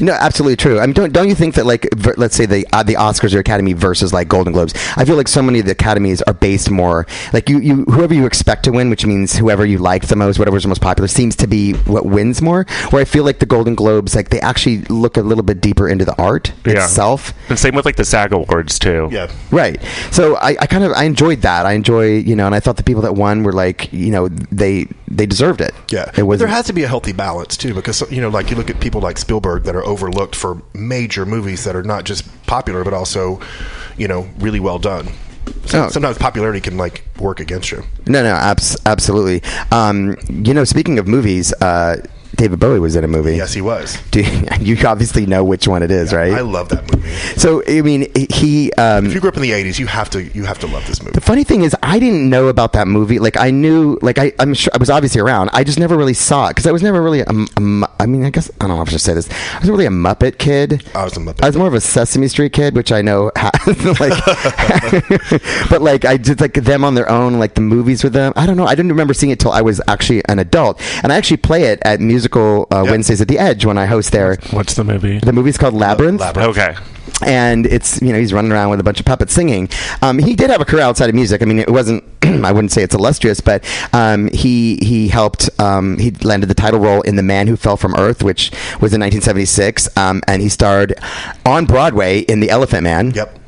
no, 0.01 0.13
absolutely 0.13 0.55
true. 0.57 0.79
I 0.79 0.87
mean, 0.87 0.93
don't 0.93 1.13
don't 1.13 1.29
you 1.29 1.35
think 1.35 1.55
that 1.57 1.67
like 1.67 1.89
ver- 1.97 2.15
let's 2.17 2.37
say 2.37 2.47
the 2.47 2.65
uh, 2.73 2.83
the 2.85 2.95
Oscars 2.95 3.35
or 3.35 3.41
Academy 3.41 3.73
versus 3.73 4.13
like 4.13 4.29
Golden 4.29 4.53
Globes? 4.53 4.75
I 4.97 5.05
feel 5.05 5.17
like 5.17 5.27
so 5.27 5.43
many 5.43 5.59
of 5.59 5.65
the 5.67 5.73
academies 5.73 6.23
are 6.23 6.35
based 6.35 6.71
more 6.71 7.07
like 7.33 7.49
you 7.49 7.59
you 7.59 7.85
whoever 7.87 8.15
you 8.15 8.27
expect 8.27 8.63
to 8.65 8.71
win, 8.73 8.91
which 8.91 9.05
means 9.05 9.37
whoever 9.37 9.65
you 9.67 9.79
like 9.79 10.07
the 10.07 10.17
most, 10.17 10.39
whatever's 10.39 10.63
the 10.63 10.69
most 10.69 10.83
popular, 10.83 11.09
seems 11.09 11.35
to 11.37 11.47
be 11.47 11.73
what 11.73 12.07
wins 12.07 12.41
more. 12.43 12.67
Where 12.91 13.01
I 13.03 13.05
feel 13.05 13.25
like 13.25 13.39
the 13.41 13.47
Golden 13.47 13.75
Globes, 13.75 14.15
like 14.15 14.29
they 14.29 14.41
actually 14.41 14.83
look 14.83 15.17
a 15.17 15.23
little 15.23 15.43
bit 15.45 15.61
deeper 15.61 15.89
into 15.89 16.05
the 16.05 16.15
art 16.21 16.53
Yeah. 16.67 16.85
itself. 16.85 17.33
And 17.49 17.59
same 17.59 17.75
with 17.75 17.85
like 17.87 17.97
the 17.97 18.05
SAG 18.05 18.33
Awards 18.33 18.79
too. 18.79 19.09
Yeah. 19.11 19.33
Right. 19.51 19.83
So 20.13 20.37
I, 20.37 20.57
I 20.61 20.67
kind 20.67 20.85
of 20.85 20.93
I 20.93 21.05
enjoyed 21.05 21.41
that. 21.43 21.65
I 21.67 21.73
enjoy 21.73 22.17
you 22.19 22.37
know, 22.37 22.47
and 22.47 22.55
I 22.55 22.61
thought 22.61 22.77
the 22.77 22.83
people 22.85 23.03
that 23.03 23.15
won 23.15 23.43
were 23.43 23.53
like 23.53 23.93
you 23.93 24.11
know 24.11 24.29
they 24.29 24.87
they 25.09 25.27
deserved 25.27 25.61
it. 25.61 25.75
Yeah, 25.91 26.11
it 26.17 26.23
was 26.25 26.39
there 26.41 26.49
has 26.49 26.67
to 26.67 26.73
be 26.73 26.83
a 26.83 26.89
healthy 26.89 27.13
balance 27.13 27.57
too, 27.57 27.75
because 27.75 28.03
you 28.11 28.21
know, 28.21 28.29
like 28.29 28.51
you 28.51 28.57
look 28.57 28.71
at 28.71 28.81
people 28.81 29.01
like 29.01 29.19
Spielberg 29.19 29.65
that 29.65 29.77
are 29.77 29.85
overlooked 29.85 30.35
for 30.35 30.63
major 30.75 31.25
movies 31.27 31.65
that 31.65 31.77
are 31.77 31.83
not 31.85 32.05
just 32.05 32.25
popular 32.47 32.85
but 32.85 32.93
also, 32.95 33.41
you 33.97 34.09
know, 34.09 34.29
really 34.39 34.61
well 34.61 34.79
done. 34.79 35.09
So 35.67 35.85
Oh. 35.85 35.89
Sometimes 35.89 36.19
popularity 36.19 36.61
can 36.61 36.77
like 36.77 37.05
work 37.21 37.39
against 37.41 37.71
you. 37.71 37.85
No, 38.07 38.23
no, 38.23 38.31
abs- 38.35 38.77
absolutely. 38.85 39.43
Um, 39.71 40.17
you 40.29 40.53
know, 40.55 40.65
speaking 40.65 40.99
of 40.99 41.07
movies, 41.07 41.53
uh, 41.61 41.99
David 42.37 42.61
Bowie 42.61 42.79
was 42.81 42.97
in 42.97 43.05
a 43.05 43.09
movie. 43.09 43.37
Yes, 43.37 43.53
he 43.55 43.61
was. 43.63 44.01
Do 44.11 44.21
you 44.61 44.77
obviously 44.87 45.25
know 45.27 45.43
which 45.43 45.67
one 45.67 45.83
it 45.83 45.91
is, 45.91 46.13
right? 46.13 46.33
I 46.33 46.41
love 46.41 46.69
that 46.69 46.91
movie. 46.95 47.09
so, 47.37 47.63
I 47.67 47.81
mean, 47.83 48.07
he. 48.31 48.73
Um, 48.75 49.07
If 49.07 49.15
you 49.15 49.21
grew 49.21 49.31
up 49.31 49.37
in 49.37 49.43
the 49.43 49.53
'80s, 49.53 49.79
you 49.79 49.87
have 49.87 50.11
to 50.11 50.23
you 50.23 50.45
have 50.45 50.59
to 50.61 50.67
love 50.67 50.87
this 50.87 51.01
movie. 51.03 51.13
the 51.13 51.21
funny 51.21 51.45
thing 51.45 51.63
is, 51.63 51.75
I 51.83 51.99
didn't 51.99 52.29
know 52.29 52.49
about 52.49 52.73
that 52.75 52.89
movie. 52.89 53.19
Like, 53.19 53.37
I 53.39 53.51
knew, 53.51 53.99
like, 54.03 54.19
I, 54.19 54.33
I'm 54.39 54.53
sure 54.55 54.71
I 54.75 54.79
was 54.79 54.91
obviously 54.91 55.21
around. 55.21 55.51
I 55.53 55.65
just 55.65 55.79
never 55.79 55.97
really 55.97 56.15
saw 56.15 56.47
it 56.49 56.51
because 56.51 56.67
I 56.67 56.73
was 56.73 56.83
never 56.83 57.03
really 57.03 57.21
a, 57.21 57.27
a 57.57 57.86
I 58.07 58.09
mean, 58.09 58.25
I 58.25 58.31
guess 58.31 58.49
I 58.61 58.69
don't 58.69 58.77
know 58.77 58.83
if 58.83 58.89
I 58.89 58.93
should 58.93 59.01
say 59.01 59.15
this. 59.15 59.29
I 59.53 59.59
was 59.59 59.69
really 59.69 59.85
a 59.85 59.91
Muppet 59.91 60.39
kid. 60.39 60.89
I 60.95 61.03
was 61.03 61.17
a 61.17 61.21
Muppet. 61.21 61.43
I 61.43 61.49
was 61.49 61.57
more 61.57 61.67
of 61.67 61.75
a 61.75 61.81
Sesame 61.81 62.29
Street 62.29 62.53
kid, 62.53 62.77
which 62.77 62.93
I 62.93 63.03
know, 63.03 63.33
like, 63.99 64.25
but 65.69 65.83
like 65.83 66.05
I 66.05 66.17
did 66.17 66.41
like 66.41 66.55
them 66.55 66.85
on 66.85 66.95
their 66.95 67.11
own, 67.11 67.41
like 67.41 67.55
the 67.55 67.61
movies 67.63 68.05
with 68.05 68.13
them. 68.13 68.33
I 68.37 68.47
don't 68.47 68.57
know. 68.57 68.65
I 68.65 68.77
didn't 68.77 68.93
remember 68.93 69.13
seeing 69.13 69.33
it 69.33 69.41
till 69.41 69.51
I 69.51 69.61
was 69.61 69.81
actually 69.89 70.25
an 70.29 70.39
adult, 70.39 70.81
and 71.03 71.13
I 71.13 71.17
actually 71.17 71.39
play 71.39 71.65
it 71.65 71.81
at 71.83 71.99
musical 72.01 72.69
uh, 72.73 72.83
Yep. 72.83 72.91
Wednesdays 72.93 73.21
at 73.21 73.27
the 73.27 73.41
Edge 73.41 73.65
when 73.65 73.77
I 73.77 73.87
host 73.87 74.13
there. 74.13 74.37
What's 74.53 74.75
the 74.75 74.85
movie? 74.85 75.19
The 75.19 75.33
movie's 75.33 75.59
called 75.59 75.75
Labyrinth 75.75 76.21
Labyrinth. 76.21 76.57
Okay. 76.57 76.77
And 77.25 77.67
it's 77.67 78.01
you 78.03 78.13
know 78.13 78.19
he's 78.19 78.33
running 78.33 78.53
around 78.53 78.71
with 78.71 78.81
a 78.81 78.85
bunch 78.85 79.01
of 79.01 79.07
puppets 79.07 79.33
singing. 79.33 79.69
Um, 80.03 80.19
he 80.19 80.35
did 80.35 80.51
have 80.51 80.61
a 80.61 80.65
career 80.65 80.83
outside 80.83 81.09
of 81.09 81.15
music. 81.15 81.43
I 81.43 81.45
mean, 81.45 81.59
it 81.59 81.71
wasn't. 81.71 82.05
I 82.23 82.53
wouldn't 82.53 82.73
say 82.73 82.83
it's 82.83 82.95
illustrious, 82.95 83.41
but 83.41 83.65
um, 83.93 84.29
he 84.33 84.77
he 84.77 85.09
helped. 85.09 85.49
Um, 85.61 85.99
he 85.99 86.11
landed 86.11 86.47
the 86.49 86.55
title 86.55 86.81
role 86.81 87.03
in 87.03 87.17
*The 87.17 87.23
Man 87.23 87.47
Who 87.47 87.57
Fell 87.57 87.77
from 87.77 87.95
Earth*, 87.95 88.23
which 88.23 88.51
was 88.81 88.93
in 88.93 89.01
1976, 89.01 89.97
um, 89.97 90.23
and 90.27 90.43
he 90.43 90.49
starred 90.49 90.95
on 91.45 91.67
Broadway 91.67 92.21
in 92.21 92.41
*The 92.41 92.51
Elephant 92.51 92.83
Man*. 92.83 93.11
Yep. 93.13 93.46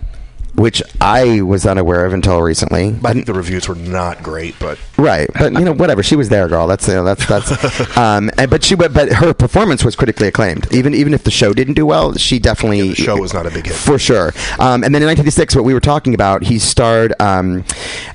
Which 0.58 0.82
I 1.00 1.40
was 1.42 1.64
unaware 1.64 2.04
of 2.04 2.12
until 2.12 2.42
recently. 2.42 2.96
I 3.04 3.12
think 3.12 3.26
the 3.26 3.32
reviews 3.34 3.68
were 3.68 3.76
not 3.76 4.22
great, 4.22 4.56
but 4.58 4.78
Right, 4.96 5.30
but 5.38 5.52
you 5.52 5.60
know, 5.64 5.72
whatever. 5.72 6.02
She 6.02 6.16
was 6.16 6.28
there, 6.28 6.48
girl. 6.48 6.66
That's 6.66 6.88
you 6.88 6.94
know, 6.94 7.04
that's 7.04 7.26
that's. 7.26 7.48
Um, 7.96 8.30
and, 8.38 8.50
but 8.50 8.62
she, 8.64 8.74
but 8.74 8.92
but 8.92 9.12
her 9.12 9.32
performance 9.34 9.84
was 9.84 9.96
critically 9.96 10.28
acclaimed. 10.28 10.66
Even 10.72 10.94
even 10.94 11.14
if 11.14 11.24
the 11.24 11.30
show 11.30 11.52
didn't 11.52 11.74
do 11.74 11.86
well, 11.86 12.14
she 12.14 12.38
definitely 12.38 12.88
the 12.88 12.94
show 12.94 13.16
was 13.16 13.32
not 13.32 13.46
a 13.46 13.50
big 13.50 13.66
hit. 13.66 13.74
for 13.74 13.98
sure. 13.98 14.32
Um, 14.58 14.84
and 14.84 14.94
then 14.94 15.02
in 15.02 15.08
1986, 15.08 15.54
what 15.56 15.64
we 15.64 15.74
were 15.74 15.80
talking 15.80 16.14
about, 16.14 16.42
he 16.42 16.58
starred 16.58 17.14
um, 17.20 17.64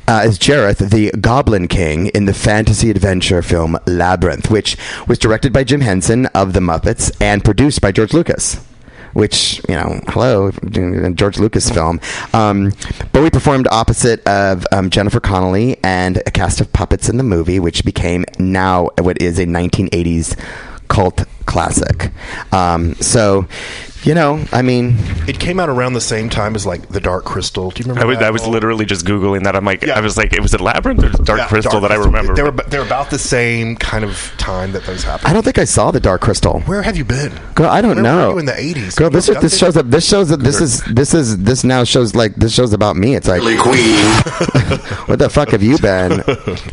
uh, 0.08 0.22
as 0.24 0.38
Jareth, 0.40 0.90
the 0.90 1.12
Goblin 1.20 1.68
King, 1.68 2.08
in 2.08 2.26
the 2.26 2.34
fantasy 2.34 2.90
adventure 2.90 3.42
film 3.42 3.78
Labyrinth, 3.86 4.50
which 4.52 4.78
was 5.08 5.18
directed 5.18 5.54
by 5.54 5.64
Jim 5.64 5.82
Henson 5.82 6.26
of 6.28 6.54
the 6.54 6.60
Muppets 6.60 7.16
and 7.22 7.44
produced 7.44 7.82
by 7.82 7.92
George 7.92 8.14
Lucas. 8.14 8.60
Which 9.14 9.62
you 9.70 9.76
know, 9.76 10.02
hello, 10.08 10.52
George 10.52 11.38
Lucas 11.40 11.70
film. 11.70 12.00
Um, 12.34 12.74
we 13.14 13.30
performed 13.30 13.68
opposite 13.72 14.26
of 14.28 14.66
um, 14.72 14.90
Jennifer 14.90 15.20
Connelly 15.20 15.78
and 15.84 16.18
a 16.26 16.32
cast 16.32 16.60
of 16.62 16.74
puppets 16.74 17.10
in 17.10 17.18
the 17.18 17.24
movie, 17.24 17.60
which 17.60 17.86
became 17.86 18.26
now 18.40 18.90
what 19.00 19.22
is 19.22 19.40
a 19.40 19.46
1980s 19.46 20.38
cult 20.88 21.26
classic. 21.46 22.12
Um, 22.52 22.96
so, 22.96 23.48
you 24.04 24.14
know, 24.14 24.44
I 24.52 24.62
mean, 24.62 24.96
it 25.28 25.40
came 25.40 25.60
out 25.60 25.70
around 25.70 25.94
the 25.94 26.02
same 26.02 26.30
time 26.30 26.56
as 26.56 26.66
like 26.66 26.90
The 26.90 27.00
Dark 27.00 27.24
Crystal. 27.26 27.72
Do 27.72 27.84
you 27.84 27.90
remember? 27.90 28.02
I 28.02 28.06
was, 28.06 28.18
that 28.20 28.26
I 28.28 28.32
was 28.32 28.46
literally 28.48 28.86
just 28.86 29.06
googling 29.06 29.44
that. 29.44 29.56
I'm 29.56 29.66
like, 29.66 29.84
Yeah. 29.84 29.98
I 29.98 30.02
was 30.02 30.18
like, 30.18 30.34
it 30.34 30.42
was 30.42 30.54
it 30.54 30.62
Labyrinth 30.62 31.04
or 31.04 31.10
Dark 31.24 31.40
Yeah, 31.40 31.48
Crystal 31.48 31.80
Dark 31.80 31.84
that 31.84 31.92
I 31.92 31.96
remember. 31.96 32.36
They 32.36 32.44
were 32.44 32.52
they're 32.52 32.82
about 32.84 33.10
the 33.10 33.20
same 33.20 33.76
kind 33.78 34.04
of 34.04 34.34
time 34.38 34.74
that 34.74 34.84
those 34.84 35.04
happened. 35.04 35.30
I 35.30 35.34
don't 35.34 35.44
think 35.44 35.58
I 35.58 35.64
saw 35.64 35.92
the 35.92 36.00
Dark 36.00 36.22
Crystal. 36.22 36.60
Where 36.62 36.82
have 36.82 36.98
you 36.98 37.06
been? 37.06 37.32
Girl, 37.56 37.70
I 37.70 37.82
don't 37.82 37.96
Where 37.96 38.04
know. 38.04 38.28
were 38.28 38.34
you 38.34 38.40
in 38.40 38.46
the 38.46 38.52
80s? 38.52 38.98
Girl, 38.98 39.10
this 39.10 39.28
looked 39.30 39.44
is, 39.44 39.52
this 39.52 39.60
shows 39.60 39.78
up. 39.78 39.86
This 39.88 40.08
shows 40.08 40.30
that 40.30 40.42
this 40.42 40.60
is 40.60 40.84
this 40.86 41.14
is 41.14 41.38
this 41.44 41.64
now 41.64 41.84
shows 41.84 42.14
like 42.16 42.36
this 42.36 42.54
shows 42.54 42.74
about 42.74 42.98
me. 42.98 43.16
It's 43.16 43.28
like 43.28 43.42
Queen. 43.42 43.54
what 45.08 45.20
the 45.20 45.30
fuck 45.32 45.50
have 45.50 45.64
you 45.64 45.78
been? 45.78 46.24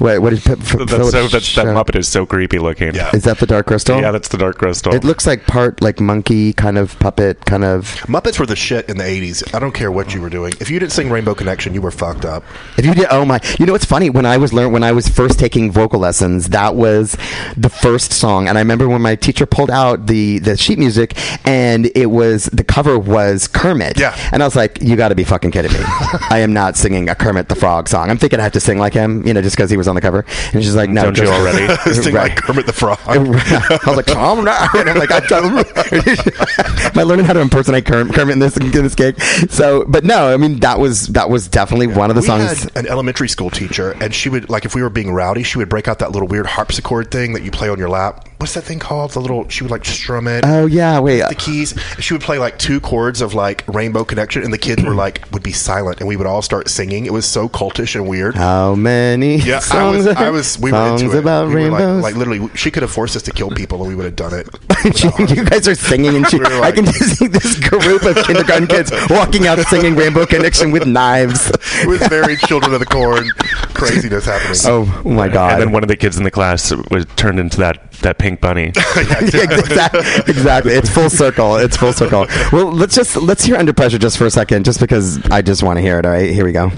Wait, 0.01 0.18
what 0.18 0.33
is 0.33 0.41
P- 0.43 0.57
P- 0.57 0.57
that's 0.57 0.91
Philip 0.91 1.11
so, 1.12 1.28
that's, 1.28 1.55
that? 1.55 1.66
Muppet 1.66 1.97
is 1.97 2.09
so 2.09 2.26
creepy 2.26 2.59
looking. 2.59 2.95
Yeah. 2.95 3.14
Is 3.14 3.24
that 3.24 3.39
the 3.39 3.47
Dark 3.47 3.66
Crystal? 3.66 4.01
Yeah, 4.01 4.11
that's 4.11 4.28
the 4.28 4.39
Dark 4.39 4.59
Crystal. 4.59 4.95
It 4.95 5.05
looks 5.05 5.26
like 5.26 5.47
part 5.47 5.81
like 5.81 6.01
monkey 6.01 6.53
kind 6.53 6.76
of 6.78 6.99
puppet 6.99 7.19
kind 7.46 7.64
of. 7.64 7.84
Muppets 8.06 8.38
were 8.38 8.46
the 8.46 8.56
shit 8.56 8.88
in 8.88 8.96
the 8.98 9.04
80s. 9.04 9.54
I 9.54 9.58
don't 9.58 9.72
care 9.72 9.90
what 9.92 10.14
you 10.14 10.20
were 10.20 10.30
doing. 10.30 10.52
If 10.60 10.70
you 10.70 10.78
didn't 10.78 10.92
sing 10.92 11.10
Rainbow 11.10 11.34
Connection, 11.34 11.74
you 11.74 11.80
were 11.82 11.90
fucked 11.90 12.24
up. 12.24 12.42
If 12.76 12.84
you 12.86 12.94
did, 12.94 13.06
oh 13.10 13.24
my! 13.24 13.40
You 13.58 13.66
know 13.66 13.72
what's 13.72 13.84
funny? 13.84 14.10
When 14.10 14.26
I 14.26 14.36
was 14.36 14.52
learn 14.52 14.72
when 14.72 14.82
I 14.82 14.92
was 14.92 15.08
first 15.08 15.38
taking 15.38 15.70
vocal 15.70 16.00
lessons, 16.00 16.48
that 16.50 16.74
was 16.74 17.16
the 17.56 17.68
first 17.68 18.12
song, 18.12 18.48
and 18.48 18.56
I 18.58 18.60
remember 18.60 18.88
when 18.88 19.02
my 19.02 19.14
teacher 19.16 19.46
pulled 19.46 19.70
out 19.70 20.06
the 20.06 20.38
the 20.38 20.56
sheet 20.56 20.78
music, 20.78 21.16
and 21.46 21.90
it 21.94 22.06
was 22.06 22.46
the 22.46 22.64
cover 22.64 22.98
was 22.98 23.46
Kermit. 23.48 23.98
Yeah. 23.98 24.16
and 24.32 24.42
I 24.42 24.46
was 24.46 24.56
like, 24.56 24.80
"You 24.80 24.96
got 24.96 25.08
to 25.08 25.14
be 25.14 25.24
fucking 25.24 25.50
kidding 25.50 25.72
me! 25.72 25.80
I 26.30 26.38
am 26.40 26.52
not 26.52 26.76
singing 26.76 27.08
a 27.08 27.14
Kermit 27.14 27.48
the 27.48 27.54
Frog 27.56 27.88
song. 27.88 28.10
I'm 28.10 28.18
thinking 28.18 28.40
I 28.40 28.42
have 28.42 28.52
to 28.52 28.60
sing 28.60 28.78
like 28.78 28.94
him, 28.94 29.26
you 29.26 29.34
know, 29.34 29.42
just 29.42 29.56
because 29.56 29.70
he 29.70 29.76
was 29.76 29.88
on 29.88 29.94
the 29.94 30.00
cover." 30.00 30.24
And 30.52 30.62
she's 30.62 30.74
like, 30.76 30.90
"No, 30.90 31.04
Don't 31.04 31.18
you 31.18 31.24
just- 31.24 31.32
already? 31.32 31.66
Sing 32.00 32.14
Right. 32.14 32.30
like 32.30 32.36
Kermit 32.36 32.66
the 32.66 32.72
Frog. 32.72 32.98
I 33.06 33.18
was 33.18 33.96
like, 33.96 34.06
calm 34.06 34.44
down. 34.44 34.68
And 34.74 34.90
I'm 34.90 34.96
like, 34.98 35.10
I'm 35.10 35.22
Am 35.58 36.98
I 36.98 37.02
learning 37.11 37.26
how 37.26 37.32
to 37.34 37.40
impersonate 37.40 37.84
Kermit, 37.84 38.14
Kermit 38.14 38.34
in 38.34 38.38
this 38.38 38.56
in 38.56 38.70
this 38.70 38.94
gig? 38.94 39.20
So, 39.50 39.84
but 39.86 40.04
no, 40.04 40.32
I 40.32 40.36
mean 40.36 40.61
that 40.61 40.78
was 40.78 41.08
that 41.08 41.28
was 41.28 41.48
definitely 41.48 41.88
one 41.88 42.08
of 42.11 42.16
the 42.16 42.22
we 42.22 42.28
songs. 42.28 42.62
had 42.62 42.76
an 42.76 42.86
elementary 42.86 43.28
school 43.28 43.50
teacher, 43.50 43.92
and 44.00 44.14
she 44.14 44.28
would 44.28 44.48
like 44.48 44.64
if 44.64 44.74
we 44.74 44.82
were 44.82 44.90
being 44.90 45.12
rowdy, 45.12 45.42
she 45.42 45.58
would 45.58 45.68
break 45.68 45.88
out 45.88 45.98
that 45.98 46.12
little 46.12 46.28
weird 46.28 46.46
harpsichord 46.46 47.11
thing 47.11 47.34
that 47.34 47.42
you 47.42 47.50
play 47.50 47.68
on 47.68 47.78
your 47.78 47.90
lap. 47.90 48.30
What's 48.41 48.55
that 48.55 48.62
thing 48.62 48.78
called? 48.78 49.11
The 49.11 49.20
little 49.20 49.47
she 49.51 49.62
would 49.64 49.70
like 49.70 49.84
strum 49.84 50.26
it. 50.26 50.45
Oh 50.47 50.64
yeah, 50.64 50.99
wait. 50.99 51.20
Uh, 51.20 51.28
the 51.28 51.34
keys. 51.34 51.74
She 51.99 52.14
would 52.14 52.22
play 52.22 52.38
like 52.38 52.59
two 52.59 52.80
chords 52.80 53.20
of 53.20 53.34
like 53.34 53.64
Rainbow 53.68 54.03
Connection, 54.05 54.43
and 54.43 54.51
the 54.53 54.57
kids 54.59 54.82
were 54.82 54.95
like 54.95 55.30
would 55.32 55.43
be 55.43 55.53
silent, 55.53 56.01
and 56.01 56.09
we 56.09 56.16
would 56.16 56.26
all 56.26 56.41
start 56.41 56.68
singing. 56.70 57.05
It 57.05 57.12
was 57.12 57.26
so 57.26 57.49
cultish 57.51 57.95
and 57.95 58.09
weird. 58.09 58.34
How 58.36 58.74
many 58.74 59.36
Yeah, 59.36 59.61
I 59.70 59.91
was. 59.91 60.07
I 60.07 60.30
was. 60.30 60.59
We 60.59 60.72
were 60.72 60.86
into 60.95 61.11
it. 61.14 61.18
about 61.18 61.49
we 61.49 61.55
were 61.57 61.61
like, 61.68 61.80
rainbows. 61.80 62.03
like 62.03 62.14
literally, 62.16 62.49
she 62.55 62.70
could 62.70 62.82
have 62.82 62.91
forced 62.91 63.14
us 63.14 63.22
to 63.24 63.30
kill 63.30 63.51
people, 63.51 63.80
and 63.80 63.88
we 63.88 63.95
would 63.95 64.07
have 64.07 64.16
done 64.16 64.32
it. 64.32 64.49
you 65.36 65.45
guys 65.45 65.68
are 65.68 65.74
singing, 65.74 66.16
and 66.16 66.26
she, 66.28 66.38
We 66.38 66.45
were 66.45 66.53
I 66.55 66.59
like- 66.61 66.76
can 66.76 66.86
just 66.86 67.16
see 67.18 67.26
this 67.26 67.59
group 67.61 68.03
of 68.05 68.16
kindergarten 68.24 68.66
kids 68.68 68.91
walking 69.11 69.47
out 69.47 69.59
singing 69.66 69.95
"Rainbow 69.97 70.24
Connection" 70.24 70.70
with 70.70 70.86
knives. 70.86 71.53
It 71.83 71.89
was 71.89 72.07
very 72.09 72.37
Children 72.37 72.74
of 72.74 72.81
the 72.81 72.87
Corn 72.87 73.31
craziness 73.74 74.26
happening. 74.26 74.57
Oh 74.64 75.03
my 75.05 75.28
god! 75.28 75.53
and 75.53 75.62
then 75.62 75.72
one 75.72 75.83
of 75.83 75.89
the 75.89 75.97
kids 75.97 76.16
in 76.18 76.24
the 76.24 76.31
class 76.31 76.72
was 76.91 77.07
turned 77.16 77.39
into 77.41 77.59
that, 77.59 77.93
that 78.03 78.18
pink 78.18 78.41
bunny. 78.41 78.72
Yeah, 79.01 79.43
exactly, 79.45 80.01
exactly. 80.26 80.72
It's 80.72 80.91
full 80.91 81.11
circle. 81.11 81.57
It's 81.57 81.76
full 81.76 81.93
circle. 81.93 82.26
Well, 82.53 82.70
let's 82.72 82.95
just 82.95 83.16
let's 83.16 83.45
hear 83.45 83.57
"Under 83.57 83.72
Pressure" 83.72 83.99
just 83.99 84.18
for 84.18 84.26
a 84.26 84.31
second, 84.31 84.64
just 84.64 84.81
because 84.81 85.24
I 85.31 85.43
just 85.43 85.62
want 85.62 85.76
to 85.76 85.81
hear 85.81 85.99
it. 85.99 86.07
All 86.07 86.12
right, 86.12 86.31
here 86.31 86.45
we 86.45 86.53
go. 86.53 86.70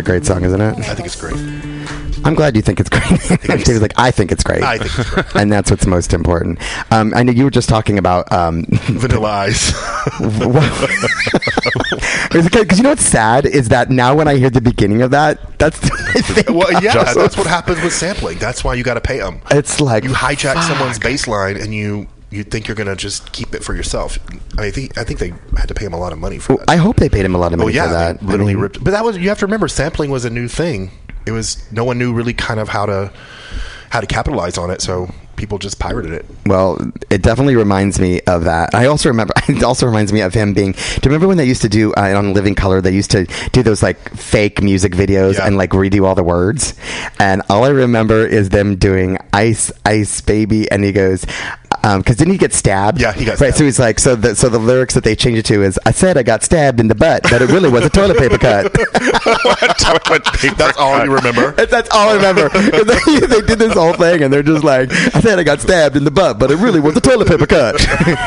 A 0.00 0.02
great 0.02 0.24
song, 0.26 0.44
isn't 0.44 0.60
it? 0.60 0.78
I 0.78 0.94
think 0.94 1.06
it's 1.06 1.20
great. 1.20 1.36
I'm 2.24 2.34
glad 2.34 2.56
you 2.56 2.62
think 2.62 2.80
it's 2.80 2.88
great. 2.90 3.04
David's 3.46 3.80
like, 3.80 3.92
I 3.96 4.10
think 4.10 4.32
it's 4.32 4.42
great. 4.42 4.62
I 4.62 4.78
think 4.78 4.98
it's 4.98 5.10
great. 5.10 5.36
and 5.36 5.52
that's 5.52 5.70
what's 5.70 5.86
most 5.86 6.12
important. 6.12 6.58
Um, 6.90 7.12
I 7.14 7.22
know 7.22 7.32
you 7.32 7.44
were 7.44 7.50
just 7.50 7.68
talking 7.68 7.98
about 7.98 8.30
um, 8.32 8.64
Vanilla 8.70 9.28
Ice. 9.28 9.72
because 12.30 12.78
you 12.78 12.82
know 12.82 12.90
what's 12.90 13.04
sad 13.04 13.46
is 13.46 13.68
that 13.68 13.90
now 13.90 14.14
when 14.14 14.28
I 14.28 14.36
hear 14.36 14.50
the 14.50 14.60
beginning 14.60 15.02
of 15.02 15.10
that, 15.12 15.58
that's 15.58 15.78
think 15.78 16.48
well, 16.48 16.72
yeah, 16.82 17.12
that's 17.14 17.36
what 17.36 17.46
happens 17.46 17.82
with 17.82 17.92
sampling. 17.92 18.38
That's 18.38 18.64
why 18.64 18.74
you 18.74 18.82
got 18.82 18.94
to 18.94 19.00
pay 19.00 19.18
them. 19.18 19.40
It's 19.50 19.80
like 19.80 20.04
you 20.04 20.10
hijack 20.10 20.54
fuck. 20.54 20.64
someone's 20.64 20.98
bass 20.98 21.26
line 21.26 21.56
and 21.56 21.74
you 21.74 22.06
you 22.30 22.44
think 22.44 22.68
you're 22.68 22.76
gonna 22.76 22.96
just 22.96 23.32
keep 23.32 23.54
it 23.54 23.64
for 23.64 23.74
yourself. 23.74 24.18
I 24.58 24.70
think 24.70 24.96
I 24.98 25.04
think 25.04 25.18
they 25.18 25.32
had 25.56 25.68
to 25.68 25.74
pay 25.74 25.84
him 25.86 25.92
a 25.92 25.98
lot 25.98 26.12
of 26.12 26.18
money 26.18 26.38
for 26.38 26.56
that. 26.58 26.70
I 26.70 26.76
hope 26.76 26.96
they 26.96 27.08
paid 27.08 27.24
him 27.24 27.34
a 27.34 27.38
lot 27.38 27.52
of 27.52 27.60
oh 27.60 27.64
money 27.64 27.74
yeah, 27.76 27.86
for 27.86 27.92
that. 27.92 28.22
literally 28.22 28.52
I 28.52 28.54
mean, 28.54 28.62
ripped. 28.62 28.84
But 28.84 28.92
that 28.92 29.04
was 29.04 29.16
you 29.18 29.28
have 29.28 29.38
to 29.40 29.46
remember 29.46 29.68
sampling 29.68 30.10
was 30.10 30.24
a 30.24 30.30
new 30.30 30.48
thing. 30.48 30.90
It 31.26 31.32
was 31.32 31.70
no 31.72 31.84
one 31.84 31.98
knew 31.98 32.12
really 32.12 32.32
kind 32.34 32.60
of 32.60 32.68
how 32.68 32.86
to 32.86 33.12
how 33.90 34.00
to 34.00 34.06
capitalize 34.06 34.56
on 34.56 34.70
it, 34.70 34.80
so 34.80 35.12
people 35.34 35.58
just 35.58 35.78
pirated 35.80 36.12
it. 36.12 36.26
Well, 36.46 36.78
it 37.10 37.22
definitely 37.22 37.56
reminds 37.56 37.98
me 37.98 38.20
of 38.22 38.44
that. 38.44 38.74
I 38.74 38.86
also 38.86 39.08
remember. 39.08 39.34
It 39.48 39.64
also 39.64 39.84
reminds 39.86 40.12
me 40.12 40.20
of 40.20 40.32
him 40.32 40.54
being. 40.54 40.72
Do 40.72 40.78
you 40.78 41.00
remember 41.06 41.26
when 41.26 41.36
they 41.36 41.44
used 41.44 41.62
to 41.62 41.68
do 41.68 41.92
uh, 41.94 42.14
on 42.16 42.34
Living 42.34 42.54
Color? 42.54 42.80
They 42.82 42.92
used 42.94 43.10
to 43.10 43.26
do 43.50 43.64
those 43.64 43.82
like 43.82 43.98
fake 44.14 44.62
music 44.62 44.92
videos 44.92 45.34
Yeah. 45.34 45.46
and 45.48 45.56
like 45.56 45.70
redo 45.70 46.06
all 46.06 46.14
the 46.14 46.22
words. 46.22 46.74
And 47.18 47.42
all 47.50 47.64
I 47.64 47.70
remember 47.70 48.24
is 48.24 48.50
them 48.50 48.76
doing 48.76 49.18
"Ice, 49.32 49.72
Ice, 49.84 50.20
Baby," 50.20 50.70
and 50.70 50.84
he 50.84 50.92
goes. 50.92 51.26
Um, 51.82 52.00
because 52.00 52.16
didn't 52.16 52.32
he 52.32 52.38
get 52.38 52.52
stabbed? 52.52 53.00
Yeah, 53.00 53.12
he 53.12 53.24
got 53.24 53.32
Right, 53.40 53.54
stabbed. 53.54 53.56
so 53.56 53.64
he's 53.64 53.78
like, 53.78 53.98
so 53.98 54.14
the 54.14 54.36
so 54.36 54.48
the 54.50 54.58
lyrics 54.58 54.92
that 54.94 55.02
they 55.04 55.16
changed 55.16 55.38
it 55.38 55.46
to 55.46 55.62
is, 55.62 55.78
"I 55.86 55.92
said 55.92 56.18
I 56.18 56.22
got 56.22 56.42
stabbed 56.42 56.78
in 56.78 56.88
the 56.88 56.94
butt, 56.94 57.22
but 57.24 57.40
it 57.40 57.48
really 57.48 57.70
was 57.70 57.86
a 57.86 57.90
toilet 57.90 58.18
paper 58.18 58.36
cut." 58.38 58.72
Toilet 59.78 60.24
paper 60.24 60.54
That's 60.56 60.76
all 60.78 60.94
cut. 60.96 61.06
you 61.06 61.14
remember. 61.14 61.52
That's 61.66 61.88
all 61.90 62.10
I 62.10 62.14
remember. 62.16 62.48
they, 62.50 63.20
they 63.26 63.40
did 63.40 63.58
this 63.58 63.72
whole 63.74 63.94
thing, 63.94 64.22
and 64.22 64.32
they're 64.32 64.42
just 64.42 64.64
like, 64.64 64.90
"I 65.14 65.20
said 65.20 65.38
I 65.38 65.42
got 65.42 65.60
stabbed 65.60 65.96
in 65.96 66.04
the 66.04 66.10
butt, 66.10 66.38
but 66.38 66.50
it 66.50 66.56
really 66.56 66.80
was 66.80 66.96
a 66.96 67.00
toilet 67.00 67.28
paper 67.28 67.46
cut." 67.46 67.76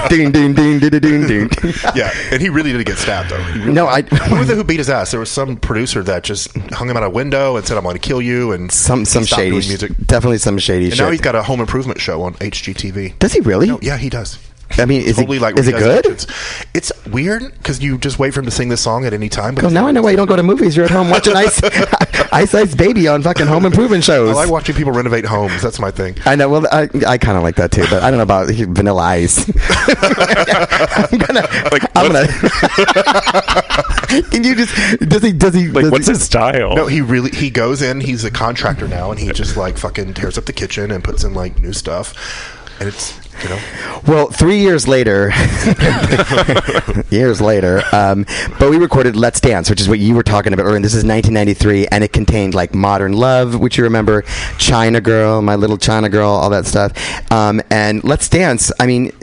ding, 0.09 0.31
ding, 0.31 0.53
ding, 0.53 0.79
ding, 0.79 0.89
ding, 0.99 1.27
ding. 1.27 1.49
yeah, 1.95 2.11
and 2.31 2.41
he 2.41 2.49
really 2.49 2.71
did 2.73 2.85
get 2.85 2.97
stabbed 2.97 3.29
though. 3.29 3.37
Really- 3.37 3.71
No, 3.73 3.87
I. 3.87 4.01
Who 4.01 4.35
was 4.39 4.49
it 4.49 4.55
who 4.55 4.63
beat 4.63 4.79
his 4.79 4.89
ass? 4.89 5.11
There 5.11 5.19
was 5.19 5.29
some 5.29 5.57
producer 5.57 6.01
that 6.03 6.23
just 6.23 6.55
hung 6.71 6.89
him 6.89 6.97
out 6.97 7.03
a 7.03 7.09
window 7.09 7.55
and 7.57 7.65
said, 7.67 7.77
"I'm 7.77 7.83
going 7.83 7.95
to 7.95 7.99
kill 7.99 8.21
you." 8.21 8.51
And 8.51 8.71
Some 8.71 9.05
some 9.05 9.25
shady, 9.25 9.51
music. 9.51 9.91
definitely 10.05 10.37
some 10.39 10.57
shady 10.57 10.85
And 10.85 10.93
shit. 10.95 11.05
now 11.05 11.11
he's 11.11 11.21
got 11.21 11.35
a 11.35 11.43
home 11.43 11.59
improvement 11.59 11.99
show 11.99 12.23
on 12.23 12.33
HGTV. 12.35 13.19
Does 13.19 13.32
he 13.33 13.41
really? 13.41 13.67
No, 13.67 13.79
yeah, 13.81 13.97
he 13.97 14.09
does. 14.09 14.39
I 14.79 14.85
mean, 14.85 15.01
is 15.01 15.17
totally 15.17 15.37
it 15.37 15.41
like 15.41 15.57
is 15.57 15.67
it 15.67 15.73
good? 15.73 16.05
It's, 16.05 16.27
it's 16.73 16.91
weird 17.07 17.51
because 17.53 17.81
you 17.81 17.97
just 17.97 18.17
wait 18.17 18.33
for 18.33 18.39
him 18.39 18.45
to 18.45 18.51
sing 18.51 18.69
this 18.69 18.81
song 18.81 19.05
at 19.05 19.13
any 19.13 19.29
time. 19.29 19.55
But 19.55 19.65
Well, 19.65 19.73
now 19.73 19.87
I 19.87 19.91
know 19.91 20.01
why 20.01 20.11
you 20.11 20.17
don't 20.17 20.27
go 20.27 20.35
to 20.35 20.43
movies. 20.43 20.75
You're 20.75 20.85
at 20.85 20.91
home 20.91 21.09
watching 21.09 21.35
Ice 21.35 21.61
Ice 22.33 22.53
Ice 22.55 22.73
Baby 22.73 23.07
on 23.07 23.21
fucking 23.21 23.45
home 23.45 23.65
improvement 23.65 24.03
shows. 24.03 24.31
I 24.31 24.33
like 24.33 24.49
watching 24.49 24.75
people 24.75 24.91
renovate 24.91 25.25
homes. 25.25 25.61
That's 25.61 25.79
my 25.79 25.91
thing. 25.91 26.17
I 26.25 26.35
know. 26.35 26.49
Well, 26.49 26.67
I, 26.71 26.89
I 27.07 27.17
kind 27.17 27.37
of 27.37 27.43
like 27.43 27.55
that 27.55 27.71
too, 27.71 27.85
but 27.89 28.01
I 28.01 28.09
don't 28.09 28.17
know 28.17 28.23
about 28.23 28.49
Vanilla 28.49 29.03
Ice. 29.03 29.47
I'm 29.87 31.19
gonna. 31.19 31.47
Like, 31.71 31.83
I'm 31.95 32.11
gonna. 32.11 32.27
Can 34.31 34.43
you 34.43 34.55
just? 34.55 34.99
Does 34.99 35.21
he? 35.21 35.33
Does 35.33 35.53
he? 35.53 35.67
Like, 35.67 35.83
does 35.83 35.91
what's 35.91 36.07
he, 36.07 36.13
his 36.13 36.23
style? 36.23 36.75
No, 36.75 36.87
he 36.87 37.01
really 37.01 37.31
he 37.31 37.51
goes 37.51 37.81
in. 37.81 37.99
He's 37.99 38.23
a 38.23 38.31
contractor 38.31 38.87
now, 38.87 39.11
and 39.11 39.19
he 39.19 39.31
just 39.31 39.55
like 39.55 39.77
fucking 39.77 40.15
tears 40.15 40.37
up 40.37 40.45
the 40.45 40.53
kitchen 40.53 40.91
and 40.91 41.03
puts 41.03 41.23
in 41.23 41.33
like 41.33 41.59
new 41.59 41.73
stuff. 41.73 42.52
And 42.83 42.93
it's 42.93 43.17
you 43.41 43.47
know 43.47 43.59
Well, 44.05 44.27
three 44.27 44.59
years 44.59 44.89
later, 44.89 45.31
years 47.09 47.39
later, 47.39 47.81
um, 47.93 48.25
but 48.59 48.69
we 48.69 48.77
recorded 48.77 49.15
"Let's 49.15 49.39
Dance," 49.39 49.69
which 49.69 49.79
is 49.79 49.87
what 49.87 49.99
you 49.99 50.15
were 50.15 50.23
talking 50.23 50.51
about 50.51 50.63
earlier. 50.63 50.75
And 50.75 50.83
this 50.83 50.93
is 50.93 51.05
1993, 51.05 51.87
and 51.87 52.03
it 52.03 52.11
contained 52.11 52.53
like 52.53 52.75
"Modern 52.75 53.13
Love," 53.13 53.57
which 53.57 53.77
you 53.77 53.85
remember, 53.85 54.23
"China 54.57 54.99
Girl," 54.99 55.41
"My 55.41 55.55
Little 55.55 55.77
China 55.77 56.09
Girl," 56.09 56.29
all 56.29 56.49
that 56.49 56.65
stuff. 56.65 56.91
Um, 57.31 57.61
and 57.69 58.03
"Let's 58.03 58.27
Dance," 58.27 58.69
I 58.81 58.85
mean. 58.85 59.13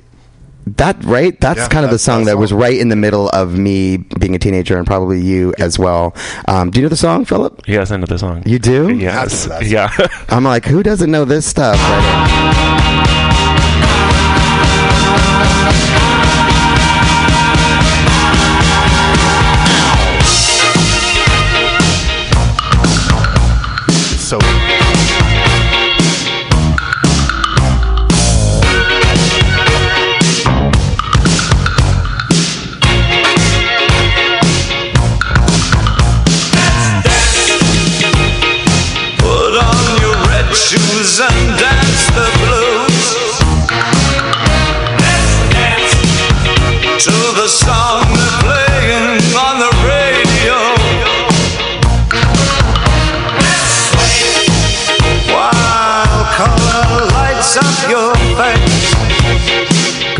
That 0.76 1.02
right? 1.04 1.40
That's 1.40 1.58
Yeah, 1.58 1.68
kind 1.68 1.84
of 1.86 1.90
the 1.90 1.98
song 1.98 2.26
that 2.26 2.32
that 2.32 2.36
was 2.36 2.52
right 2.52 2.78
in 2.78 2.90
the 2.90 2.94
middle 2.94 3.28
of 3.30 3.58
me 3.58 3.96
being 3.96 4.34
a 4.36 4.38
teenager, 4.38 4.76
and 4.76 4.86
probably 4.86 5.18
you 5.18 5.52
as 5.58 5.78
well. 5.78 6.14
Um, 6.46 6.70
do 6.70 6.78
you 6.78 6.82
know 6.84 6.90
the 6.90 6.96
song, 6.96 7.24
Philip? 7.24 7.62
Yes, 7.66 7.90
into 7.90 8.06
the 8.06 8.18
song. 8.18 8.42
You 8.46 8.58
do? 8.58 8.94
Yes. 8.94 9.48
After. 9.48 9.66
Yeah. 9.66 9.88
I'm 10.28 10.44
like, 10.44 10.66
who 10.66 10.82
doesn't 10.82 11.10
know 11.10 11.24
this 11.24 11.46
stuff? 11.46 11.78
Right? 15.50 15.74
so. 15.74 16.09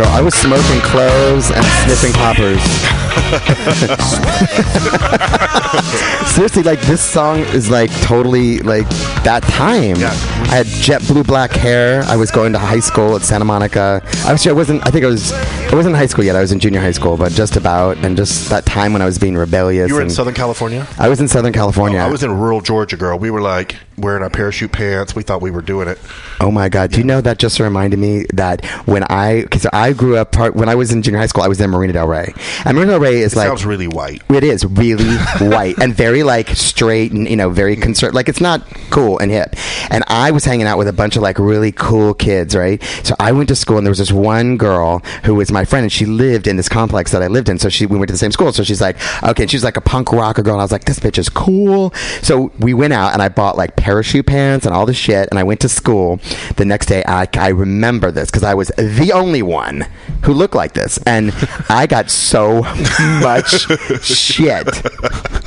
Girl, 0.01 0.09
I 0.09 0.22
was 0.22 0.34
smoking 0.34 0.80
cloves 0.80 1.51
and 1.51 1.62
sniffing 1.84 2.14
poppers. 2.14 2.62
Seriously, 6.34 6.62
like 6.62 6.80
this 6.82 7.03
song 7.03 7.40
is 7.40 7.68
like 7.68 7.90
totally 8.01 8.61
like 8.61 8.88
that 9.24 9.42
time. 9.42 9.96
Yeah. 9.96 10.09
I 10.48 10.57
had 10.57 10.66
jet 10.66 11.07
blue 11.07 11.22
black 11.22 11.51
hair. 11.51 12.03
I 12.05 12.16
was 12.16 12.30
going 12.30 12.55
to 12.55 12.59
high 12.59 12.80
school 12.80 13.14
at 13.14 13.20
Santa 13.20 13.44
Monica. 13.44 14.01
Actually, 14.24 14.53
I 14.53 14.55
wasn't. 14.55 14.86
I 14.86 14.90
think 14.90 15.05
I 15.05 15.09
was. 15.09 15.32
I 15.71 15.77
wasn't 15.77 15.95
in 15.95 16.01
high 16.01 16.07
school 16.07 16.25
yet. 16.25 16.35
I 16.35 16.41
was 16.41 16.51
in 16.51 16.59
junior 16.59 16.81
high 16.81 16.91
school, 16.91 17.16
but 17.16 17.31
just 17.31 17.55
about. 17.55 17.97
And 17.99 18.16
just 18.16 18.51
that 18.51 18.66
time 18.66 18.93
when 18.93 19.03
I 19.03 19.05
was 19.05 19.21
being 19.21 19.37
rebellious. 19.37 19.89
You 19.89 19.95
were 19.95 20.03
in 20.03 20.11
Southern 20.11 20.35
California. 20.35 20.85
I 20.99 21.09
was 21.09 21.21
in 21.21 21.29
Southern 21.29 21.53
California. 21.53 22.01
I 22.01 22.11
was 22.11 22.25
in 22.25 22.33
rural 22.33 22.61
Georgia, 22.61 22.97
girl. 22.97 23.21
We 23.21 23.31
were 23.31 23.41
like 23.41 23.77
wearing 23.97 24.23
our 24.25 24.31
parachute 24.31 24.73
pants. 24.73 25.14
We 25.14 25.23
thought 25.23 25.41
we 25.41 25.53
were 25.53 25.62
doing 25.62 25.87
it. 25.87 25.99
Oh 26.41 26.51
my 26.51 26.68
God! 26.68 26.91
Do 26.91 26.99
you 26.99 27.05
know 27.05 27.21
that 27.21 27.39
just 27.39 27.61
reminded 27.61 27.99
me 28.01 28.27
that 28.35 28.64
when 28.87 29.05
I 29.05 29.43
because 29.43 29.64
I 29.73 29.93
grew 29.93 30.16
up 30.16 30.33
part 30.33 30.57
when 30.57 30.68
I 30.68 30.75
was 30.75 30.91
in 30.91 31.03
junior 31.03 31.21
high 31.21 31.27
school 31.27 31.45
I 31.45 31.49
was 31.49 31.61
in 31.61 31.71
Marina 31.71 31.93
Del 31.93 32.09
Rey 32.09 32.33
and 32.64 32.77
Marina 32.77 32.93
Del 32.93 33.01
Rey 33.01 33.21
is 33.21 33.37
like 33.37 33.47
Sounds 33.47 33.64
really 33.64 33.87
white. 33.87 34.23
It 34.29 34.43
is 34.43 34.64
really 34.64 35.16
white 35.41 35.79
and 35.79 35.95
very 35.95 36.25
like 36.25 36.49
straight 36.49 37.12
and 37.12 37.29
you 37.29 37.37
know 37.37 37.51
very 37.51 37.77
conservative. 37.77 38.14
Like 38.16 38.29
it's 38.29 38.41
not 38.41 38.66
cool 38.91 39.18
and 39.18 39.31
hip. 39.31 39.55
And 39.91 40.03
I 40.09 40.33
was 40.33 40.45
hanging 40.45 40.66
out 40.66 40.79
with 40.79 40.89
a 40.89 40.93
bunch 40.93 41.16
of 41.16 41.23
like 41.23 41.39
really 41.39 41.71
cool 41.71 42.14
kids, 42.14 42.57
right? 42.57 42.83
So 43.05 43.14
I 43.21 43.33
went 43.33 43.49
to 43.51 43.57
school 43.57 43.79
and 43.79 43.87
there 43.87 43.91
was 43.93 43.99
this 43.99 44.12
one 44.12 44.57
girl 44.57 45.01
who 45.25 45.35
was 45.35 45.53
my 45.53 45.60
friend 45.65 45.85
and 45.85 45.93
she 45.93 46.07
lived 46.07 46.47
in 46.47 46.57
this 46.57 46.69
complex 46.69 47.13
that 47.13 47.23
I 47.23 47.27
lived 47.27 47.49
in. 47.49 47.59
So 47.59 47.69
she 47.69 47.87
we 47.87 47.99
went 47.99 48.09
to 48.09 48.15
the 48.15 48.19
same 48.19 48.33
school. 48.33 48.53
So 48.53 48.63
she's 48.63 48.81
like, 48.81 48.97
okay, 49.23 49.45
and 49.45 49.51
she 49.51 49.57
was 49.57 49.65
like 49.65 49.77
a 49.77 49.81
punk 49.81 50.13
rocker 50.13 50.43
girl. 50.43 50.55
And 50.55 50.61
I 50.61 50.65
was 50.65 50.73
like, 50.73 50.85
this 50.85 50.99
bitch 50.99 51.19
is 51.19 51.29
cool. 51.29 51.93
So 52.23 52.53
we 52.59 52.75
went 52.75 52.93
out 52.93 53.13
and 53.13 53.23
I 53.23 53.29
bought 53.29 53.57
like 53.57 53.77
parachute 53.77 54.27
pants 54.27 54.67
and 54.67 54.75
all 54.75 54.87
this 54.87 54.97
shit. 54.97 55.29
And 55.31 55.39
I 55.39 55.43
went 55.43 55.61
to 55.61 55.69
school 55.69 56.21
the 56.57 56.65
next 56.65 56.87
day. 56.87 57.03
I, 57.07 57.29
I 57.35 57.49
remember 57.49 58.11
this 58.11 58.31
because 58.31 58.43
I 58.43 58.55
was 58.55 58.69
the 58.77 59.13
only 59.13 59.43
one 59.43 59.87
who 60.25 60.33
looked 60.33 60.55
like 60.55 60.75
this, 60.75 60.99
and 61.07 61.33
I 61.69 61.87
got 61.87 62.11
so 62.11 62.63
much 63.23 63.67
shit. 64.03 64.69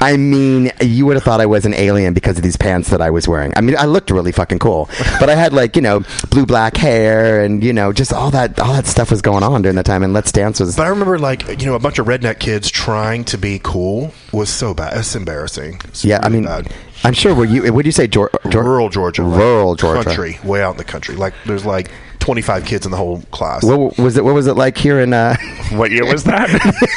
I 0.04 0.18
mean, 0.18 0.72
you 0.82 1.06
would 1.06 1.16
have 1.16 1.24
thought 1.24 1.40
I 1.40 1.46
was 1.46 1.66
an 1.66 1.74
alien 1.74 2.14
because 2.14 2.38
of 2.38 2.44
these 2.44 2.58
pants 2.58 2.90
that 2.90 3.02
I 3.02 3.10
was 3.10 3.28
wearing. 3.28 3.54
I 3.56 3.62
mean, 3.62 3.78
I 3.78 3.86
looked 3.86 4.12
really 4.12 4.32
fucking 4.34 4.60
cool, 4.60 4.90
but 5.20 5.30
I 5.30 5.36
had 5.36 5.54
like 5.54 5.76
you 5.76 5.82
know 5.82 6.04
blue 6.30 6.46
black 6.46 6.76
hair 6.76 7.44
and 7.44 7.64
you 7.64 7.72
know 7.72 7.94
just 7.94 8.12
all 8.12 8.30
that 8.32 8.60
all 8.60 8.74
that 8.74 8.86
stuff 8.86 9.10
was 9.12 9.22
going 9.22 9.44
on 9.44 9.62
during 9.62 9.76
that 9.78 9.86
time. 9.86 10.04
And 10.04 10.14
Let's 10.14 10.32
Dance 10.32 10.60
was 10.60 10.76
But 10.76 10.86
I 10.86 10.90
remember, 10.90 11.18
like, 11.18 11.48
you 11.62 11.68
know, 11.68 11.76
a 11.76 11.80
bunch 11.80 12.00
of 12.00 12.08
redneck 12.08 12.40
kids 12.40 12.70
trying 12.70 13.24
to 13.26 13.38
be 13.38 13.60
cool 13.64 14.14
was 14.32 14.50
so 14.50 14.74
bad. 14.74 14.98
It's 14.98 15.16
embarrassing. 15.16 15.80
It's 15.86 16.04
yeah. 16.04 16.20
I 16.22 16.30
mean, 16.30 16.44
bad. 16.46 16.74
I'm 17.06 17.14
sure. 17.14 17.34
Were 17.34 17.46
you? 17.46 17.72
Would 17.72 17.86
you 17.86 17.92
say 17.92 18.08
Geor- 18.08 18.30
Geor- 18.30 18.64
rural 18.64 18.90
Georgia, 18.90 19.24
like, 19.24 19.40
Rural 19.40 19.76
Georgia. 19.76 20.04
country, 20.04 20.40
way 20.44 20.62
out 20.62 20.72
in 20.72 20.78
the 20.78 20.84
country. 20.84 21.16
Like, 21.16 21.34
there's 21.46 21.66
like 21.66 21.90
25 22.24 22.64
kids 22.66 22.86
in 22.86 22.92
the 22.92 22.98
whole 22.98 23.22
class. 23.32 23.66
What 23.66 23.98
was 23.98 24.16
it? 24.16 24.24
What 24.24 24.34
was 24.34 24.48
it 24.48 24.54
like 24.54 24.78
here 24.78 25.02
in? 25.02 25.14
Uh, 25.14 25.36
What 25.74 25.92
year 25.92 26.06
was 26.06 26.24
that? 26.26 26.50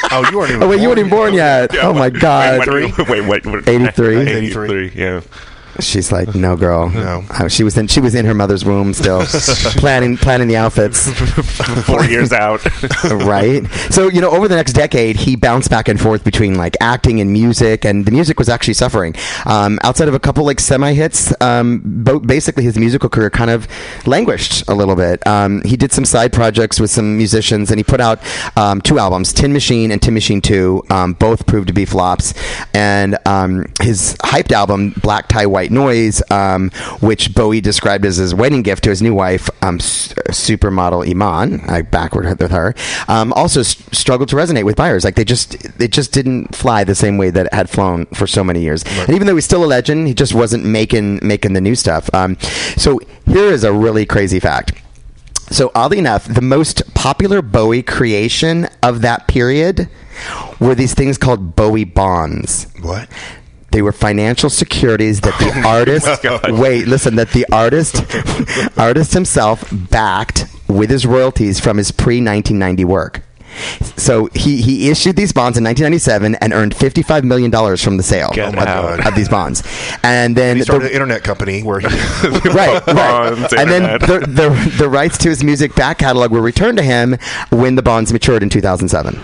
oh, 0.11 0.29
you 0.29 0.37
weren't 0.37 0.51
even. 0.51 0.63
oh 0.63 0.69
wait, 0.69 0.79
you 0.79 0.87
weren't 0.87 0.99
even 0.99 1.09
born 1.09 1.33
yet. 1.33 1.73
Yeah, 1.73 1.87
oh 1.87 1.93
my 1.93 2.09
god. 2.09 2.65
Wait, 2.67 3.09
wait, 3.09 3.25
what, 3.25 3.45
what, 3.45 3.67
83? 3.67 4.17
83, 4.19 4.91
yeah. 4.95 5.21
She's 5.79 6.11
like, 6.11 6.33
no, 6.35 6.55
girl. 6.55 6.89
No. 6.89 7.23
Uh, 7.29 7.47
she 7.47 7.63
was 7.63 7.77
in. 7.77 7.87
She 7.87 7.99
was 7.99 8.15
in 8.15 8.25
her 8.25 8.33
mother's 8.33 8.65
womb 8.65 8.93
still, 8.93 9.23
planning 9.77 10.17
planning 10.17 10.47
the 10.47 10.57
outfits. 10.57 11.09
Four 11.85 12.05
years 12.05 12.31
out. 12.33 12.63
right? 13.11 13.65
So, 13.89 14.09
you 14.09 14.21
know, 14.21 14.29
over 14.31 14.47
the 14.47 14.55
next 14.55 14.73
decade, 14.73 15.15
he 15.15 15.35
bounced 15.35 15.69
back 15.69 15.87
and 15.87 15.99
forth 15.99 16.23
between 16.23 16.55
like 16.55 16.75
acting 16.81 17.21
and 17.21 17.31
music, 17.31 17.85
and 17.85 18.05
the 18.05 18.11
music 18.11 18.39
was 18.39 18.49
actually 18.49 18.73
suffering. 18.73 19.15
Um, 19.45 19.79
outside 19.83 20.07
of 20.07 20.13
a 20.13 20.19
couple 20.19 20.45
like 20.45 20.59
semi 20.59 20.93
hits, 20.93 21.33
um, 21.41 21.81
bo- 21.83 22.19
basically 22.19 22.63
his 22.63 22.77
musical 22.77 23.09
career 23.09 23.29
kind 23.29 23.51
of 23.51 23.67
languished 24.05 24.67
a 24.67 24.73
little 24.73 24.95
bit. 24.95 25.25
Um, 25.27 25.61
he 25.63 25.77
did 25.77 25.91
some 25.91 26.05
side 26.05 26.33
projects 26.33 26.79
with 26.79 26.91
some 26.91 27.17
musicians, 27.17 27.71
and 27.71 27.79
he 27.79 27.83
put 27.83 28.01
out 28.01 28.19
um, 28.57 28.81
two 28.81 28.99
albums, 28.99 29.33
Tin 29.33 29.53
Machine 29.53 29.91
and 29.91 30.01
Tin 30.01 30.13
Machine 30.13 30.41
2. 30.41 30.83
Um, 30.89 31.13
both 31.13 31.45
proved 31.45 31.67
to 31.67 31.73
be 31.73 31.85
flops. 31.85 32.33
And 32.73 33.17
um, 33.25 33.65
his 33.81 34.15
hyped 34.23 34.51
album, 34.51 34.93
Black 35.01 35.27
Tie 35.27 35.45
White 35.45 35.66
Noise, 35.71 36.21
um, 36.31 36.69
which 37.01 37.33
Bowie 37.33 37.61
described 37.61 38.05
as 38.05 38.17
his 38.17 38.33
wedding 38.35 38.61
gift 38.61 38.83
to 38.85 38.89
his 38.89 39.01
new 39.01 39.13
wife, 39.13 39.49
um, 39.61 39.75
s- 39.75 40.13
supermodel 40.29 41.09
Iman, 41.09 41.61
I 41.69 41.81
backward 41.81 42.39
with 42.39 42.51
her, 42.51 42.73
um, 43.07 43.33
also 43.33 43.61
s- 43.61 43.75
struggled 43.91 44.29
to 44.29 44.35
resonate 44.35 44.63
with 44.65 44.75
buyers. 44.75 45.03
Like 45.03 45.15
they 45.15 45.25
just, 45.25 45.55
it 45.79 45.91
just 45.91 46.11
didn't 46.11 46.55
fly 46.55 46.83
the 46.83 46.95
same 46.95 47.17
way 47.17 47.29
that 47.29 47.47
it 47.47 47.53
had 47.53 47.69
flown 47.69 48.05
for 48.07 48.27
so 48.27 48.43
many 48.43 48.61
years. 48.61 48.83
And 49.07 49.09
even 49.15 49.27
though 49.27 49.35
he's 49.35 49.45
still 49.45 49.63
a 49.63 49.67
legend, 49.67 50.07
he 50.07 50.13
just 50.13 50.33
wasn't 50.33 50.65
making 50.65 51.19
making 51.23 51.53
the 51.53 51.61
new 51.61 51.75
stuff. 51.75 52.09
Um, 52.13 52.37
so 52.75 52.99
here 53.25 53.47
is 53.51 53.63
a 53.63 53.71
really 53.73 54.05
crazy 54.05 54.39
fact. 54.39 54.73
So 55.49 55.71
oddly 55.73 55.97
enough, 55.99 56.25
the 56.25 56.41
most 56.41 56.93
popular 56.93 57.41
Bowie 57.41 57.81
creation 57.81 58.67
of 58.83 59.01
that 59.01 59.27
period 59.27 59.87
were 60.59 60.75
these 60.75 60.93
things 60.93 61.17
called 61.17 61.55
Bowie 61.55 61.85
bonds. 61.85 62.67
What? 62.81 63.07
They 63.77 63.83
were 63.83 63.91
financial 63.91 64.49
securities 64.49 65.21
that 65.21 65.37
the 65.37 65.51
oh 65.63 65.69
artist 65.69 66.07
wait, 66.59 66.87
listen, 66.87 67.15
that 67.17 67.29
the 67.29 67.45
artist 67.51 68.03
artist 68.79 69.13
himself 69.13 69.63
backed 69.71 70.45
with 70.67 70.89
his 70.89 71.05
royalties 71.05 71.59
from 71.59 71.77
his 71.77 71.91
pre 71.91 72.15
1990 72.15 72.85
work. 72.85 73.21
So 73.95 74.29
he, 74.33 74.63
he 74.63 74.89
issued 74.89 75.15
these 75.15 75.31
bonds 75.31 75.59
in 75.59 75.63
1997 75.63 76.33
and 76.41 76.53
earned 76.53 76.75
55 76.75 77.23
million 77.23 77.51
dollars 77.51 77.83
from 77.83 77.97
the 77.97 78.03
sale 78.03 78.31
of, 78.31 79.05
of 79.05 79.13
these 79.13 79.29
bonds. 79.29 79.61
And 80.01 80.35
then 80.35 80.57
He 80.57 80.63
started 80.63 80.85
the- 80.85 80.87
an 80.87 80.93
internet 80.93 81.23
company 81.23 81.61
where 81.61 81.79
he. 81.79 81.85
right, 82.49 82.83
right. 82.83 82.83
Bonds, 82.87 83.53
and 83.53 83.69
then 83.69 83.83
the, 83.99 84.25
the 84.27 84.73
the 84.79 84.89
rights 84.89 85.19
to 85.19 85.29
his 85.29 85.43
music 85.43 85.75
back 85.75 85.99
catalog 85.99 86.31
were 86.31 86.41
returned 86.41 86.79
to 86.79 86.83
him 86.83 87.15
when 87.51 87.75
the 87.75 87.83
bonds 87.83 88.11
matured 88.11 88.41
in 88.41 88.49
2007. 88.49 89.19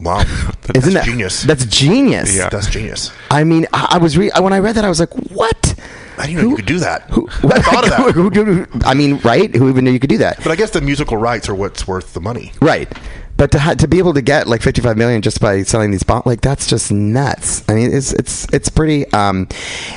Wow, 0.00 0.20
Isn't 0.74 0.94
that 0.94 1.04
genius? 1.04 1.42
That's 1.42 1.64
genius. 1.66 2.34
Yeah. 2.36 2.48
That's 2.48 2.68
genius. 2.68 3.10
I 3.30 3.44
mean, 3.44 3.66
I, 3.72 3.88
I 3.92 3.98
was 3.98 4.16
re- 4.18 4.30
when 4.40 4.52
I 4.52 4.58
read 4.58 4.74
that, 4.76 4.84
I 4.84 4.88
was 4.88 5.00
like, 5.00 5.12
"What? 5.30 5.74
I 6.18 6.26
didn't 6.26 6.42
know 6.42 6.48
you 6.50 6.56
could 6.56 6.66
do 6.66 6.78
that. 6.78 7.10
Who, 7.10 7.26
Who 7.42 7.48
thought 7.50 7.84
of 7.84 7.90
that? 7.90 8.12
who- 8.14 8.30
who- 8.30 8.66
I 8.84 8.94
mean, 8.94 9.18
right? 9.18 9.54
Who 9.54 9.68
even 9.68 9.84
knew 9.84 9.90
you 9.90 10.00
could 10.00 10.08
do 10.10 10.18
that? 10.18 10.38
But 10.38 10.48
I 10.52 10.56
guess 10.56 10.70
the 10.70 10.80
musical 10.80 11.16
rights 11.16 11.48
are 11.48 11.54
what's 11.54 11.86
worth 11.86 12.14
the 12.14 12.20
money. 12.20 12.52
Right. 12.60 12.90
But 13.36 13.50
to 13.52 13.58
ha- 13.58 13.74
to 13.74 13.86
be 13.88 13.98
able 13.98 14.14
to 14.14 14.22
get 14.22 14.46
like 14.46 14.62
55 14.62 14.96
million 14.96 15.20
just 15.22 15.40
by 15.40 15.62
selling 15.62 15.90
these 15.90 16.02
bonds, 16.02 16.26
like 16.26 16.40
that's 16.40 16.66
just 16.66 16.90
nuts. 16.90 17.62
I 17.68 17.74
mean, 17.74 17.92
it's 17.92 18.12
it's 18.14 18.46
it's 18.52 18.68
pretty 18.68 19.06
um, 19.12 19.46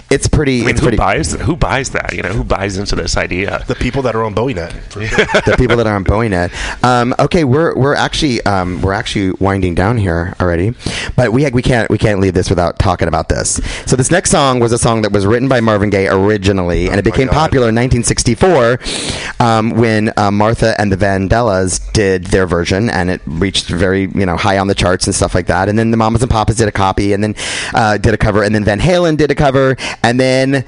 it's 0.10 0.28
pretty 0.28 0.60
I 0.62 0.66
mean, 0.66 0.70
it's 0.72 0.80
who 0.80 0.86
pretty 0.86 0.98
buys 0.98 1.34
who 1.34 1.56
buys 1.56 1.92
that? 1.92 2.14
You 2.14 2.22
know, 2.24 2.30
who 2.34 2.44
buys 2.44 2.78
into 2.78 2.96
this 2.96 3.16
idea? 3.18 3.64
The 3.68 3.76
people 3.76 4.02
that 4.04 4.16
are 4.16 4.24
on 4.24 4.36
BowieNet. 4.36 4.74
For 4.92 5.06
sure. 5.06 5.26
the 5.46 5.56
people 5.58 5.78
that 5.78 5.88
are 5.88 5.96
on 5.96 6.04
BowieNet. 6.04 6.84
Um, 6.84 7.16
okay, 7.20 7.44
we're 7.44 7.76
we're 7.76 7.96
actually 7.96 8.42
um, 8.46 8.82
we're 8.82 8.94
actually 8.94 9.32
winding 9.40 9.74
down 9.76 9.98
here 9.98 10.36
already, 10.42 10.74
but 11.16 11.32
we 11.32 11.50
we 11.52 11.62
can't 11.62 11.90
we 11.90 11.98
can't 11.98 12.20
leave 12.20 12.34
this 12.34 12.50
without 12.50 12.78
talking 12.80 13.08
about 13.08 13.30
this. 13.30 13.62
So 13.86 13.96
this 13.96 14.12
next 14.12 14.32
song 14.32 14.60
was 14.60 14.72
a 14.74 14.78
song 14.78 15.02
that 15.04 15.12
was 15.12 15.26
written 15.26 15.48
by 15.48 15.62
Marvin 15.62 15.90
Gaye 15.90 16.08
originally, 16.10 16.88
and 16.90 16.96
it 17.00 17.08
Oh 17.08 17.12
became 17.12 17.28
God. 17.28 17.34
popular 17.36 17.70
in 17.70 17.76
1964 17.76 18.80
um, 19.40 19.72
when 19.72 20.12
uh, 20.18 20.30
Martha 20.32 20.76
and 20.80 20.92
the 20.92 20.98
Vandellas 20.98 21.80
did 21.94 22.26
their 22.26 22.46
version, 22.46 22.90
and 22.90 23.10
it 23.10 23.22
reached 23.30 23.68
very 23.68 24.04
you 24.04 24.26
know 24.26 24.38
high 24.38 24.58
on 24.58 24.68
the 24.68 24.76
charts 24.76 25.06
and 25.06 25.16
stuff 25.16 25.36
like 25.36 25.48
that. 25.48 25.70
And 25.70 25.78
then 25.78 25.92
the 25.92 25.98
Mamas 25.98 26.22
and 26.22 26.32
Papas 26.32 26.58
did 26.58 26.68
a 26.68 26.72
copy, 26.72 27.14
and 27.14 27.24
then 27.24 27.36
uh, 27.74 27.98
did 27.98 28.14
a 28.14 28.18
cover, 28.18 28.44
and 28.44 28.54
then 28.54 28.64
Van 28.64 28.80
Halen 28.80 29.18
did 29.18 29.32
a 29.32 29.36
cover, 29.36 29.76
and 30.04 30.20
then. 30.20 30.66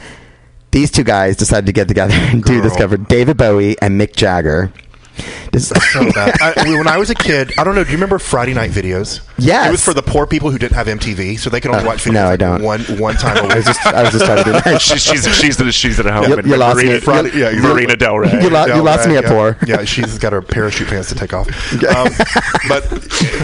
These 0.72 0.90
two 0.90 1.04
guys 1.04 1.36
decided 1.36 1.66
to 1.66 1.74
get 1.74 1.90
together 1.90 2.14
and 2.14 2.42
do 2.42 2.62
this 2.62 2.78
cover. 2.78 2.96
David 2.96 3.36
Bowie 3.36 3.76
and 3.82 4.00
Mick 4.00 4.16
Jagger. 4.16 4.72
This, 5.52 5.68
so 5.68 6.10
bad. 6.14 6.34
I, 6.42 6.54
when 6.78 6.88
I 6.88 6.98
was 6.98 7.10
a 7.10 7.16
kid, 7.16 7.52
I 7.58 7.64
don't 7.66 7.76
know. 7.76 7.84
Do 7.84 7.90
you 7.92 7.98
remember 7.98 8.18
Friday 8.20 8.54
night 8.54 8.72
videos? 8.72 9.20
Yes. 9.38 9.68
It 9.68 9.72
was 9.72 9.84
for 9.84 9.94
the 9.94 10.02
poor 10.02 10.26
people 10.26 10.50
who 10.50 10.58
didn't 10.58 10.76
have 10.76 10.88
MTV, 10.88 11.38
so 11.40 11.50
they 11.50 11.60
could 11.60 11.72
only 11.72 11.84
Uh, 11.84 11.88
watch 11.88 12.06
videos 12.06 12.14
no, 12.14 12.22
I 12.24 12.30
like 12.30 12.40
don't. 12.40 12.62
one 12.64 12.82
one 13.00 13.16
time 13.16 13.38
a 13.38 13.42
week. 13.44 13.52
I 13.52 13.56
was 13.58 13.66
just 13.66 13.86
I 13.88 14.02
was 14.04 14.12
just 14.14 14.26
trying 14.26 14.38
to 14.38 14.44
do 14.46 14.52
that. 14.54 14.82
she's 14.82 15.04
she's 15.04 15.36
she's 15.36 15.76
she's 15.76 16.00
at 16.00 16.06
home. 16.06 16.24
You- 16.48 16.56
lost 16.56 16.78
Marina, 16.78 16.94
me. 16.94 17.00
Friday- 17.02 17.38
yeah, 17.38 17.48
exactly. 17.50 17.70
Marina 17.74 17.96
Del 17.98 18.18
Rey. 18.20 18.32
You 18.42 18.50
lo- 18.50 18.84
lost 18.84 19.08
me 19.10 19.18
at 19.18 19.24
yeah. 19.26 19.30
four. 19.30 19.58
Yeah, 19.68 19.84
she's 19.84 20.18
got 20.18 20.32
her 20.32 20.42
parachute 20.42 20.88
pants 20.88 21.10
to 21.10 21.16
take 21.16 21.34
off. 21.34 21.48
Um, 21.84 22.08
but 22.70 22.84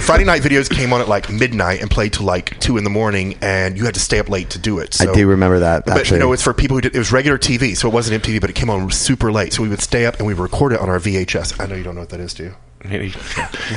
Friday 0.04 0.24
night 0.24 0.42
videos 0.42 0.70
came 0.70 0.94
on 0.94 1.02
at 1.02 1.08
like 1.10 1.30
midnight 1.30 1.82
and 1.82 1.92
played 1.92 2.14
till 2.14 2.26
like 2.26 2.58
two 2.60 2.78
in 2.78 2.84
the 2.86 2.90
morning, 2.90 3.38
and 3.42 3.78
you 3.78 3.84
had 3.86 3.94
to 3.96 4.00
stay 4.00 4.20
up 4.20 4.30
late 4.30 4.50
to 4.52 4.60
do 4.60 4.80
it. 4.80 4.94
So, 4.94 5.12
I 5.12 5.14
do 5.14 5.28
remember 5.28 5.60
that 5.60 5.86
But 5.86 5.98
actually. 5.98 6.18
you 6.18 6.24
know, 6.24 6.32
it's 6.32 6.44
for 6.44 6.54
people 6.54 6.78
who 6.78 6.82
did. 6.82 6.96
It 6.96 7.00
was 7.00 7.12
regular 7.12 7.38
TV, 7.38 7.76
so 7.76 7.88
it 7.90 7.94
wasn't 7.94 8.24
MTV, 8.24 8.40
but 8.40 8.50
it 8.50 8.56
came 8.56 8.70
on 8.70 8.90
super 8.92 9.32
late. 9.32 9.52
So 9.54 9.62
we 9.64 9.70
would 9.70 9.82
stay 9.82 10.06
up 10.06 10.18
and 10.18 10.26
we 10.28 10.34
would 10.34 10.42
record 10.42 10.72
it 10.74 10.80
on 10.80 10.90
our 10.90 11.00
VHS. 11.00 11.57
I 11.60 11.66
know 11.66 11.76
you 11.76 11.84
don't 11.84 11.96
know 11.96 12.02
what 12.02 12.10
that 12.10 12.20
is, 12.20 12.34
do 12.34 12.44
you? 12.44 12.56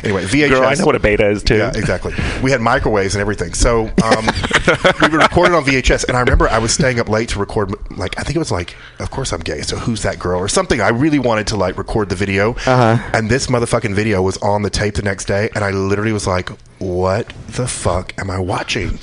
Anyway, 0.05 0.25
VHS. 0.25 0.49
Girl, 0.51 0.63
I 0.63 0.75
know 0.75 0.87
what 0.87 0.95
a 0.95 1.01
beta 1.01 1.29
is 1.29 1.43
too. 1.43 1.57
Yeah, 1.57 1.73
exactly. 1.75 2.15
We 2.43 2.51
had 2.53 2.61
microwaves 2.61 3.15
and 3.15 3.21
everything. 3.21 3.55
So 3.55 3.91
um, 4.05 4.29
we 5.01 5.09
were 5.09 5.19
record 5.19 5.49
it 5.49 5.55
on 5.55 5.65
VHS. 5.65 6.07
And 6.07 6.17
I 6.17 6.21
remember 6.21 6.49
I 6.49 6.59
was 6.59 6.73
staying 6.73 7.01
up 7.01 7.09
late 7.09 7.31
to 7.31 7.39
record, 7.41 7.75
like, 7.97 8.19
I 8.19 8.23
think 8.23 8.37
it 8.37 8.39
was 8.39 8.53
like, 8.53 8.77
of 8.99 9.11
course 9.11 9.33
I'm 9.33 9.41
gay, 9.41 9.63
so 9.63 9.77
who's 9.77 10.03
that 10.03 10.19
girl? 10.19 10.39
Or 10.39 10.49
something. 10.49 10.81
I 10.81 10.89
really 10.89 11.19
wanted 11.19 11.49
to, 11.49 11.57
like, 11.57 11.77
record 11.77 12.09
the 12.09 12.15
video. 12.15 12.53
Uh-huh. 12.53 12.99
And 13.13 13.29
this 13.29 13.49
motherfucking 13.49 13.95
video 13.95 14.23
was 14.23 14.37
on 14.39 14.63
the 14.63 14.71
tape 14.71 14.95
the 14.95 15.03
next 15.03 15.25
day. 15.25 15.51
And 15.55 15.65
I 15.65 15.71
literally 15.71 16.13
was 16.13 16.27
like, 16.27 16.51
what 16.79 17.29
the 17.49 17.67
fuck 17.67 18.15
am 18.19 18.31
I 18.31 18.39
watching? 18.39 18.99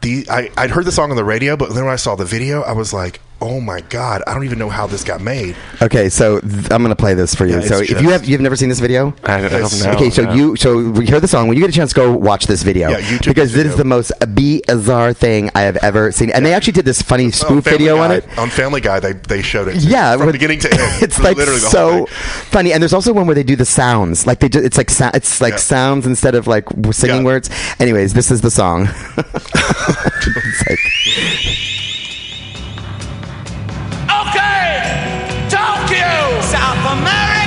The 0.00 0.26
I, 0.30 0.50
I'd 0.56 0.70
heard 0.70 0.84
the 0.84 0.92
song 0.92 1.10
on 1.10 1.16
the 1.16 1.24
radio, 1.24 1.56
but 1.56 1.74
then 1.74 1.84
when 1.84 1.92
I 1.92 1.96
saw 1.96 2.14
the 2.14 2.24
video, 2.24 2.62
I 2.62 2.72
was 2.72 2.92
like, 2.92 3.20
oh 3.40 3.60
my 3.60 3.80
God, 3.82 4.22
I 4.26 4.32
don't 4.34 4.44
even 4.44 4.58
know 4.58 4.68
how 4.70 4.86
this 4.86 5.04
got 5.04 5.20
made. 5.20 5.54
okay, 5.82 6.08
so 6.08 6.40
th- 6.40 6.70
I'm 6.70 6.82
gonna 6.82 6.96
play 6.96 7.14
this 7.14 7.34
for 7.34 7.44
you. 7.46 7.52
Yeah, 7.54 7.58
it's 7.58 7.68
so 7.68 7.78
if 7.80 7.88
just- 7.88 8.02
you 8.02 8.10
have 8.10 8.24
you've 8.24 8.40
never 8.40 8.56
seen 8.56 8.68
this 8.70 8.80
video. 8.80 9.14
I, 9.24 9.44
I 9.44 9.48
don't 9.48 9.80
know. 9.80 9.90
Okay, 9.92 10.10
so 10.10 10.22
no. 10.24 10.32
you 10.34 10.56
so 10.56 10.90
we 10.90 11.06
hear 11.06 11.20
the 11.20 11.28
song. 11.28 11.48
When 11.48 11.56
you 11.56 11.62
get 11.62 11.70
a 11.70 11.76
chance, 11.76 11.92
go 11.92 12.12
watch 12.16 12.46
this 12.46 12.62
video. 12.62 12.88
Yeah, 12.90 13.00
YouTube 13.00 13.26
because 13.28 13.52
this 13.52 13.64
this 13.64 13.72
is 13.72 13.78
the 13.78 13.84
most 13.84 14.12
bizarre 14.34 15.12
thing 15.12 15.50
I 15.54 15.62
have 15.62 15.76
ever 15.78 16.12
seen. 16.12 16.30
And 16.30 16.44
they 16.46 16.54
actually 16.54 16.74
did 16.74 16.84
this 16.84 17.02
funny 17.02 17.30
spoof 17.30 17.64
Family 17.64 17.78
video 17.78 17.98
on 17.98 18.10
it. 18.12 18.24
On 18.38 18.48
Family 18.50 18.80
Guy, 18.80 19.00
they, 19.00 19.12
they 19.12 19.42
showed 19.42 19.68
it. 19.68 19.80
too, 19.80 19.88
Yeah, 19.88 20.16
From 20.16 20.26
with- 20.26 20.34
beginning 20.34 20.60
to 20.60 20.70
end. 20.72 21.02
It's 21.02 21.18
like 21.18 21.36
Literally 21.36 21.60
so 21.60 22.06
funny, 22.06 22.72
and 22.72 22.82
there's 22.82 22.92
also 22.94 23.12
one 23.12 23.26
where 23.26 23.34
they 23.34 23.42
do 23.42 23.56
the 23.56 23.64
sounds, 23.64 24.26
like 24.26 24.40
they 24.40 24.48
do, 24.48 24.62
it's 24.62 24.76
like 24.78 24.90
sou- 24.90 25.10
it's 25.14 25.40
like 25.40 25.52
Yeah. 25.54 25.58
sounds 25.58 26.06
instead 26.06 26.34
of 26.34 26.46
like 26.46 26.66
singing 26.92 27.18
Yeah. 27.18 27.24
words. 27.24 27.50
Anyways, 27.80 28.14
this 28.14 28.30
is 28.30 28.40
the 28.40 28.50
song. 28.50 28.88
Okay, 34.08 35.48
Tokyo, 35.48 36.40
South 36.42 36.84
America, 36.86 37.43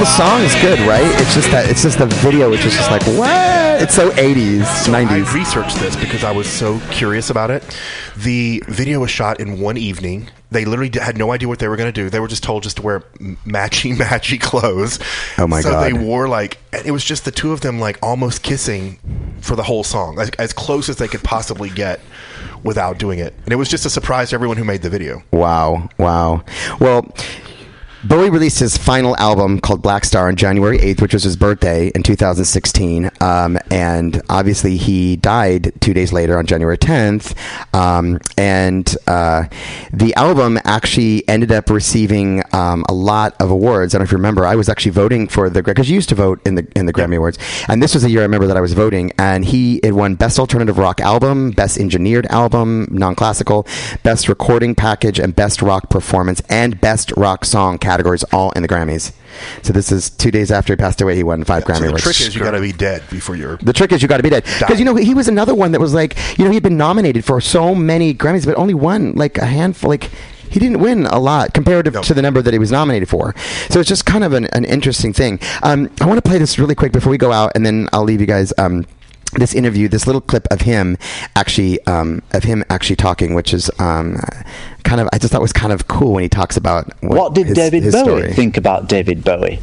the 0.00 0.06
song 0.06 0.40
is 0.40 0.54
good, 0.62 0.78
right? 0.88 1.04
It's 1.20 1.34
just 1.34 1.50
that 1.50 1.68
it's 1.68 1.82
just 1.82 1.98
the 1.98 2.06
video, 2.06 2.48
which 2.48 2.64
is 2.64 2.74
just 2.74 2.90
like 2.90 3.02
what? 3.18 3.82
It's 3.82 3.94
so 3.94 4.10
80s, 4.12 4.64
So 4.64 4.92
90s. 4.92 5.08
I 5.08 5.34
researched 5.34 5.76
this 5.76 5.94
because 5.94 6.24
I 6.24 6.32
was 6.32 6.48
so 6.48 6.80
curious 6.90 7.28
about 7.28 7.50
it. 7.50 7.78
The 8.16 8.62
video 8.66 9.00
was 9.00 9.10
shot 9.10 9.40
in 9.40 9.60
one 9.60 9.76
evening. 9.76 10.30
They 10.50 10.64
literally 10.64 10.90
had 10.98 11.18
no 11.18 11.32
idea 11.32 11.48
what 11.48 11.58
they 11.58 11.68
were 11.68 11.76
going 11.76 11.92
to 11.92 11.92
do. 11.92 12.08
They 12.08 12.18
were 12.18 12.28
just 12.28 12.42
told 12.42 12.62
just 12.62 12.78
to 12.78 12.82
wear 12.82 13.00
matchy, 13.44 13.94
matchy 13.96 14.40
clothes. 14.40 14.98
Oh 15.36 15.46
my 15.46 15.60
so 15.60 15.70
God. 15.70 15.82
So 15.82 15.84
they 15.84 15.92
wore 15.92 16.28
like 16.28 16.56
and 16.72 16.86
it 16.86 16.92
was 16.92 17.04
just 17.04 17.26
the 17.26 17.30
two 17.30 17.52
of 17.52 17.60
them 17.60 17.78
like 17.78 17.98
almost 18.02 18.42
kissing 18.42 18.98
for 19.42 19.54
the 19.54 19.62
whole 19.62 19.84
song, 19.84 20.16
like, 20.16 20.38
as 20.38 20.54
close 20.54 20.88
as 20.88 20.96
they 20.96 21.08
could 21.08 21.22
possibly 21.22 21.68
get 21.68 22.00
without 22.62 22.98
doing 22.98 23.18
it. 23.18 23.34
And 23.44 23.52
it 23.52 23.56
was 23.56 23.68
just 23.68 23.84
a 23.84 23.90
surprise 23.90 24.30
to 24.30 24.34
everyone 24.34 24.56
who 24.56 24.64
made 24.64 24.80
the 24.80 24.90
video. 24.90 25.22
Wow, 25.30 25.90
wow. 25.98 26.42
Well, 26.78 27.14
Bowie 28.02 28.30
released 28.30 28.60
his 28.60 28.78
final 28.78 29.14
album 29.18 29.60
called 29.60 29.82
Blackstar 29.82 30.26
on 30.26 30.36
January 30.36 30.78
8th, 30.78 31.02
which 31.02 31.12
was 31.12 31.22
his 31.22 31.36
birthday 31.36 31.88
in 31.88 32.02
2016. 32.02 33.10
Um, 33.20 33.58
and 33.70 34.22
obviously, 34.30 34.78
he 34.78 35.16
died 35.16 35.72
two 35.80 35.92
days 35.92 36.10
later 36.10 36.38
on 36.38 36.46
January 36.46 36.78
10th. 36.78 37.36
Um, 37.74 38.18
and 38.38 38.96
uh, 39.06 39.44
the 39.92 40.14
album 40.14 40.58
actually 40.64 41.28
ended 41.28 41.52
up 41.52 41.68
receiving 41.68 42.42
um, 42.54 42.86
a 42.88 42.94
lot 42.94 43.34
of 43.38 43.50
awards. 43.50 43.94
I 43.94 43.98
don't 43.98 44.04
know 44.04 44.08
if 44.08 44.12
you 44.12 44.16
remember, 44.16 44.46
I 44.46 44.56
was 44.56 44.70
actually 44.70 44.92
voting 44.92 45.28
for 45.28 45.50
the 45.50 45.62
because 45.62 45.90
you 45.90 45.94
used 45.94 46.08
to 46.08 46.14
vote 46.14 46.40
in 46.46 46.54
the 46.54 46.66
in 46.74 46.86
the 46.86 46.92
Grammy 46.92 47.16
Awards, 47.16 47.38
and 47.68 47.82
this 47.82 47.92
was 47.92 48.02
the 48.02 48.10
year 48.10 48.20
I 48.20 48.22
remember 48.22 48.46
that 48.46 48.56
I 48.56 48.62
was 48.62 48.72
voting. 48.72 49.12
And 49.18 49.44
he 49.44 49.76
it 49.78 49.92
won 49.92 50.14
Best 50.14 50.38
Alternative 50.38 50.76
Rock 50.78 51.00
Album, 51.00 51.50
Best 51.50 51.78
Engineered 51.78 52.26
Album, 52.26 52.88
Non-Classical, 52.90 53.66
Best 54.02 54.28
Recording 54.28 54.74
Package, 54.74 55.18
and 55.18 55.36
Best 55.36 55.60
Rock 55.60 55.90
Performance, 55.90 56.40
and 56.48 56.80
Best 56.80 57.12
Rock 57.16 57.44
Song 57.44 57.76
categories 57.90 58.22
all 58.32 58.50
in 58.52 58.62
the 58.62 58.68
Grammys. 58.68 59.12
So 59.62 59.72
this 59.72 59.90
is 59.90 60.10
two 60.10 60.30
days 60.30 60.50
after 60.52 60.72
he 60.72 60.76
passed 60.76 61.00
away. 61.00 61.16
He 61.16 61.24
won 61.24 61.42
five 61.44 61.64
Grammy 61.64 61.76
So 61.76 61.82
the 61.82 61.88
Awards. 61.88 62.04
trick 62.04 62.20
is 62.20 62.34
you 62.34 62.40
got 62.42 62.52
to 62.52 62.60
be 62.60 62.72
dead 62.72 63.02
before 63.10 63.34
you're. 63.36 63.56
The 63.56 63.72
trick 63.72 63.90
is 63.92 64.00
you 64.02 64.08
got 64.08 64.18
to 64.18 64.22
be 64.22 64.30
dead 64.30 64.44
because 64.60 64.78
you 64.78 64.84
know 64.84 64.94
he 64.94 65.14
was 65.14 65.26
another 65.28 65.54
one 65.54 65.72
that 65.72 65.80
was 65.80 65.92
like 65.94 66.16
you 66.38 66.44
know 66.44 66.50
he 66.50 66.56
had 66.56 66.62
been 66.62 66.76
nominated 66.76 67.24
for 67.24 67.40
so 67.40 67.74
many 67.74 68.14
Grammys 68.14 68.46
but 68.46 68.56
only 68.56 68.74
won 68.74 69.12
like 69.14 69.38
a 69.38 69.44
handful 69.46 69.90
like 69.90 70.04
he 70.50 70.58
didn't 70.58 70.80
win 70.80 71.06
a 71.06 71.18
lot 71.18 71.54
comparative 71.54 71.94
No. 71.94 72.02
to 72.02 72.12
the 72.14 72.22
number 72.22 72.42
that 72.42 72.52
he 72.52 72.58
was 72.58 72.70
nominated 72.72 73.08
for 73.08 73.34
so 73.70 73.78
it's 73.80 73.88
just 73.88 74.04
kind 74.04 74.24
of 74.24 74.32
an, 74.32 74.46
an 74.46 74.64
interesting 74.64 75.12
thing 75.12 75.38
um, 75.62 75.88
I 76.00 76.06
want 76.06 76.18
to 76.22 76.28
play 76.28 76.38
this 76.38 76.58
really 76.58 76.74
quick 76.74 76.90
before 76.92 77.10
we 77.10 77.18
go 77.18 77.30
out 77.32 77.52
and 77.54 77.64
then 77.64 77.88
I'll 77.92 78.02
leave 78.02 78.20
you 78.20 78.26
guys 78.26 78.52
um, 78.58 78.84
this 79.34 79.54
interview 79.54 79.86
this 79.88 80.06
little 80.06 80.20
clip 80.20 80.46
of 80.50 80.62
him 80.62 80.96
actually 81.36 81.80
um, 81.86 82.20
of 82.32 82.42
him 82.44 82.64
actually 82.68 82.96
talking 82.96 83.32
which 83.34 83.54
is 83.54 83.70
um, 83.78 84.16
kind 84.82 85.00
of 85.00 85.08
I 85.12 85.18
just 85.18 85.32
thought 85.32 85.40
was 85.40 85.52
kind 85.52 85.72
of 85.72 85.86
cool 85.86 86.14
when 86.14 86.22
he 86.24 86.28
talks 86.28 86.56
about 86.56 86.86
what, 87.02 87.16
What 87.18 87.34
did 87.34 87.46
his- 87.46 87.56
David 87.56 87.82
his 87.84 87.94
Bowie 87.94 88.02
story. 88.04 88.32
think 88.32 88.56
about 88.56 88.88
David 88.88 89.22
Bowie? 89.24 89.60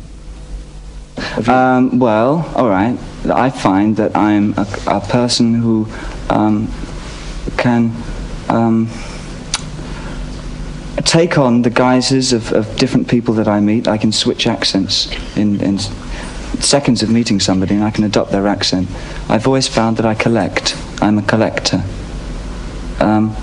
Um, 1.48 1.98
well, 2.00 2.50
all 2.56 2.70
right. 2.70 2.98
I 3.30 3.50
find 3.50 3.98
that 3.98 4.16
I'm 4.16 4.54
a, 4.58 4.68
a 4.86 5.02
person 5.02 5.56
who 5.56 5.88
um, 6.30 6.72
can 7.58 7.92
um, 8.50 8.88
take 11.06 11.38
on 11.38 11.62
the 11.64 11.70
guises 11.70 12.34
of, 12.34 12.52
of 12.54 12.76
different 12.78 13.08
people 13.08 13.34
that 13.36 13.48
I 13.48 13.60
meet. 13.60 13.88
I 13.88 13.98
can 13.98 14.12
switch 14.12 14.46
accents 14.48 15.08
in, 15.36 15.60
in 15.62 15.76
s- 15.76 15.90
seconds 16.60 17.04
of 17.04 17.10
meeting 17.10 17.40
somebody, 17.40 17.76
and 17.76 17.84
I 17.84 17.92
can 17.92 18.04
adopt 18.04 18.32
their 18.32 18.48
accent. 18.48 18.88
I've 19.30 19.48
always 19.48 19.68
found 19.68 19.98
that 19.98 20.06
I 20.06 20.16
collect. 20.16 20.76
I'm 21.02 21.18
a 21.18 21.22
collector. 21.22 21.84
Um, 23.00 23.36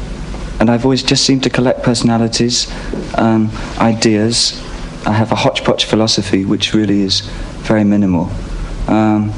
and 0.61 0.71
I've 0.71 0.85
always 0.85 1.03
just 1.03 1.25
seemed 1.25 1.43
to 1.45 1.51
collect 1.51 1.83
personalities, 1.83 2.71
um, 3.17 3.51
ideas. 3.79 4.61
I 5.07 5.13
have 5.13 5.33
a 5.33 5.35
hodgepodge 5.35 5.85
philosophy, 5.85 6.45
which 6.45 6.75
really 6.75 7.03
is 7.03 7.21
very 7.63 7.85
minimal. 7.85 8.31
Um, 8.89 9.33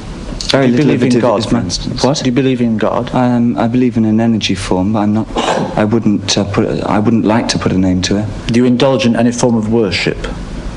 very 0.51 0.67
Do 0.67 0.73
you 0.73 0.79
believe 0.79 1.03
in 1.03 1.21
God, 1.21 1.49
for 1.49 1.57
instance? 1.57 2.05
What? 2.05 2.19
Do 2.19 2.27
you 2.27 2.33
believe 2.33 2.61
in 2.61 2.77
God? 2.77 3.13
Um, 3.15 3.59
I 3.59 3.67
believe 3.67 3.97
in 3.97 4.05
an 4.05 4.21
energy 4.21 4.55
form, 4.55 4.93
but 4.93 5.01
I'm 5.01 5.15
not. 5.15 5.29
I 5.77 5.85
wouldn't 5.85 6.39
uh, 6.39 6.45
put. 6.53 6.67
I 6.83 6.99
wouldn't 6.99 7.25
like 7.25 7.49
to 7.49 7.59
put 7.59 7.73
a 7.73 7.79
name 7.79 8.03
to 8.03 8.19
it. 8.19 8.53
Do 8.53 8.61
you 8.61 8.67
indulge 8.67 9.07
in 9.07 9.17
any 9.17 9.33
form 9.33 9.57
of 9.57 9.73
worship? 9.73 10.19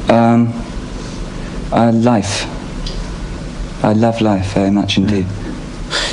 Um, 0.10 0.52
uh, 1.72 1.92
life. 1.94 2.48
I 3.84 3.94
love 3.94 4.22
life 4.22 4.54
very 4.54 4.72
much 4.72 4.98
indeed. 4.98 5.26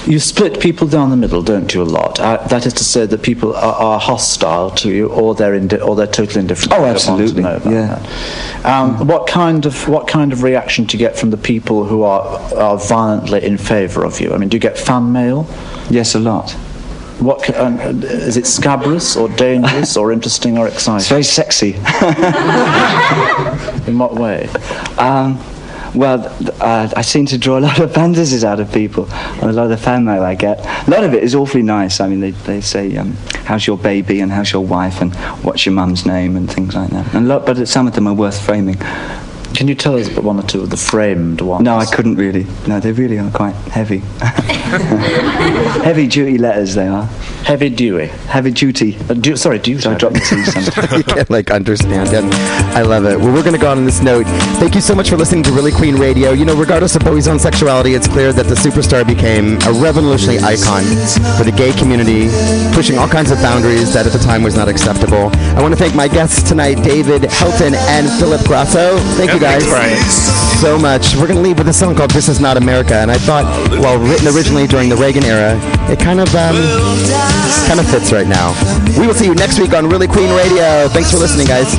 You 0.06 0.18
split 0.20 0.60
people 0.60 0.86
down 0.86 1.10
the 1.10 1.16
middle, 1.16 1.42
don't 1.42 1.72
you? 1.74 1.82
A 1.82 1.84
lot. 1.84 2.18
Uh, 2.18 2.38
that 2.46 2.64
is 2.64 2.72
to 2.74 2.84
say 2.84 3.04
that 3.06 3.22
people 3.22 3.54
are, 3.54 3.74
are 3.74 4.00
hostile 4.00 4.70
to 4.70 4.90
you, 4.90 5.08
or 5.08 5.34
they're 5.34 5.54
indi- 5.54 5.80
or 5.80 5.96
they're 5.96 6.06
totally 6.06 6.40
indifferent. 6.40 6.72
Oh, 6.72 6.84
absolutely, 6.84 7.42
yeah. 7.42 8.02
Um, 8.64 9.06
what 9.06 9.26
kind 9.26 9.66
of 9.66 9.86
what 9.88 10.08
kind 10.08 10.32
of 10.32 10.42
reaction 10.42 10.84
do 10.84 10.96
you 10.96 10.98
get 10.98 11.18
from 11.18 11.30
the 11.30 11.36
people 11.36 11.84
who 11.84 12.04
are 12.04 12.22
are 12.54 12.78
violently 12.78 13.44
in 13.44 13.58
favour 13.58 14.04
of 14.04 14.20
you? 14.20 14.32
I 14.32 14.38
mean, 14.38 14.48
do 14.48 14.56
you 14.56 14.60
get 14.60 14.78
fan 14.78 15.12
mail? 15.12 15.46
Yes, 15.90 16.14
a 16.14 16.20
lot. 16.20 16.56
What 17.18 17.54
um, 17.56 17.78
is 18.02 18.36
it 18.36 18.46
scabrous 18.46 19.16
or 19.16 19.28
dangerous 19.30 19.96
or 19.96 20.12
interesting 20.12 20.58
or 20.58 20.68
exciting? 20.68 20.96
It's 20.98 21.08
very 21.08 21.22
sexy. 21.22 21.72
In 23.86 23.98
what 23.98 24.14
way? 24.14 24.48
Um, 24.98 25.38
well, 25.96 26.26
uh, 26.60 26.92
I 26.94 27.02
seem 27.02 27.26
to 27.26 27.38
draw 27.38 27.58
a 27.58 27.60
lot 27.68 27.78
of 27.80 27.92
fantasies 27.92 28.44
out 28.44 28.60
of 28.60 28.72
people 28.72 29.10
and 29.10 29.44
a 29.44 29.52
lot 29.52 29.64
of 29.64 29.70
the 29.70 29.76
fan 29.76 30.04
mail 30.04 30.22
I 30.22 30.34
get. 30.34 30.60
A 30.86 30.90
lot 30.90 31.04
of 31.04 31.14
it 31.14 31.24
is 31.24 31.34
awfully 31.34 31.62
nice. 31.62 32.00
I 32.00 32.08
mean, 32.08 32.20
they, 32.20 32.30
they 32.30 32.60
say, 32.60 32.96
um, 32.96 33.12
how's 33.44 33.66
your 33.66 33.78
baby 33.78 34.20
and 34.20 34.30
how's 34.30 34.52
your 34.52 34.64
wife 34.64 35.00
and 35.00 35.14
what's 35.44 35.66
your 35.66 35.74
mum's 35.74 36.06
name 36.06 36.36
and 36.36 36.52
things 36.52 36.74
like 36.74 36.90
that. 36.90 37.14
And 37.14 37.28
lot, 37.28 37.46
but 37.46 37.66
some 37.66 37.86
of 37.86 37.94
them 37.94 38.06
are 38.06 38.14
worth 38.14 38.40
framing. 38.44 38.76
Can 39.56 39.68
you 39.68 39.74
tell 39.74 39.96
us 39.96 40.06
about 40.06 40.22
one 40.22 40.38
or 40.38 40.42
two 40.42 40.60
of 40.60 40.68
the 40.68 40.76
framed 40.76 41.40
ones? 41.40 41.64
No, 41.64 41.78
I 41.78 41.86
couldn't 41.86 42.16
really. 42.16 42.44
No, 42.68 42.78
they 42.78 42.92
really 42.92 43.18
are 43.18 43.30
quite 43.30 43.54
heavy. 43.72 44.00
heavy 45.80 46.06
duty 46.06 46.36
letters 46.36 46.74
they 46.74 46.86
are. 46.86 47.06
Heavy 47.46 47.70
duty. 47.70 48.08
Heavy 48.28 48.50
duty. 48.50 48.98
Uh, 49.08 49.14
du- 49.14 49.34
sorry, 49.34 49.58
Dewey. 49.58 49.80
So 49.80 49.92
I 49.92 49.94
drop 49.94 50.12
the 50.12 50.20
T 50.20 50.96
you 50.98 51.04
can't 51.04 51.30
like 51.30 51.50
understand 51.50 52.10
it. 52.12 52.22
I 52.76 52.82
love 52.82 53.06
it. 53.06 53.18
Well, 53.18 53.32
we're 53.32 53.42
going 53.42 53.54
to 53.54 53.60
go 53.60 53.70
on 53.70 53.86
this 53.86 54.02
note. 54.02 54.26
Thank 54.60 54.74
you 54.74 54.82
so 54.82 54.94
much 54.94 55.08
for 55.08 55.16
listening 55.16 55.42
to 55.44 55.52
Really 55.52 55.72
Queen 55.72 55.96
Radio. 55.96 56.32
You 56.32 56.44
know, 56.44 56.54
regardless 56.54 56.94
of 56.94 57.02
Bowie's 57.02 57.26
own 57.26 57.38
sexuality, 57.38 57.94
it's 57.94 58.08
clear 58.08 58.34
that 58.34 58.46
the 58.46 58.56
superstar 58.56 59.06
became 59.06 59.56
a 59.62 59.72
revolutionary 59.72 60.38
icon 60.40 60.82
for 61.38 61.44
the 61.44 61.54
gay 61.56 61.72
community, 61.72 62.28
pushing 62.74 62.98
all 62.98 63.08
kinds 63.08 63.30
of 63.30 63.38
boundaries 63.38 63.94
that 63.94 64.04
at 64.04 64.12
the 64.12 64.18
time 64.18 64.42
was 64.42 64.54
not 64.54 64.68
acceptable. 64.68 65.30
I 65.56 65.62
want 65.62 65.72
to 65.72 65.78
thank 65.78 65.94
my 65.94 66.08
guests 66.08 66.42
tonight, 66.42 66.74
David 66.84 67.22
Helton 67.22 67.72
and 67.74 68.06
Philip 68.20 68.44
Grasso. 68.44 68.98
Thank 69.16 69.32
you 69.32 69.40
guys 69.40 69.45
guys 69.46 69.62
so 70.60 70.78
much. 70.78 71.14
We're 71.14 71.28
going 71.28 71.36
to 71.36 71.42
leave 71.42 71.58
with 71.58 71.68
a 71.68 71.72
song 71.72 71.94
called 71.94 72.10
This 72.10 72.28
Is 72.28 72.40
Not 72.40 72.56
America. 72.56 72.94
And 72.94 73.10
I 73.10 73.18
thought, 73.18 73.44
well, 73.78 73.98
written 73.98 74.26
originally 74.26 74.66
during 74.66 74.88
the 74.88 74.96
Reagan 74.96 75.24
era, 75.24 75.54
it 75.90 76.00
kind 76.00 76.18
of 76.18 76.28
um, 76.34 76.56
kind 77.68 77.78
of 77.78 77.86
fits 77.88 78.10
right 78.10 78.26
now. 78.26 78.56
We 78.98 79.06
will 79.06 79.14
see 79.14 79.26
you 79.26 79.34
next 79.34 79.58
week 79.58 79.72
on 79.72 79.88
Really 79.88 80.08
Queen 80.08 80.30
Radio. 80.30 80.88
Thanks 80.88 81.12
for 81.12 81.18
listening, 81.18 81.46
guys. 81.46 81.70